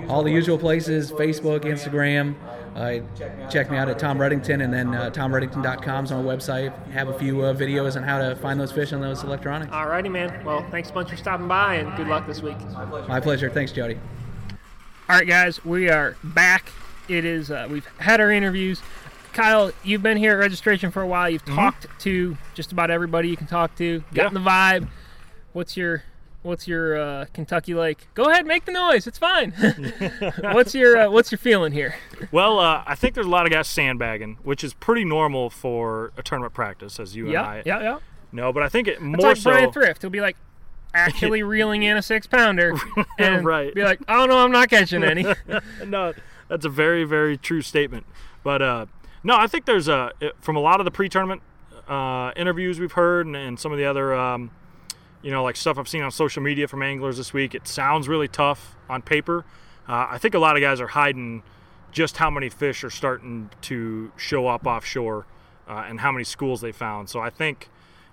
All 0.08 0.22
the 0.22 0.30
usual 0.30 0.58
places 0.58 1.10
Facebook, 1.10 1.62
Instagram. 1.64 2.34
Uh, 2.74 2.98
check 3.48 3.70
me 3.70 3.76
out 3.76 3.88
at 3.88 3.98
Tom 3.98 4.18
Redington 4.18 4.64
and 4.64 4.72
then 4.72 4.94
uh, 4.94 5.08
TomRedington.com 5.10 6.04
is 6.06 6.12
our 6.12 6.22
website. 6.22 6.74
Have 6.88 7.08
a 7.08 7.18
few 7.18 7.42
uh, 7.42 7.54
videos 7.54 7.96
on 7.96 8.02
how 8.02 8.18
to 8.18 8.34
find 8.36 8.58
those 8.58 8.72
fish 8.72 8.92
on 8.92 9.00
those 9.00 9.22
electronics. 9.22 9.72
All 9.72 9.86
righty, 9.86 10.08
man. 10.08 10.44
Well, 10.44 10.66
thanks 10.70 10.90
a 10.90 10.92
bunch 10.92 11.10
for 11.10 11.16
stopping 11.16 11.46
by 11.46 11.76
and 11.76 11.96
good 11.96 12.08
luck 12.08 12.26
this 12.26 12.42
week. 12.42 12.58
My 12.72 12.84
pleasure. 12.84 13.08
My 13.08 13.20
pleasure. 13.20 13.50
Thanks, 13.50 13.70
Jody. 13.70 13.98
All 15.08 15.16
right, 15.16 15.26
guys, 15.26 15.64
we 15.64 15.88
are 15.88 16.16
back. 16.24 16.72
It 17.08 17.24
is 17.24 17.50
uh, 17.50 17.68
we've 17.70 17.86
had 17.98 18.20
our 18.20 18.32
interviews. 18.32 18.82
Kyle, 19.34 19.70
you've 19.82 20.02
been 20.02 20.16
here 20.16 20.32
at 20.32 20.36
registration 20.38 20.90
for 20.90 21.02
a 21.02 21.06
while. 21.06 21.28
You've 21.28 21.44
talked 21.44 21.86
to 22.00 22.36
just 22.54 22.72
about 22.72 22.90
everybody 22.90 23.28
you 23.28 23.36
can 23.36 23.46
talk 23.46 23.76
to. 23.76 24.02
Gotten 24.14 24.34
the 24.34 24.40
vibe. 24.40 24.88
What's 25.52 25.76
your 25.76 26.02
What's 26.44 26.68
your 26.68 26.96
uh, 27.00 27.24
Kentucky 27.32 27.72
like? 27.72 28.06
Go 28.12 28.24
ahead, 28.30 28.46
make 28.46 28.66
the 28.66 28.72
noise. 28.72 29.06
It's 29.06 29.16
fine. 29.18 29.52
what's 30.52 30.74
your 30.74 30.96
uh, 30.96 31.10
What's 31.10 31.32
your 31.32 31.38
feeling 31.38 31.72
here? 31.72 31.94
Well, 32.30 32.58
uh, 32.58 32.84
I 32.86 32.94
think 32.94 33.14
there's 33.14 33.26
a 33.26 33.30
lot 33.30 33.46
of 33.46 33.52
guys 33.52 33.66
sandbagging, 33.66 34.36
which 34.42 34.62
is 34.62 34.74
pretty 34.74 35.04
normal 35.04 35.48
for 35.48 36.12
a 36.18 36.22
tournament 36.22 36.52
practice, 36.52 37.00
as 37.00 37.16
you 37.16 37.28
and 37.28 37.36
I 37.38 37.62
yeah, 37.64 37.80
yeah. 37.80 37.98
know. 38.30 38.52
But 38.52 38.62
I 38.62 38.68
think 38.68 38.88
it 38.88 39.00
more 39.00 39.14
It's 39.16 39.24
like 39.24 39.36
so. 39.38 39.50
Bryan 39.50 39.72
Thrift. 39.72 40.02
He'll 40.02 40.10
be 40.10 40.20
like 40.20 40.36
actually 40.92 41.42
reeling 41.54 41.82
in 41.82 41.96
a 41.96 42.02
six 42.02 42.26
pounder 42.26 42.74
and 43.18 43.44
Right. 43.44 43.74
be 43.74 43.82
like, 43.82 44.00
"Oh 44.06 44.26
no, 44.26 44.38
I'm 44.44 44.52
not 44.52 44.68
catching 44.68 45.02
any." 45.02 45.24
no, 45.86 46.12
that's 46.48 46.66
a 46.66 46.70
very, 46.70 47.04
very 47.04 47.38
true 47.38 47.62
statement. 47.62 48.04
But 48.42 48.60
uh, 48.60 48.86
no, 49.22 49.34
I 49.34 49.46
think 49.46 49.64
there's 49.64 49.88
a 49.88 50.12
from 50.42 50.56
a 50.56 50.60
lot 50.60 50.78
of 50.78 50.84
the 50.84 50.90
pre-tournament 50.90 51.40
uh, 51.88 52.32
interviews 52.36 52.78
we've 52.78 52.92
heard, 52.92 53.24
and, 53.26 53.34
and 53.34 53.58
some 53.58 53.72
of 53.72 53.78
the 53.78 53.86
other, 53.86 54.14
um, 54.14 54.50
you 55.24 55.30
know, 55.32 55.42
like 55.42 55.56
stuff 55.56 55.78
I've 55.78 55.88
seen 55.88 56.02
on 56.02 56.10
social 56.12 56.42
media 56.42 56.68
from 56.68 56.82
anglers 56.82 57.16
this 57.16 57.32
week. 57.32 57.54
It 57.54 57.66
sounds 57.66 58.06
really 58.06 58.28
tough 58.28 58.76
on 58.88 59.02
paper. 59.02 59.44
Uh, 59.88 60.06
I 60.10 60.18
think 60.18 60.34
a 60.34 60.38
lot 60.38 60.54
of 60.56 60.60
guys 60.62 60.80
are 60.80 60.86
hiding 60.86 61.42
just 61.90 62.18
how 62.18 62.30
many 62.30 62.48
fish 62.48 62.84
are 62.84 62.90
starting 62.90 63.50
to 63.62 64.12
show 64.16 64.46
up 64.46 64.66
offshore, 64.66 65.26
uh, 65.68 65.84
and 65.88 66.00
how 66.00 66.12
many 66.12 66.24
schools 66.24 66.60
they 66.60 66.72
found. 66.72 67.08
So 67.08 67.20
I 67.20 67.30
think 67.30 67.68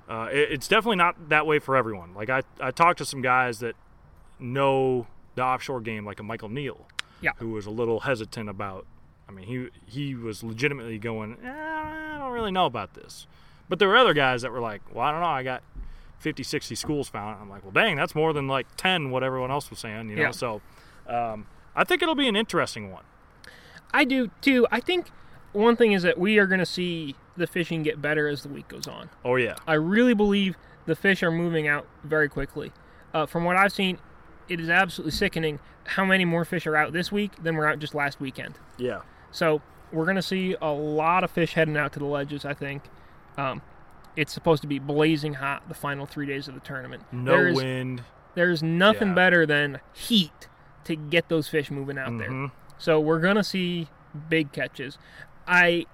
uh, 0.10 0.30
it, 0.32 0.52
it's 0.54 0.68
definitely 0.68 0.96
not 0.98 1.30
that 1.30 1.46
way 1.46 1.60
for 1.60 1.76
everyone. 1.76 2.14
Like 2.14 2.30
I, 2.30 2.44
I 2.60 2.72
talked 2.72 2.98
to 3.00 3.06
some 3.06 3.22
guys 3.22 3.60
that 3.60 3.76
know 4.40 5.08
the 5.36 5.44
offshore 5.44 5.82
game, 5.82 6.06
like 6.06 6.20
a 6.20 6.24
Michael 6.24 6.50
Neal 6.50 6.88
Yeah. 7.22 7.32
who 7.38 7.50
was 7.52 7.66
a 7.66 7.72
little 7.72 8.02
hesitant 8.02 8.50
about. 8.50 8.86
I 9.28 9.32
mean, 9.32 9.46
he 9.48 9.70
he 9.86 10.16
was 10.16 10.44
legitimately 10.44 10.98
going, 10.98 11.38
eh, 11.44 11.50
I 11.50 12.18
don't 12.20 12.32
really 12.32 12.52
know 12.52 12.66
about 12.66 12.94
this. 12.96 13.28
But 13.70 13.80
there 13.80 13.88
were 13.88 13.96
other 13.98 14.14
guys 14.14 14.42
that 14.42 14.52
were 14.52 14.60
like, 14.60 14.82
well, 14.94 15.06
I 15.06 15.12
don't 15.12 15.22
know, 15.22 15.28
I 15.28 15.44
got 15.44 15.64
50, 16.22 16.44
60 16.44 16.76
schools 16.76 17.10
found. 17.10 17.38
I'm 17.42 17.50
like, 17.50 17.64
well, 17.64 17.72
dang, 17.72 17.96
that's 17.96 18.16
more 18.16 18.32
than 18.34 18.48
like 18.48 18.68
10 18.78 19.10
what 19.10 19.24
everyone 19.24 19.52
else 19.52 19.70
was 19.70 19.80
saying, 19.80 20.10
you 20.10 20.16
know. 20.16 20.22
Yeah. 20.24 20.32
So 20.32 20.62
um, 21.08 21.48
I 21.76 21.84
think 21.84 22.02
it'll 22.02 22.16
be 22.16 22.28
an 22.28 22.36
interesting 22.36 22.92
one. 22.92 23.04
I 23.94 24.06
do 24.06 24.32
too. 24.42 24.68
I 24.72 24.80
think 24.80 25.08
one 25.52 25.76
thing 25.76 25.92
is 25.92 26.04
that 26.04 26.18
we 26.18 26.38
are 26.38 26.48
going 26.48 26.60
to 26.60 26.66
see 26.66 27.16
the 27.36 27.48
fishing 27.48 27.84
get 27.84 28.02
better 28.02 28.28
as 28.28 28.44
the 28.44 28.50
week 28.50 28.68
goes 28.68 28.88
on. 28.88 29.10
Oh 29.26 29.36
yeah, 29.36 29.56
I 29.68 29.74
really 29.74 30.14
believe 30.14 30.56
the 30.86 30.96
fish 30.96 31.22
are 31.24 31.32
moving 31.32 31.68
out 31.68 31.86
very 32.04 32.30
quickly. 32.30 32.72
Uh, 33.14 33.26
from 33.26 33.44
what 33.44 33.58
I've 33.58 33.74
seen, 33.74 33.98
it 34.48 34.60
is 34.60 34.70
absolutely 34.70 35.12
sickening 35.12 35.60
how 35.86 36.06
many 36.06 36.24
more 36.24 36.46
fish 36.46 36.66
are 36.68 36.76
out 36.78 36.94
this 36.94 37.12
week 37.12 37.32
than 37.44 37.56
were 37.56 37.68
out 37.68 37.80
just 37.80 37.94
last 37.96 38.20
weekend. 38.22 38.58
yeah. 38.78 39.02
So 39.32 39.62
we're 39.94 40.06
going 40.06 40.18
to 40.18 40.22
see 40.22 40.56
a 40.62 40.72
lot 40.72 41.24
of 41.24 41.32
fish 41.32 41.54
heading 41.54 41.76
out 41.78 41.94
to 41.94 42.00
the 42.00 42.06
ledges. 42.06 42.46
I 42.46 42.54
think 42.54 42.84
um, 43.38 43.62
it's 44.16 44.34
supposed 44.34 44.62
to 44.62 44.68
be 44.68 44.80
blazing 44.80 45.36
hot 45.36 45.68
the 45.68 45.74
final 45.74 46.06
three 46.06 46.26
days 46.26 46.48
of 46.48 46.54
the 46.54 46.60
tournament. 46.60 47.04
No 47.12 47.32
there's, 47.32 47.56
wind. 47.56 48.04
There's 48.36 48.62
nothing 48.64 49.10
Yeah. 49.10 49.14
better 49.16 49.46
than 49.46 49.80
heat 49.94 50.48
to 50.86 50.96
get 50.96 51.30
those 51.30 51.48
fish 51.48 51.70
moving 51.72 51.98
out 51.98 52.18
there. 52.18 52.30
Mhm. 52.30 52.52
So 52.78 53.00
we're 53.00 53.20
gonna 53.20 53.44
see 53.44 53.88
big 54.30 54.52
catches. 54.52 54.98
I, 55.48 55.86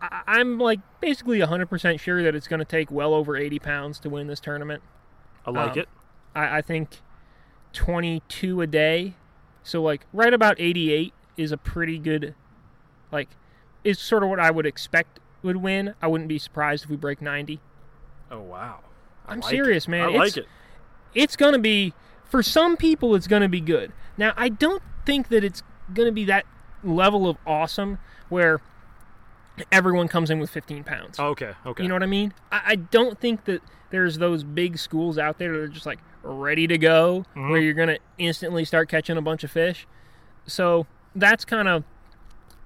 I'm 0.00 0.58
like 0.58 0.80
basically 1.00 1.40
100% 1.40 2.00
sure 2.00 2.22
that 2.22 2.34
it's 2.34 2.48
gonna 2.48 2.64
take 2.64 2.90
well 2.90 3.14
over 3.14 3.36
80 3.36 3.58
pounds 3.58 3.98
to 4.00 4.08
win 4.10 4.26
this 4.26 4.40
tournament. 4.40 4.82
I 5.46 5.50
like 5.50 5.72
Um, 5.72 5.78
it. 5.80 5.88
I, 6.34 6.58
I 6.58 6.62
think 6.62 7.00
22 7.72 8.60
a 8.62 8.66
day, 8.66 9.14
so 9.62 9.82
like 9.82 10.06
right 10.12 10.32
about 10.32 10.56
88 10.58 11.12
is 11.36 11.52
a 11.52 11.56
pretty 11.58 11.98
good, 11.98 12.34
like, 13.12 13.28
is 13.84 13.98
sort 13.98 14.22
of 14.22 14.28
what 14.28 14.40
I 14.40 14.50
would 14.50 14.66
expect 14.66 15.20
would 15.42 15.56
win. 15.58 15.94
I 16.02 16.06
wouldn't 16.06 16.28
be 16.28 16.38
surprised 16.38 16.84
if 16.84 16.90
we 16.90 16.96
break 16.96 17.20
90. 17.22 17.60
Oh 18.30 18.40
wow. 18.40 18.80
I 19.26 19.32
I'm 19.32 19.40
like 19.40 19.50
serious, 19.50 19.84
it. 19.86 19.90
man. 19.90 20.04
I 20.04 20.08
It's- 20.08 20.18
like 20.20 20.36
it. 20.36 20.46
it's 21.14 21.36
going 21.36 21.52
to 21.52 21.58
be 21.58 21.92
for 22.24 22.42
some 22.42 22.76
people 22.76 23.14
it's 23.14 23.28
going 23.28 23.42
to 23.42 23.48
be 23.48 23.60
good 23.60 23.92
now 24.18 24.32
i 24.36 24.48
don't 24.48 24.82
think 25.06 25.28
that 25.28 25.44
it's 25.44 25.62
going 25.94 26.06
to 26.08 26.12
be 26.12 26.24
that 26.24 26.44
level 26.82 27.28
of 27.28 27.36
awesome 27.46 27.98
where 28.28 28.60
everyone 29.72 30.08
comes 30.08 30.28
in 30.30 30.38
with 30.40 30.50
15 30.50 30.82
pounds 30.84 31.18
Okay, 31.18 31.52
okay. 31.64 31.82
you 31.82 31.88
know 31.88 31.94
what 31.94 32.02
i 32.02 32.06
mean 32.06 32.34
I, 32.52 32.62
I 32.66 32.74
don't 32.76 33.18
think 33.20 33.44
that 33.44 33.62
there's 33.90 34.18
those 34.18 34.42
big 34.44 34.76
schools 34.76 35.18
out 35.18 35.38
there 35.38 35.52
that 35.52 35.58
are 35.60 35.68
just 35.68 35.86
like 35.86 36.00
ready 36.24 36.66
to 36.66 36.76
go 36.78 37.24
Mm-hmm. 37.30 37.50
where 37.50 37.60
you're 37.60 37.74
going 37.74 37.88
to 37.88 37.98
instantly 38.18 38.64
start 38.64 38.88
catching 38.88 39.16
a 39.16 39.22
bunch 39.22 39.44
of 39.44 39.50
fish 39.52 39.86
so 40.46 40.86
that's 41.14 41.44
kind 41.44 41.68
of 41.68 41.84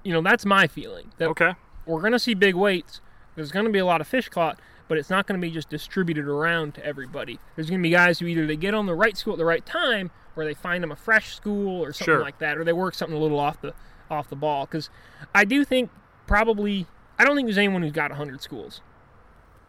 you 0.02 0.12
know 0.14 0.22
that's 0.22 0.46
my 0.46 0.66
feeling 0.66 1.12
that 1.18 1.28
okay. 1.28 1.52
We're 1.90 2.00
going 2.00 2.12
to 2.12 2.18
see 2.18 2.34
big 2.34 2.54
weights. 2.54 3.00
There's 3.36 3.52
going 3.52 3.66
to 3.66 3.70
be 3.72 3.78
a 3.78 3.84
lot 3.86 4.00
of 4.00 4.06
fish 4.08 4.28
caught, 4.28 4.58
but 4.88 4.98
it's 4.98 5.10
not 5.10 5.26
going 5.26 5.40
to 5.40 5.46
be 5.46 5.52
just 5.52 5.68
distributed 5.68 6.26
around 6.26 6.74
to 6.74 6.84
everybody. 6.84 7.38
There's 7.56 7.68
going 7.70 7.80
to 7.80 7.82
be 7.82 7.90
guys 7.90 8.18
who 8.18 8.26
either 8.26 8.46
they 8.46 8.56
get 8.56 8.74
on 8.74 8.86
the 8.86 8.94
right 8.94 9.16
school 9.16 9.34
at 9.34 9.38
the 9.38 9.44
right 9.44 9.64
time, 9.64 10.10
or 10.36 10.44
they 10.44 10.54
find 10.54 10.82
them 10.82 10.90
a 10.92 10.96
fresh 10.96 11.34
school 11.34 11.82
or 11.82 11.92
something 11.92 12.14
Sure. 12.14 12.20
like 12.22 12.38
that, 12.38 12.58
or 12.58 12.64
they 12.64 12.72
work 12.72 12.94
something 12.94 13.16
a 13.16 13.20
little 13.20 13.38
off 13.40 13.60
the 13.60 13.74
off 14.10 14.28
the 14.28 14.36
ball. 14.36 14.66
Because 14.66 14.90
I 15.34 15.44
do 15.44 15.64
think 15.64 15.90
probably 16.26 16.86
I 17.18 17.24
don't 17.24 17.36
think 17.36 17.46
there's 17.46 17.58
anyone 17.58 17.82
who's 17.82 17.92
got 17.92 18.10
100 18.10 18.40
schools. 18.42 18.80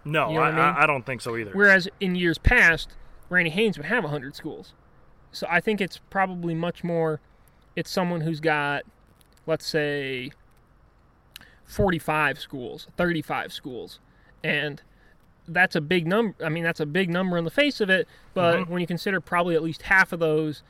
No, 0.05 0.29
You 0.29 0.35
know 0.35 0.41
I, 0.41 0.47
I 0.47 0.51
mean? 0.51 0.59
I, 0.59 0.83
I 0.83 0.85
don't 0.87 1.05
think 1.05 1.21
so 1.21 1.35
either. 1.37 1.51
Whereas 1.53 1.87
in 1.99 2.15
years 2.15 2.37
past, 2.37 2.95
Randy 3.29 3.51
Haynes 3.51 3.77
would 3.77 3.85
have 3.85 4.03
100 4.03 4.35
schools. 4.35 4.73
So 5.31 5.45
I 5.49 5.59
think 5.61 5.79
it's 5.81 5.99
probably 6.09 6.55
much 6.55 6.83
more, 6.83 7.19
it's 7.75 7.91
someone 7.91 8.21
who's 8.21 8.39
got, 8.39 8.83
let's 9.45 9.65
say, 9.67 10.31
45 11.71 12.39
schools, 12.39 12.87
35 12.97 13.53
schools. 13.53 13.99
And 14.43 14.81
that's 15.47 15.75
a 15.75 15.81
big 15.81 16.05
number. 16.07 16.35
I 16.43 16.49
mean, 16.49 16.63
that's 16.63 16.79
a 16.79 16.85
big 16.85 17.09
number 17.09 17.37
in 17.37 17.45
the 17.45 17.51
face 17.51 17.79
of 17.81 17.89
it. 17.89 18.07
But 18.33 18.67
when 18.69 18.81
you 18.81 18.87
consider 18.87 19.21
probably 19.21 19.55
at 19.55 19.63
least 19.63 19.83
half 19.83 20.11
of 20.11 20.19
those, 20.19 20.63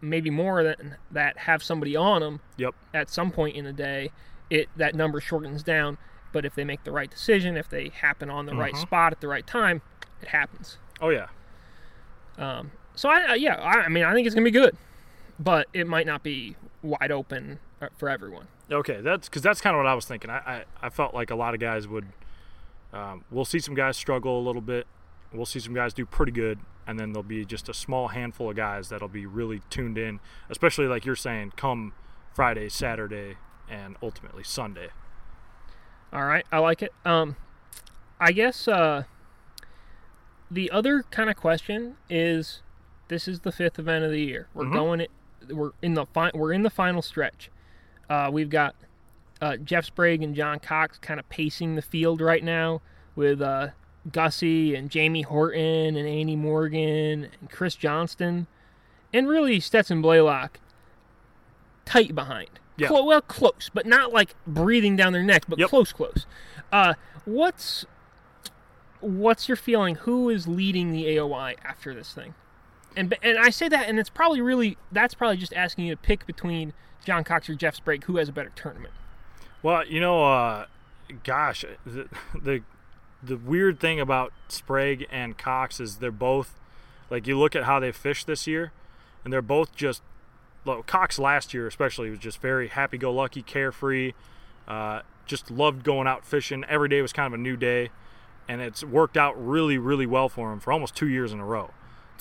maybe 0.00 0.30
more 0.30 0.62
than 0.64 0.96
that, 1.10 1.38
have 1.38 1.62
somebody 1.62 1.94
on 1.96 2.20
them 2.20 2.40
Yep. 2.56 2.74
at 2.92 3.10
some 3.10 3.30
point 3.30 3.56
in 3.56 3.64
the 3.64 3.72
day, 3.72 4.10
it 4.50 4.68
that 4.76 4.94
number 4.94 5.20
shortens 5.20 5.62
down. 5.62 5.98
But 6.32 6.44
if 6.44 6.54
they 6.54 6.64
make 6.64 6.84
the 6.84 6.92
right 6.92 7.10
decision, 7.10 7.56
if 7.56 7.68
they 7.68 7.88
happen 7.90 8.28
on 8.30 8.46
the 8.46 8.54
right 8.54 8.76
spot 8.76 9.12
at 9.12 9.20
the 9.20 9.28
right 9.28 9.46
time, 9.46 9.82
it 10.20 10.28
happens. 10.28 10.78
Oh 11.00 11.10
yeah. 11.10 11.26
So 12.94 13.08
I, 13.08 13.30
uh, 13.30 13.34
yeah, 13.34 13.54
I, 13.56 13.82
I 13.84 13.88
mean, 13.88 14.04
I 14.04 14.12
think 14.12 14.26
it's 14.26 14.34
gonna 14.34 14.44
be 14.44 14.50
good, 14.50 14.76
but 15.38 15.68
it 15.72 15.86
might 15.86 16.06
not 16.06 16.22
be 16.22 16.56
wide 16.82 17.10
open 17.12 17.58
for 17.96 18.08
everyone. 18.08 18.46
Okay, 18.70 19.00
that's 19.00 19.28
because 19.28 19.42
that's 19.42 19.60
kind 19.60 19.74
of 19.76 19.78
what 19.78 19.86
I 19.86 19.94
was 19.94 20.04
thinking. 20.04 20.30
I, 20.30 20.38
I, 20.38 20.64
I 20.82 20.88
felt 20.88 21.14
like 21.14 21.30
a 21.30 21.34
lot 21.36 21.54
of 21.54 21.60
guys 21.60 21.86
would. 21.88 22.06
Um, 22.92 23.24
we'll 23.30 23.44
see 23.46 23.58
some 23.58 23.74
guys 23.74 23.96
struggle 23.96 24.38
a 24.38 24.44
little 24.44 24.60
bit. 24.60 24.86
We'll 25.32 25.46
see 25.46 25.60
some 25.60 25.74
guys 25.74 25.94
do 25.94 26.04
pretty 26.04 26.32
good, 26.32 26.58
and 26.86 26.98
then 26.98 27.12
there'll 27.12 27.22
be 27.22 27.44
just 27.44 27.68
a 27.68 27.74
small 27.74 28.08
handful 28.08 28.50
of 28.50 28.56
guys 28.56 28.90
that'll 28.90 29.08
be 29.08 29.24
really 29.24 29.62
tuned 29.70 29.96
in, 29.96 30.20
especially 30.50 30.86
like 30.86 31.06
you're 31.06 31.16
saying, 31.16 31.52
come 31.56 31.94
Friday, 32.34 32.68
Saturday, 32.68 33.36
and 33.68 33.96
ultimately 34.02 34.44
Sunday. 34.44 34.88
All 36.12 36.26
right, 36.26 36.44
I 36.52 36.58
like 36.58 36.82
it. 36.82 36.92
Um, 37.06 37.36
I 38.20 38.32
guess 38.32 38.68
uh, 38.68 39.04
the 40.50 40.70
other 40.70 41.02
kind 41.10 41.30
of 41.30 41.36
question 41.36 41.96
is, 42.10 42.60
this 43.08 43.26
is 43.26 43.40
the 43.40 43.52
fifth 43.52 43.78
event 43.78 44.04
of 44.04 44.10
the 44.10 44.20
year. 44.20 44.48
We're 44.52 44.68
going 44.70 45.00
it. 45.00 45.10
We're 45.48 45.70
in 45.80 45.94
the 45.94 46.06
fi- 46.06 46.30
We're 46.34 46.52
in 46.52 46.62
the 46.62 46.70
final 46.70 47.00
stretch. 47.00 47.50
Uh, 48.08 48.30
we've 48.32 48.50
got 48.50 48.74
uh, 49.40 49.56
Jeff 49.56 49.84
Sprague 49.84 50.22
and 50.22 50.34
John 50.34 50.58
Cox 50.58 50.98
kind 50.98 51.18
of 51.18 51.28
pacing 51.28 51.74
the 51.76 51.82
field 51.82 52.20
right 52.20 52.42
now 52.44 52.80
with 53.16 53.40
uh, 53.42 53.68
Gussie 54.10 54.74
and 54.74 54.90
Jamie 54.90 55.22
Horton 55.22 55.96
and 55.96 56.08
Andy 56.08 56.36
Morgan 56.36 57.24
and 57.40 57.50
Chris 57.50 57.74
Johnston, 57.74 58.46
and 59.12 59.28
really 59.28 59.60
Stetson 59.60 60.02
Blaylock 60.02 60.58
tight 61.84 62.14
behind. 62.14 62.50
Yeah. 62.76 62.90
Well, 62.90 63.20
close, 63.20 63.70
but 63.72 63.86
not 63.86 64.12
like 64.12 64.34
breathing 64.46 64.96
down 64.96 65.12
their 65.12 65.22
neck, 65.22 65.44
but 65.46 65.58
Yep. 65.58 65.68
close, 65.68 65.92
close. 65.92 66.26
Uh, 66.72 66.94
what's 67.24 67.84
what's 69.00 69.48
your 69.48 69.56
feeling? 69.56 69.96
Who 69.96 70.30
is 70.30 70.46
leading 70.48 70.92
the 70.92 71.06
AOI 71.18 71.56
after 71.64 71.94
this 71.94 72.12
thing? 72.12 72.34
And 72.96 73.16
and 73.22 73.38
I 73.38 73.50
say 73.50 73.68
that, 73.68 73.88
and 73.88 73.98
it's 73.98 74.10
probably 74.10 74.40
really 74.40 74.76
that's 74.90 75.14
probably 75.14 75.36
just 75.36 75.54
asking 75.54 75.86
you 75.86 75.94
to 75.94 76.00
pick 76.00 76.26
between 76.26 76.72
John 77.04 77.24
Cox 77.24 77.48
or 77.48 77.54
Jeff 77.54 77.74
Sprague, 77.76 78.04
who 78.04 78.16
has 78.16 78.28
a 78.28 78.32
better 78.32 78.52
tournament. 78.54 78.92
Well, 79.62 79.86
you 79.86 80.00
know, 80.00 80.24
uh, 80.24 80.66
gosh, 81.24 81.64
the, 81.86 82.08
the 82.34 82.62
the 83.22 83.36
weird 83.36 83.80
thing 83.80 84.00
about 84.00 84.32
Sprague 84.48 85.06
and 85.10 85.38
Cox 85.38 85.80
is 85.80 85.96
they're 85.96 86.10
both 86.10 86.58
like 87.10 87.26
you 87.26 87.38
look 87.38 87.54
at 87.56 87.64
how 87.64 87.80
they 87.80 87.92
fished 87.92 88.26
this 88.26 88.46
year, 88.46 88.72
and 89.24 89.32
they're 89.32 89.42
both 89.42 89.74
just. 89.74 90.02
Cox 90.86 91.18
last 91.18 91.52
year 91.52 91.66
especially 91.66 92.08
was 92.08 92.20
just 92.20 92.40
very 92.40 92.68
happy-go-lucky, 92.68 93.42
carefree. 93.42 94.12
Uh, 94.68 95.00
just 95.26 95.50
loved 95.50 95.82
going 95.82 96.06
out 96.06 96.24
fishing. 96.24 96.62
Every 96.68 96.88
day 96.88 97.02
was 97.02 97.12
kind 97.12 97.26
of 97.26 97.32
a 97.32 97.42
new 97.42 97.56
day, 97.56 97.90
and 98.46 98.60
it's 98.60 98.84
worked 98.84 99.16
out 99.16 99.34
really, 99.44 99.76
really 99.76 100.06
well 100.06 100.28
for 100.28 100.52
him 100.52 100.60
for 100.60 100.72
almost 100.72 100.94
two 100.94 101.08
years 101.08 101.32
in 101.32 101.40
a 101.40 101.44
row. 101.44 101.72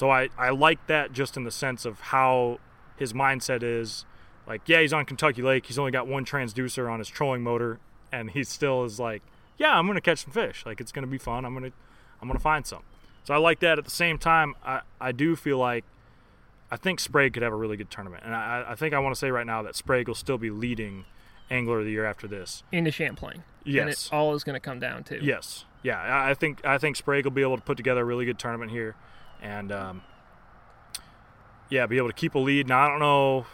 So 0.01 0.09
I, 0.09 0.29
I 0.35 0.49
like 0.49 0.87
that 0.87 1.13
just 1.13 1.37
in 1.37 1.43
the 1.43 1.51
sense 1.51 1.85
of 1.85 1.99
how 1.99 2.57
his 2.97 3.13
mindset 3.13 3.61
is. 3.61 4.03
Like, 4.47 4.61
yeah, 4.65 4.81
he's 4.81 4.93
on 4.93 5.05
Kentucky 5.05 5.43
Lake. 5.43 5.67
He's 5.67 5.77
only 5.77 5.91
got 5.91 6.07
one 6.07 6.25
transducer 6.25 6.91
on 6.91 6.97
his 6.97 7.07
trolling 7.07 7.43
motor, 7.43 7.77
and 8.11 8.31
he 8.31 8.43
still 8.43 8.83
is 8.83 8.99
like, 8.99 9.21
yeah, 9.59 9.77
I'm 9.77 9.85
gonna 9.85 10.01
catch 10.01 10.23
some 10.23 10.33
fish. 10.33 10.65
Like, 10.65 10.81
it's 10.81 10.91
gonna 10.91 11.05
be 11.05 11.19
fun. 11.19 11.45
I'm 11.45 11.53
gonna, 11.53 11.69
I'm 12.19 12.27
gonna 12.27 12.39
find 12.39 12.65
some. 12.65 12.81
So 13.25 13.35
I 13.35 13.37
like 13.37 13.59
that. 13.59 13.77
At 13.77 13.85
the 13.85 13.91
same 13.91 14.17
time, 14.17 14.55
I, 14.65 14.81
I 14.99 15.11
do 15.11 15.35
feel 15.35 15.59
like 15.59 15.85
I 16.71 16.77
think 16.77 16.99
Sprague 16.99 17.33
could 17.33 17.43
have 17.43 17.53
a 17.53 17.55
really 17.55 17.77
good 17.77 17.91
tournament, 17.91 18.23
and 18.25 18.33
I, 18.33 18.65
I 18.69 18.73
think 18.73 18.95
I 18.95 18.99
want 18.99 19.13
to 19.13 19.19
say 19.19 19.29
right 19.29 19.45
now 19.45 19.61
that 19.61 19.75
Sprague 19.75 20.07
will 20.07 20.15
still 20.15 20.39
be 20.39 20.49
leading 20.49 21.05
Angler 21.51 21.77
of 21.81 21.85
the 21.85 21.91
Year 21.91 22.05
after 22.05 22.27
this. 22.27 22.63
into 22.71 22.89
Champlain. 22.89 23.43
And 23.65 23.75
Yes. 23.75 24.07
it 24.07 24.13
all 24.13 24.33
is 24.33 24.43
going 24.43 24.55
to 24.55 24.59
come 24.59 24.79
down 24.79 25.03
to. 25.03 25.23
Yes, 25.23 25.65
yeah, 25.83 26.25
I 26.27 26.33
think 26.33 26.65
I 26.65 26.79
think 26.79 26.95
Sprague 26.95 27.25
will 27.25 27.31
be 27.31 27.43
able 27.43 27.57
to 27.57 27.63
put 27.63 27.77
together 27.77 28.01
a 28.01 28.05
really 28.05 28.25
good 28.25 28.39
tournament 28.39 28.71
here, 28.71 28.95
and 29.41 29.71
um, 29.71 30.01
yeah, 31.69 31.85
be 31.85 31.97
able 31.97 32.07
to 32.09 32.13
keep 32.13 32.35
a 32.35 32.39
lead. 32.39 32.67
Now 32.67 32.85
I 32.85 32.89
don't 32.89 32.99
know, 32.99 33.45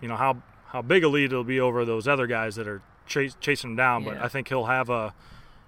you 0.00 0.08
know 0.08 0.16
how 0.16 0.42
how 0.68 0.82
big 0.82 1.04
a 1.04 1.08
lead 1.08 1.26
it'll 1.32 1.44
be 1.44 1.60
over 1.60 1.84
those 1.84 2.06
other 2.06 2.26
guys 2.26 2.56
that 2.56 2.68
are 2.68 2.82
chas- 3.06 3.36
chasing 3.40 3.70
him 3.70 3.76
down, 3.76 4.04
but 4.04 4.18
I 4.18 4.28
think 4.28 4.48
he'll 4.48 4.66
have 4.66 4.88
a 4.90 5.14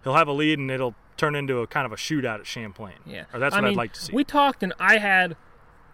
he'll 0.05 0.15
have 0.15 0.29
a 0.29 0.33
lead, 0.33 0.59
and 0.59 0.71
it'll 0.71 0.95
turn 1.17 1.35
into 1.35 1.59
a 1.59 1.67
kind 1.67 1.87
of 1.87 1.93
a 1.93 1.97
shootout 1.97 2.41
at 2.41 2.47
Champlain. 2.47 2.95
Yeah. 3.07 3.25
or 3.33 3.39
that's 3.39 3.55
I 3.55 3.59
what 3.59 3.65
mean, 3.65 3.73
I'd 3.73 3.77
like 3.77 3.93
to 3.95 4.01
see. 4.01 4.13
We 4.13 4.25
talked, 4.25 4.63
and 4.63 4.73
I 4.81 4.99
had, 4.99 5.37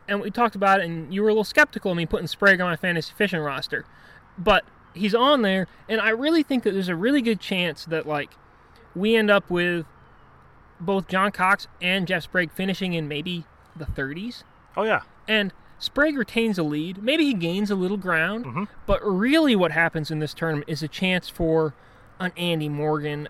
and 0.07 0.21
we 0.21 0.31
talked 0.31 0.55
about 0.55 0.81
it, 0.81 0.87
and 0.87 1.13
you 1.13 1.23
were 1.23 1.29
a 1.29 1.33
little 1.33 1.45
skeptical 1.45 1.91
of 1.91 1.97
me 1.97 2.07
putting 2.07 2.27
Sprague 2.27 2.61
on 2.61 2.69
my 2.69 2.77
fantasy 2.77 3.13
fishing 3.17 3.41
roster, 3.41 3.85
but 4.39 4.65
he's 4.95 5.15
on 5.15 5.43
there, 5.43 5.67
and 5.89 6.01
I 6.01 6.11
really 6.11 6.43
think 6.43 6.63
that 6.65 6.73
there's 6.73 6.89
a 6.89 6.97
really 6.97 7.23
good 7.23 7.41
chance 7.41 7.85
that 7.87 8.07
like 8.07 8.31
we 8.95 9.17
end 9.17 9.31
up 9.31 9.51
with 9.51 9.87
both 10.81 11.09
John 11.09 11.33
Cox 11.33 11.67
and 11.83 12.07
Jeff 12.07 12.25
Sprague 12.25 12.53
finishing 12.53 12.93
in 12.95 13.09
maybe 13.09 13.45
the 13.79 13.87
30s, 13.87 14.43
oh 14.77 14.83
yeah, 14.85 15.03
and 15.27 15.53
Sprague 15.79 16.17
retains 16.17 16.59
a 16.59 16.63
lead. 16.63 17.03
Maybe 17.03 17.25
he 17.25 17.35
gains 17.35 17.71
a 17.71 17.75
little 17.77 17.97
ground, 17.97 18.45
Mm-hmm. 18.47 18.65
but 18.87 19.01
really 19.05 19.55
what 19.55 19.73
happens 19.73 20.11
in 20.11 20.19
this 20.19 20.35
tournament 20.35 20.69
is 20.69 20.83
a 20.83 20.89
chance 20.89 21.29
for 21.29 21.75
an 22.19 22.33
Andy 22.37 22.69
Morgan, 22.69 23.29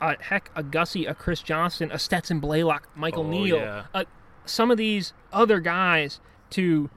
a 0.00 0.22
heck, 0.22 0.50
a 0.54 0.62
Gussie, 0.62 1.06
a 1.06 1.14
Chris 1.14 1.40
Johnston, 1.42 1.90
a 1.90 1.98
Stetson 1.98 2.40
Blaylock, 2.40 2.88
Michael 2.94 3.24
Oh, 3.24 3.30
Neal, 3.30 3.56
yeah. 3.56 3.84
uh, 3.94 4.04
some 4.44 4.70
of 4.70 4.76
these 4.76 5.12
other 5.32 5.60
guys 5.60 6.20
to 6.50 6.90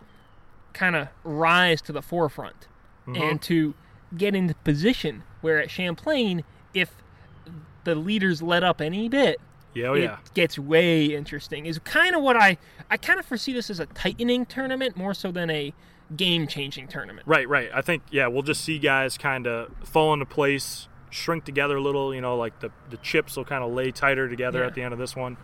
kind 0.73 0.95
of 0.95 1.07
rise 1.23 1.81
to 1.83 1.91
the 1.93 2.01
forefront 2.01 2.67
Mm-hmm. 3.07 3.21
and 3.21 3.41
to 3.43 3.75
get 4.17 4.33
into 4.35 4.55
position 4.55 5.21
where 5.41 5.59
at 5.61 5.69
Champlain, 5.69 6.43
if 6.73 6.95
the 7.83 7.93
leaders 7.95 8.41
let 8.41 8.63
up 8.63 8.81
any 8.81 9.07
bit, 9.07 9.39
yeah, 9.75 9.87
oh 9.87 9.93
it 9.93 10.03
yeah. 10.03 10.17
gets 10.33 10.57
way 10.57 11.05
interesting. 11.05 11.65
Is 11.65 11.77
kind 11.79 12.15
of 12.15 12.21
what 12.23 12.35
I 12.37 12.57
I 12.89 12.97
kind 12.97 13.19
of 13.19 13.25
foresee 13.25 13.53
this 13.53 13.69
as 13.69 13.79
a 13.79 13.85
tightening 13.87 14.45
tournament 14.45 14.95
more 14.97 15.13
so 15.13 15.31
than 15.31 15.49
a 15.49 15.73
game 16.15 16.47
changing 16.47 16.87
tournament. 16.87 17.27
Right, 17.27 17.47
right. 17.49 17.69
I 17.73 17.81
think 17.81 18.03
yeah, 18.11 18.27
we'll 18.27 18.43
just 18.43 18.63
see 18.63 18.79
guys 18.79 19.17
kind 19.17 19.47
of 19.47 19.71
fall 19.83 20.13
into 20.13 20.25
place, 20.25 20.87
shrink 21.09 21.45
together 21.45 21.77
a 21.77 21.81
little. 21.81 22.13
You 22.15 22.21
know, 22.21 22.35
like 22.37 22.59
the 22.59 22.71
the 22.89 22.97
chips 22.97 23.35
will 23.37 23.45
kind 23.45 23.63
of 23.63 23.71
lay 23.73 23.91
tighter 23.91 24.29
together 24.29 24.59
Yeah. 24.61 24.67
at 24.67 24.75
the 24.75 24.81
end 24.83 24.93
of 24.93 24.99
this 24.99 25.15
one, 25.15 25.37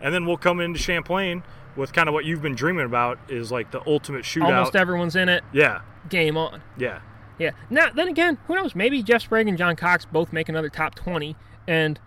and 0.00 0.14
then 0.14 0.26
we'll 0.26 0.36
come 0.36 0.60
into 0.60 0.78
Champlain 0.78 1.42
with 1.74 1.92
kind 1.94 2.06
of 2.08 2.12
what 2.12 2.26
you've 2.26 2.42
been 2.42 2.54
dreaming 2.54 2.84
about 2.84 3.18
is 3.30 3.50
like 3.50 3.70
the 3.70 3.80
ultimate 3.86 4.24
shootout. 4.24 4.44
Almost 4.54 4.76
everyone's 4.76 5.16
in 5.16 5.30
it. 5.30 5.42
yeah, 5.54 5.80
Game 6.10 6.36
on. 6.36 6.60
yeah, 6.76 7.00
Yeah. 7.38 7.52
Now 7.70 7.88
then 7.90 8.08
again, 8.08 8.36
who 8.46 8.54
knows? 8.54 8.74
Maybe 8.74 9.02
Jeff 9.02 9.22
Sprague 9.22 9.48
and 9.48 9.56
John 9.56 9.74
Cox 9.76 10.04
both 10.04 10.32
make 10.34 10.50
another 10.50 10.68
top 10.68 10.94
twenty, 10.94 11.34
and 11.66 11.98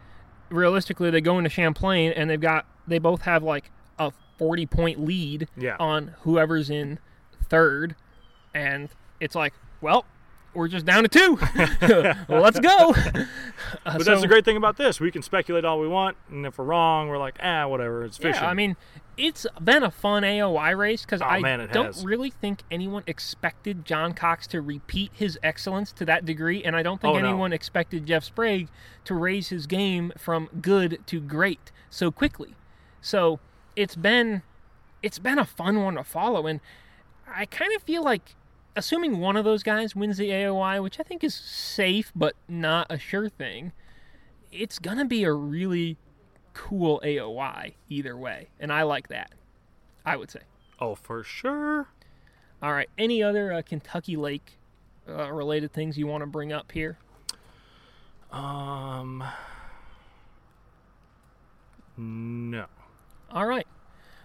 realistically, 0.49 1.10
they 1.10 1.21
go 1.21 1.38
into 1.38 1.49
Champlain 1.49 2.12
and 2.12 2.29
they've 2.29 2.39
got 2.39 2.65
they 2.88 2.99
both 2.99 3.21
have 3.23 3.43
like 3.43 3.71
a 3.99 4.12
forty 4.38 4.65
point 4.65 4.99
lead 5.03 5.47
Yeah. 5.58 5.75
on 5.79 6.13
whoever's 6.21 6.69
in 6.69 6.99
third, 7.49 7.95
and 8.53 8.89
it's 9.19 9.36
like, 9.36 9.53
well, 9.81 10.05
we're 10.53 10.67
just 10.67 10.86
down 10.86 11.03
to 11.03 11.10
two. 11.10 11.38
let's 12.29 12.60
go. 12.60 12.95
Uh, 13.86 13.97
But 13.97 14.05
that's 14.05 14.21
the 14.21 14.27
great 14.27 14.45
thing 14.45 14.58
about 14.58 14.77
this. 14.77 14.99
We 14.99 15.12
can 15.12 15.21
speculate 15.21 15.63
all 15.65 15.79
we 15.79 15.88
want, 15.88 16.17
and 16.29 16.45
if 16.45 16.58
we're 16.58 16.65
wrong, 16.65 17.08
we're 17.08 17.17
like, 17.17 17.38
ah, 17.41 17.67
whatever. 17.67 18.03
It's 18.03 18.17
fishing. 18.17 18.41
Yeah, 18.43 18.49
I 18.49 18.53
mean, 18.53 18.75
it's 19.17 19.45
been 19.62 19.84
a 19.84 19.91
fun 19.91 20.23
AOI 20.23 20.71
race 20.78 21.01
because 21.04 21.21
Oh, 21.21 21.25
I 21.25 21.39
man, 21.39 21.67
don't 21.71 21.86
has. 21.88 22.06
really 22.06 22.30
think 22.30 22.62
anyone 22.69 23.04
expected 23.08 23.86
John 23.86 24.13
Cox 24.13 24.47
to 24.47 24.62
repeat 24.62 25.12
his 25.13 25.38
excellence 25.43 25.91
to 25.93 26.06
that 26.06 26.25
degree, 26.25 26.63
and 26.63 26.75
I 26.75 26.84
don't 26.84 26.99
think 27.01 27.15
Oh, 27.15 27.19
no. 27.19 27.28
anyone 27.30 27.54
expected 27.54 28.06
Jeff 28.06 28.23
Sprague 28.23 28.67
to 29.06 29.13
raise 29.13 29.49
his 29.49 29.67
game 29.67 30.12
from 30.17 30.49
good 30.62 30.99
to 31.08 31.19
great 31.21 31.71
so 31.89 32.12
quickly. 32.12 32.56
So 33.01 33.39
it's 33.75 33.95
been 33.95 34.41
it's 35.01 35.19
been 35.19 35.38
a 35.39 35.45
fun 35.45 35.84
one 35.84 35.95
to 35.95 36.04
follow, 36.04 36.47
and 36.47 36.60
I 37.28 37.45
kind 37.45 37.73
of 37.75 37.84
feel 37.84 38.04
like. 38.04 38.36
Assuming 38.78 39.19
one 39.19 39.38
of 39.38 39.45
those 39.45 39.63
guys 39.63 39.95
wins 39.95 40.17
the 40.17 40.32
AOI, 40.34 40.82
which 40.82 40.99
I 40.99 41.04
think 41.04 41.23
is 41.23 41.34
safe 41.34 42.12
but 42.13 42.36
not 42.49 42.88
a 42.89 42.99
sure 42.99 43.30
thing, 43.30 43.71
it's 44.52 44.79
gonna 44.79 45.06
be 45.06 45.23
a 45.23 45.31
really 45.31 45.96
cool 46.56 46.99
AOI 47.03 47.75
either 47.89 48.17
way, 48.17 48.47
and 48.60 48.73
I 48.73 48.81
like 48.83 49.10
that. 49.10 49.31
I 50.03 50.15
would 50.15 50.31
say. 50.31 50.39
oh, 50.79 50.95
for 50.95 51.23
sure. 51.23 51.87
All 52.62 52.71
right. 52.73 52.89
Any 52.97 53.21
other 53.21 53.51
uh, 53.53 53.62
Kentucky 53.62 54.15
Lake 54.15 54.58
uh, 55.08 55.31
related 55.31 55.71
things 55.73 55.97
you 55.97 56.08
want 56.08 56.21
to 56.21 56.27
bring 56.27 56.51
up 56.53 56.71
here? 56.71 56.97
Um, 58.31 59.23
No. 61.97 62.65
All 63.31 63.45
right. 63.45 63.67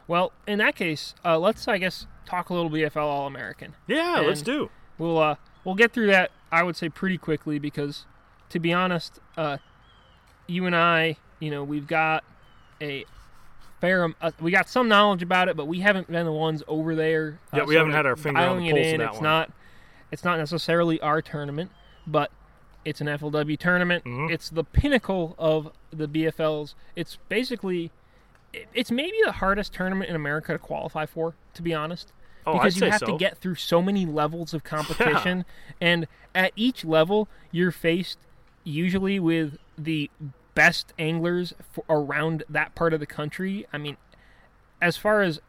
Well, 0.07 0.33
in 0.47 0.59
that 0.59 0.75
case, 0.77 1.15
uh, 1.25 1.39
let's 1.39 1.69
I 1.69 1.79
guess 1.79 2.07
talk 2.27 2.51
a 2.51 2.55
little 2.55 2.71
BFL 2.71 2.97
All 2.97 3.27
American. 3.27 3.75
Yeah, 3.87 4.23
let's 4.27 4.43
do. 4.43 4.71
We'll 4.99 5.19
uh, 5.19 5.37
we'll 5.65 5.77
get 5.77 5.93
through 5.93 6.09
that. 6.09 6.31
I 6.53 6.63
would 6.63 6.77
say 6.77 6.89
pretty 6.89 7.17
quickly 7.17 7.59
because, 7.59 8.07
to 8.49 8.59
be 8.59 8.73
honest, 8.73 9.21
uh, 9.37 9.59
you 10.49 10.67
and 10.67 10.75
I, 10.75 11.17
you 11.41 11.51
know, 11.51 11.65
we've 11.65 11.87
got 11.87 12.23
a 12.81 13.05
fair, 13.81 14.05
uh, 14.21 14.31
we 14.41 14.51
got 14.51 14.69
some 14.69 14.89
knowledge 14.89 15.23
about 15.23 15.49
it, 15.49 15.57
but 15.57 15.67
we 15.67 15.81
haven't 15.81 16.07
been 16.11 16.27
the 16.27 16.33
ones 16.33 16.63
over 16.69 16.95
there. 16.95 17.39
uh, 17.53 17.59
Yeah, 17.59 17.65
we 17.65 17.75
haven't 17.75 17.93
had 17.93 18.07
our 18.07 18.17
finger 18.17 18.41
on 18.41 18.59
the 18.59 18.69
it 18.69 18.73
pulse 18.73 18.87
of 18.87 18.93
in. 18.95 18.99
that 19.01 19.07
It's 19.09 19.15
one. 19.17 19.23
not, 19.25 19.51
it's 20.13 20.25
not 20.25 20.39
necessarily 20.39 21.01
our 21.01 21.23
tournament, 21.23 21.71
but 22.07 22.31
it's 22.85 23.01
an 23.01 23.09
FLW 23.09 23.59
tournament. 23.59 24.05
Mhm. 24.05 24.31
It's 24.31 24.49
the 24.51 24.65
pinnacle 24.65 25.35
of 25.39 25.73
the 25.91 26.07
BFLs. 26.07 26.75
It's 26.97 27.17
basically, 27.29 27.91
it- 28.53 28.69
it's 28.75 28.91
maybe 28.91 29.17
the 29.25 29.33
hardest 29.33 29.73
tournament 29.73 30.09
in 30.11 30.17
America 30.17 30.53
to 30.53 30.59
qualify 30.59 31.07
for, 31.07 31.35
to 31.55 31.63
be 31.63 31.73
honest 31.75 32.13
Oh, 32.47 32.55
because 32.55 32.77
I'd 32.77 32.85
you 32.87 32.91
have 32.91 33.01
so. 33.01 33.07
to 33.07 33.17
get 33.19 33.37
through 33.39 33.57
so 33.57 33.81
many 33.83 34.07
levels 34.07 34.53
of 34.55 34.65
competition 34.65 35.45
and 35.81 36.07
at 36.35 36.53
each 36.57 36.85
level 36.85 37.29
you're 37.53 37.71
faced 37.73 38.19
usually 38.65 39.19
with 39.21 39.59
the 39.77 40.11
best 40.55 40.93
anglers 40.99 41.55
for 41.73 41.85
around 41.89 42.43
that 42.49 42.75
part 42.75 42.93
of 42.93 43.01
the 43.01 43.07
country 43.07 43.67
i 43.73 43.79
mean 43.79 43.97
as 44.83 44.97
far 44.97 45.23
as 45.23 45.41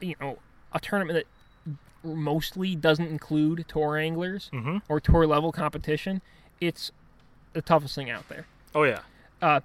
you 0.00 0.14
know 0.20 0.38
a 0.72 0.80
tournament 0.80 1.24
that 1.66 1.74
mostly 2.02 2.74
doesn't 2.74 3.06
include 3.08 3.64
tour 3.68 3.96
anglers 3.96 4.50
Mhm. 4.52 4.82
or 4.88 5.00
tour 5.00 5.26
level 5.26 5.52
competition 5.52 6.22
it's 6.60 6.90
the 7.52 7.62
toughest 7.62 7.94
thing 7.94 8.10
out 8.10 8.28
there 8.28 8.46
Oh 8.74 8.84
yeah. 8.84 9.00
Uh, 9.42 9.58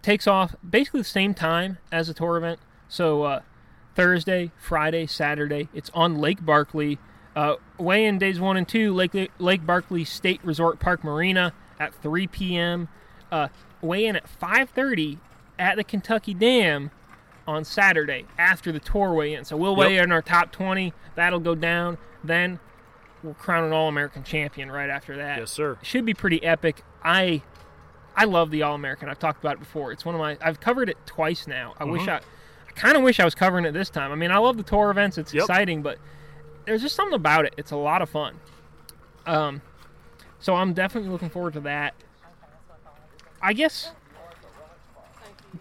takes 0.00 0.26
off 0.26 0.54
basically 0.68 1.00
the 1.00 1.04
same 1.04 1.34
time 1.34 1.76
as 1.92 2.08
a 2.08 2.14
tour 2.14 2.36
event. 2.38 2.58
So 2.88 3.24
uh, 3.24 3.40
Thursday, 3.94 4.50
Friday, 4.58 5.06
Saturday. 5.06 5.68
It's 5.74 5.90
on 5.94 6.16
Lake 6.16 6.44
Barkley. 6.44 6.98
Uh, 7.36 7.56
weigh-in 7.78 8.18
days 8.18 8.40
one 8.40 8.56
and 8.56 8.66
two, 8.66 8.94
Lake 8.94 9.30
Lake 9.38 9.66
Barkley 9.66 10.04
State 10.04 10.40
Resort 10.44 10.78
Park 10.78 11.04
Marina 11.04 11.52
at 11.78 11.92
3 11.94 12.26
p.m. 12.28 12.88
Uh, 13.34 13.48
weigh-in 13.82 14.14
at 14.14 14.28
5:30 14.28 15.18
at 15.58 15.76
the 15.76 15.82
Kentucky 15.84 16.34
Dam 16.34 16.90
on 17.48 17.64
Saturday 17.64 18.26
after 18.38 18.70
the 18.70 18.78
tour 18.78 19.12
weigh-in. 19.12 19.44
So 19.44 19.56
we'll 19.56 19.74
weigh 19.76 19.94
Yep. 19.96 20.04
in 20.04 20.12
our 20.12 20.22
top 20.22 20.52
20. 20.52 20.94
That'll 21.16 21.40
go 21.40 21.54
down. 21.56 21.98
Then 22.22 22.60
we'll 23.24 23.34
crown 23.34 23.64
an 23.64 23.72
All-American 23.72 24.22
champion 24.22 24.70
right 24.70 24.88
after 24.88 25.16
that 25.16 25.38
Yes, 25.40 25.50
sir. 25.50 25.78
should 25.82 26.04
be 26.06 26.14
pretty 26.14 26.42
epic. 26.44 26.82
I 27.02 27.42
I 28.16 28.24
love 28.26 28.52
the 28.52 28.62
All 28.62 28.76
American. 28.76 29.08
I've 29.08 29.18
talked 29.18 29.42
about 29.42 29.54
it 29.56 29.58
before. 29.60 29.90
It's 29.90 30.04
one 30.04 30.14
of 30.14 30.20
my 30.20 30.38
I've 30.40 30.60
covered 30.60 30.88
it 30.88 30.96
twice 31.04 31.48
now. 31.48 31.74
I 31.78 31.84
wish 31.84 32.06
I 32.06 32.16
I 32.68 32.72
kind 32.76 32.96
of 32.96 33.02
wish 33.02 33.18
I 33.18 33.24
was 33.24 33.34
covering 33.34 33.64
it 33.64 33.72
this 33.72 33.90
time. 33.90 34.12
I 34.12 34.14
mean, 34.14 34.30
I 34.30 34.38
love 34.38 34.56
the 34.56 34.62
tour 34.62 34.90
events. 34.92 35.18
It's 35.18 35.34
Yep. 35.34 35.42
exciting, 35.42 35.82
but 35.82 35.98
there's 36.66 36.82
just 36.82 36.94
something 36.94 37.14
about 37.16 37.44
it. 37.46 37.54
It's 37.58 37.72
a 37.72 37.76
lot 37.76 38.00
of 38.00 38.08
fun. 38.08 38.38
Um 39.26 39.60
so 40.38 40.54
I'm 40.54 40.72
definitely 40.72 41.10
looking 41.10 41.30
forward 41.30 41.54
to 41.54 41.60
that. 41.60 41.94
I 43.44 43.52
guess 43.52 43.92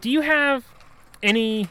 do 0.01 0.09
you 0.09 0.21
have 0.21 0.65
any 1.21 1.67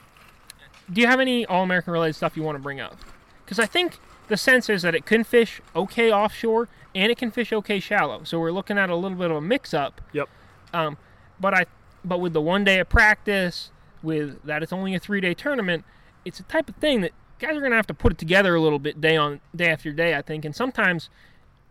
do 0.93 1.01
you 1.01 1.07
have 1.07 1.21
any 1.21 1.47
All 1.47 1.63
American 1.63 1.93
related 1.93 2.15
stuff 2.15 2.37
you 2.37 2.43
want 2.43 2.57
to 2.57 2.63
bring 2.63 2.81
up? 2.81 2.97
Because 3.45 3.59
I 3.59 3.67
think 3.67 3.99
the 4.29 4.37
sense 4.37 4.69
is 4.69 4.83
that 4.83 4.95
it 4.95 5.07
can 5.07 5.25
fish 5.25 5.61
okay 5.75 6.13
offshore 6.13 6.69
and 6.95 7.11
it 7.11 7.17
can 7.17 7.31
fish 7.31 7.53
okay 7.53 7.81
shallow. 7.81 8.25
So 8.25 8.39
we're 8.39 8.53
looking 8.53 8.79
at 8.79 8.91
a 8.91 8.95
little 8.95 9.17
bit 9.17 9.31
of 9.31 9.39
a 9.39 9.41
mix 9.41 9.73
up. 9.73 10.01
Yep. 10.13 10.29
Um, 10.75 10.99
but 11.41 11.55
I 11.55 11.65
but 12.05 12.21
with 12.21 12.35
the 12.35 12.43
one 12.43 12.65
day 12.65 12.79
of 12.79 12.89
practice, 12.89 13.71
with 14.03 14.43
that 14.45 14.63
it's 14.63 14.73
only 14.73 14.95
a 14.95 14.99
three 14.99 15.21
day 15.21 15.33
tournament, 15.33 15.85
it's 16.25 16.41
a 16.41 16.45
type 16.45 16.69
of 16.69 16.77
thing 16.77 17.01
that 17.01 17.13
guys 17.39 17.57
are 17.57 17.61
gonna 17.61 17.77
have 17.77 17.87
to 17.87 17.95
put 17.95 18.13
it 18.13 18.19
together 18.19 18.55
a 18.55 18.61
little 18.61 18.79
bit 18.79 19.01
day 19.01 19.17
on 19.17 19.41
day 19.57 19.71
after 19.71 19.93
day, 19.93 20.15
I 20.15 20.21
think. 20.21 20.45
And 20.45 20.55
sometimes, 20.55 21.09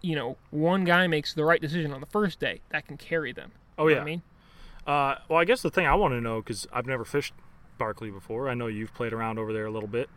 you 0.02 0.16
know, 0.16 0.38
one 0.50 0.84
guy 0.84 1.06
makes 1.06 1.34
the 1.34 1.46
right 1.46 1.62
decision 1.62 1.94
on 1.94 2.02
the 2.02 2.08
first 2.08 2.40
day. 2.40 2.62
That 2.70 2.88
can 2.88 2.98
carry 2.98 3.34
them. 3.34 3.52
Oh 3.78 3.88
You 3.88 3.90
know 3.90 3.94
yeah. 3.94 4.00
what 4.00 4.02
I 4.02 4.12
mean? 4.12 4.22
Uh, 4.86 5.16
well, 5.30 5.40
I 5.40 5.46
guess 5.46 5.62
the 5.62 5.70
thing 5.70 5.86
I 5.86 5.96
want 5.96 6.14
to 6.14 6.22
know 6.22 6.42
because 6.42 6.68
I've 6.74 6.88
never 6.88 7.06
fished 7.06 7.34
Barkley 7.78 8.10
before. 8.10 8.50
I 8.50 8.54
know 8.54 8.68
you've 8.68 8.94
played 8.94 9.14
around 9.14 9.40
over 9.40 9.54
there 9.54 9.66
a 9.66 9.72
little 9.72 9.90
bit. 9.90 10.10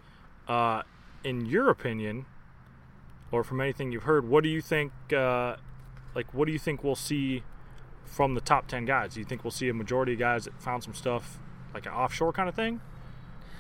Uh, 0.49 0.83
in 1.23 1.47
your 1.47 1.71
opinion, 1.71 2.27
or 3.33 3.43
from 3.45 3.61
anything 3.61 3.93
you've 3.93 4.05
heard, 4.05 4.29
what 4.29 4.43
do 4.45 4.51
you 4.51 4.61
think? 4.61 4.93
Uh, 5.12 5.57
like, 6.15 6.33
what 6.33 6.47
do 6.47 6.53
you 6.53 6.59
think 6.59 6.85
we'll 6.85 6.95
see 6.95 7.43
from 8.05 8.35
the 8.35 8.41
top 8.41 8.67
ten 8.67 8.85
guys? 8.85 9.15
Do 9.15 9.21
you 9.21 9.27
think 9.27 9.45
we'll 9.45 9.51
see 9.51 9.69
a 9.69 9.75
majority 9.75 10.12
of 10.15 10.19
guys 10.19 10.45
that 10.45 10.61
found 10.61 10.85
some 10.85 10.95
stuff 10.95 11.39
like 11.73 11.87
an 11.87 11.93
offshore 11.93 12.33
kind 12.33 12.49
of 12.49 12.55
thing? 12.55 12.81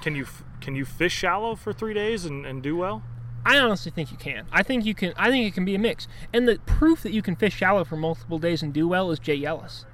Can 0.00 0.14
you 0.14 0.26
can 0.60 0.74
you 0.74 0.84
fish 0.84 1.14
shallow 1.14 1.56
for 1.56 1.72
three 1.72 1.94
days 1.94 2.24
and, 2.24 2.44
and 2.44 2.62
do 2.62 2.76
well? 2.76 3.02
I 3.46 3.58
honestly 3.58 3.90
think 3.90 4.10
you 4.10 4.16
can. 4.16 4.46
I 4.52 4.62
think 4.62 4.84
you 4.84 4.94
can. 4.94 5.12
I 5.16 5.30
think 5.30 5.46
it 5.46 5.54
can 5.54 5.64
be 5.64 5.74
a 5.74 5.78
mix. 5.78 6.08
And 6.32 6.48
the 6.48 6.58
proof 6.66 7.02
that 7.02 7.12
you 7.12 7.22
can 7.22 7.36
fish 7.36 7.54
shallow 7.54 7.84
for 7.84 7.96
multiple 7.96 8.38
days 8.38 8.62
and 8.62 8.72
do 8.72 8.88
well 8.88 9.10
is 9.10 9.18
Jay 9.18 9.44
Ellis. 9.44 9.84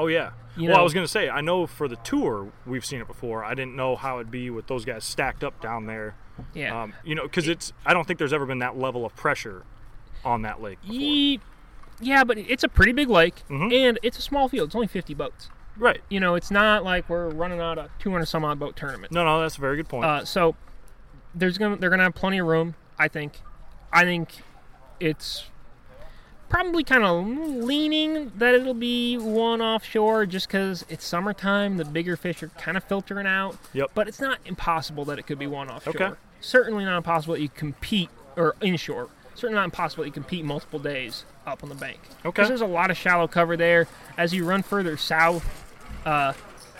Oh 0.00 0.06
yeah. 0.06 0.30
You 0.56 0.70
well, 0.70 0.78
I 0.78 0.82
was 0.82 0.92
gonna 0.94 1.06
say 1.08 1.28
I 1.28 1.40
know 1.40 1.66
for 1.66 1.86
the 1.88 1.96
tour 1.96 2.50
we've 2.66 2.84
seen 2.84 3.00
it 3.00 3.06
before. 3.06 3.44
I 3.44 3.54
didn't 3.54 3.76
know 3.76 3.96
how 3.96 4.16
it'd 4.18 4.30
be 4.30 4.50
with 4.50 4.66
those 4.66 4.84
guys 4.84 5.04
stacked 5.04 5.44
up 5.44 5.60
down 5.60 5.86
there. 5.86 6.14
Yeah. 6.54 6.82
Um, 6.82 6.94
you 7.04 7.14
know, 7.14 7.22
because 7.24 7.48
it's 7.48 7.72
I 7.84 7.92
don't 7.94 8.06
think 8.06 8.18
there's 8.18 8.32
ever 8.32 8.46
been 8.46 8.58
that 8.60 8.76
level 8.78 9.04
of 9.06 9.14
pressure 9.14 9.62
on 10.24 10.42
that 10.42 10.60
lake. 10.60 10.78
Ye- 10.82 11.40
yeah, 12.00 12.24
but 12.24 12.38
it's 12.38 12.64
a 12.64 12.68
pretty 12.68 12.92
big 12.92 13.08
lake, 13.10 13.42
Mhm. 13.48 13.72
and 13.72 13.98
it's 14.02 14.18
a 14.18 14.22
small 14.22 14.48
field. 14.48 14.68
It's 14.68 14.74
only 14.74 14.86
50 14.86 15.12
boats. 15.14 15.50
Right. 15.76 16.00
You 16.08 16.18
know, 16.18 16.34
it's 16.34 16.50
not 16.50 16.82
like 16.82 17.08
we're 17.08 17.28
running 17.28 17.60
out 17.60 17.76
a 17.78 17.90
200 17.98 18.24
some 18.26 18.44
odd 18.44 18.58
boat 18.58 18.74
tournament. 18.74 19.12
No, 19.12 19.24
no, 19.24 19.40
that's 19.40 19.58
a 19.58 19.60
very 19.60 19.76
good 19.76 19.88
point. 19.88 20.04
Uh, 20.06 20.24
so 20.24 20.56
there's 21.34 21.58
gonna 21.58 21.76
they're 21.76 21.90
gonna 21.90 22.02
have 22.02 22.14
plenty 22.14 22.38
of 22.38 22.46
room. 22.46 22.74
I 22.98 23.08
think. 23.08 23.40
I 23.92 24.04
think 24.04 24.30
it's 24.98 25.46
probably 26.50 26.84
kind 26.84 27.04
of 27.04 27.26
leaning 27.64 28.30
that 28.36 28.54
it'll 28.54 28.74
be 28.74 29.16
won 29.16 29.62
offshore 29.62 30.26
just 30.26 30.48
because 30.48 30.84
it's 30.90 31.06
summertime. 31.06 31.78
The 31.78 31.84
bigger 31.86 32.16
fish 32.16 32.42
are 32.42 32.48
kind 32.48 32.76
of 32.76 32.84
filtering 32.84 33.26
out. 33.26 33.56
Yep. 33.72 33.92
But 33.94 34.08
it's 34.08 34.20
not 34.20 34.38
impossible 34.44 35.06
that 35.06 35.18
it 35.18 35.26
could 35.26 35.38
be 35.38 35.46
won 35.46 35.70
offshore. 35.70 35.94
Okay. 35.94 36.10
Certainly 36.40 36.84
not 36.84 36.98
impossible 36.98 37.34
that 37.34 37.40
you 37.40 37.48
compete 37.48 38.10
or 38.36 38.56
inshore. 38.60 39.08
Certainly 39.34 39.54
not 39.54 39.64
impossible 39.64 40.02
that 40.02 40.08
you 40.08 40.12
compete 40.12 40.44
multiple 40.44 40.80
days 40.80 41.24
up 41.46 41.62
on 41.62 41.68
the 41.68 41.74
bank. 41.74 42.00
Okay. 42.02 42.30
Because 42.30 42.48
there's 42.48 42.60
a 42.60 42.66
lot 42.66 42.90
of 42.90 42.96
shallow 42.96 43.28
cover 43.28 43.56
there. 43.56 43.86
As 44.18 44.34
you 44.34 44.44
run 44.44 44.62
further 44.62 44.96
south, 44.96 45.48
uh, 46.04 46.32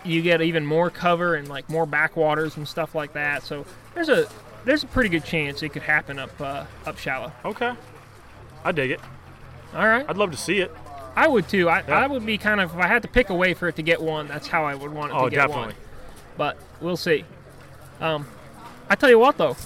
you 0.05 0.21
get 0.21 0.43
even 0.43 0.66
more 0.66 0.91
cover 0.91 1.37
and 1.37 1.49
like 1.49 1.68
more 1.71 1.87
backwaters 1.87 2.57
and 2.57 2.66
stuff 2.66 2.95
like 2.95 3.12
that. 3.12 3.45
So 3.45 3.64
there's 3.95 4.09
a 4.09 4.29
there's 4.64 4.83
a 4.83 4.87
pretty 4.89 5.09
good 5.09 5.25
chance 5.25 5.62
it 5.62 5.71
could 5.71 5.83
happen 5.83 6.18
up 6.18 6.39
uh, 6.41 6.64
up 6.87 6.99
shallow. 6.99 7.33
okay. 7.45 7.75
I 8.62 8.73
dig 8.73 8.91
it. 8.91 9.01
All 9.75 9.87
right, 9.87 10.05
I'd 10.09 10.16
love 10.16 10.31
to 10.33 10.37
see 10.37 10.59
it. 10.61 10.75
I 11.16 11.27
would 11.29 11.49
too. 11.49 11.68
I, 11.68 11.83
Yeah. 11.87 11.99
I 12.01 12.07
would 12.07 12.25
be 12.25 12.39
kind 12.39 12.61
of 12.61 12.71
if 12.73 12.77
I 12.79 12.87
had 12.87 13.03
to 13.03 13.09
pick 13.09 13.31
a 13.31 13.35
way 13.35 13.55
for 13.55 13.68
it 13.68 13.77
to 13.77 13.83
get 13.83 14.01
won. 14.01 14.29
That's 14.29 14.47
how 14.49 14.64
I 14.64 14.75
would 14.75 14.93
want 14.93 15.12
it 15.12 15.16
Oh, 15.16 15.25
to 15.25 15.31
get 15.31 15.37
definitely. 15.49 15.75
won. 15.75 15.75
But 16.37 16.57
we'll 16.81 16.97
see. 16.97 17.25
Um, 18.01 18.27
I 18.89 18.95
tell 18.95 19.11
you 19.11 19.18
what 19.18 19.37
though, 19.37 19.57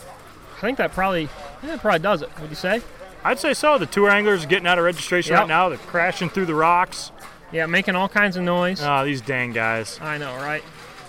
I 0.57 0.61
think 0.61 0.79
that 0.79 0.93
probably 0.93 1.29
that 1.63 1.81
probably 1.81 2.01
does 2.01 2.23
it. 2.23 2.29
Would 2.41 2.51
you 2.51 2.57
say? 2.57 2.83
I'd 3.23 3.39
say 3.39 3.55
so. 3.55 3.79
The 3.79 3.87
tour 3.87 4.11
anglers 4.11 4.45
are 4.45 4.49
getting 4.49 4.67
out 4.67 4.79
of 4.79 4.85
registration 4.85 5.33
Yep. 5.33 5.41
right 5.41 5.49
now. 5.49 5.69
They're 5.71 5.79
crashing 5.79 6.29
through 6.29 6.47
the 6.47 6.55
rocks. 6.55 7.11
Yeah, 7.53 7.67
making 7.67 7.95
all 7.95 8.09
kinds 8.09 8.37
of 8.37 8.43
noise. 8.43 8.83
Ah, 8.83 9.05
these 9.05 9.21
dang 9.21 9.53
guys. 9.53 9.99
I 10.03 10.19
know, 10.19 10.35
right? 10.37 10.63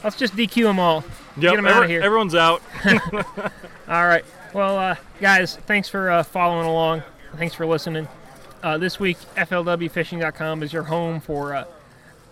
Let's 0.04 0.16
just 0.16 0.36
DQ 0.36 0.64
them 0.64 0.80
all. 0.80 1.04
Yep, 1.38 1.52
Get 1.52 1.56
them 1.56 1.66
out 1.66 1.84
of 1.84 1.90
here. 1.90 2.02
Everyone's 2.02 2.36
out. 2.36 2.62
All 3.88 4.08
right. 4.08 4.24
Well, 4.54 4.78
uh, 4.78 4.96
guys, 5.20 5.56
thanks 5.66 5.90
for 5.90 6.10
uh, 6.12 6.24
following 6.24 6.68
along. 6.68 7.02
Thanks 7.36 7.56
for 7.56 7.66
listening. 7.66 8.08
Uh, 8.66 8.80
this 8.80 9.00
week, 9.00 9.20
FLWFishing.com 9.38 10.64
is 10.64 10.74
your 10.74 10.82
home 10.82 11.20
for 11.20 11.54
uh, 11.54 11.66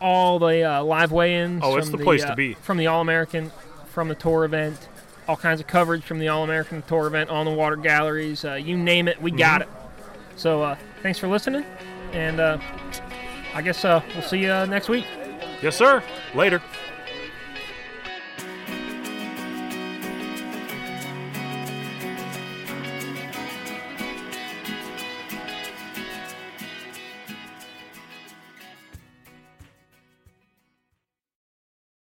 all 0.02 0.40
the 0.40 0.64
uh, 0.64 0.84
live 0.84 1.12
weigh-ins. 1.12 1.62
Oh, 1.64 1.78
it's 1.78 1.88
from 1.92 2.00
the 2.00 2.04
place 2.04 2.24
to 2.24 2.32
uh, 2.32 2.36
be. 2.36 2.56
From 2.56 2.78
the 2.80 2.88
All-American, 2.88 3.52
from 3.90 4.08
the 4.08 4.16
tour 4.16 4.44
event, 4.44 4.90
all 5.28 5.36
kinds 5.38 5.62
of 5.62 5.68
coverage 5.68 6.02
from 6.04 6.18
the 6.18 6.30
All-American 6.30 6.82
tour 6.88 7.06
event 7.06 7.30
on 7.30 7.46
the 7.46 7.52
water 7.52 7.76
galleries. 7.76 8.44
Uh, 8.44 8.56
you 8.56 8.76
name 8.76 9.08
it, 9.08 9.22
we 9.22 9.30
got 9.30 9.62
Mm-hmm. 9.62 9.70
it. 9.70 10.40
So, 10.40 10.64
uh, 10.64 10.76
thanks 11.04 11.20
for 11.20 11.28
listening, 11.28 11.64
and 12.14 12.40
uh, 12.40 12.58
I 13.54 13.62
guess 13.62 13.86
uh, 13.86 14.02
we'll 14.16 14.24
see 14.24 14.40
you 14.40 14.50
uh, 14.52 14.66
next 14.66 14.90
week. 14.90 15.06
yes, 15.62 15.76
sir. 15.76 16.02
Later. 16.34 16.64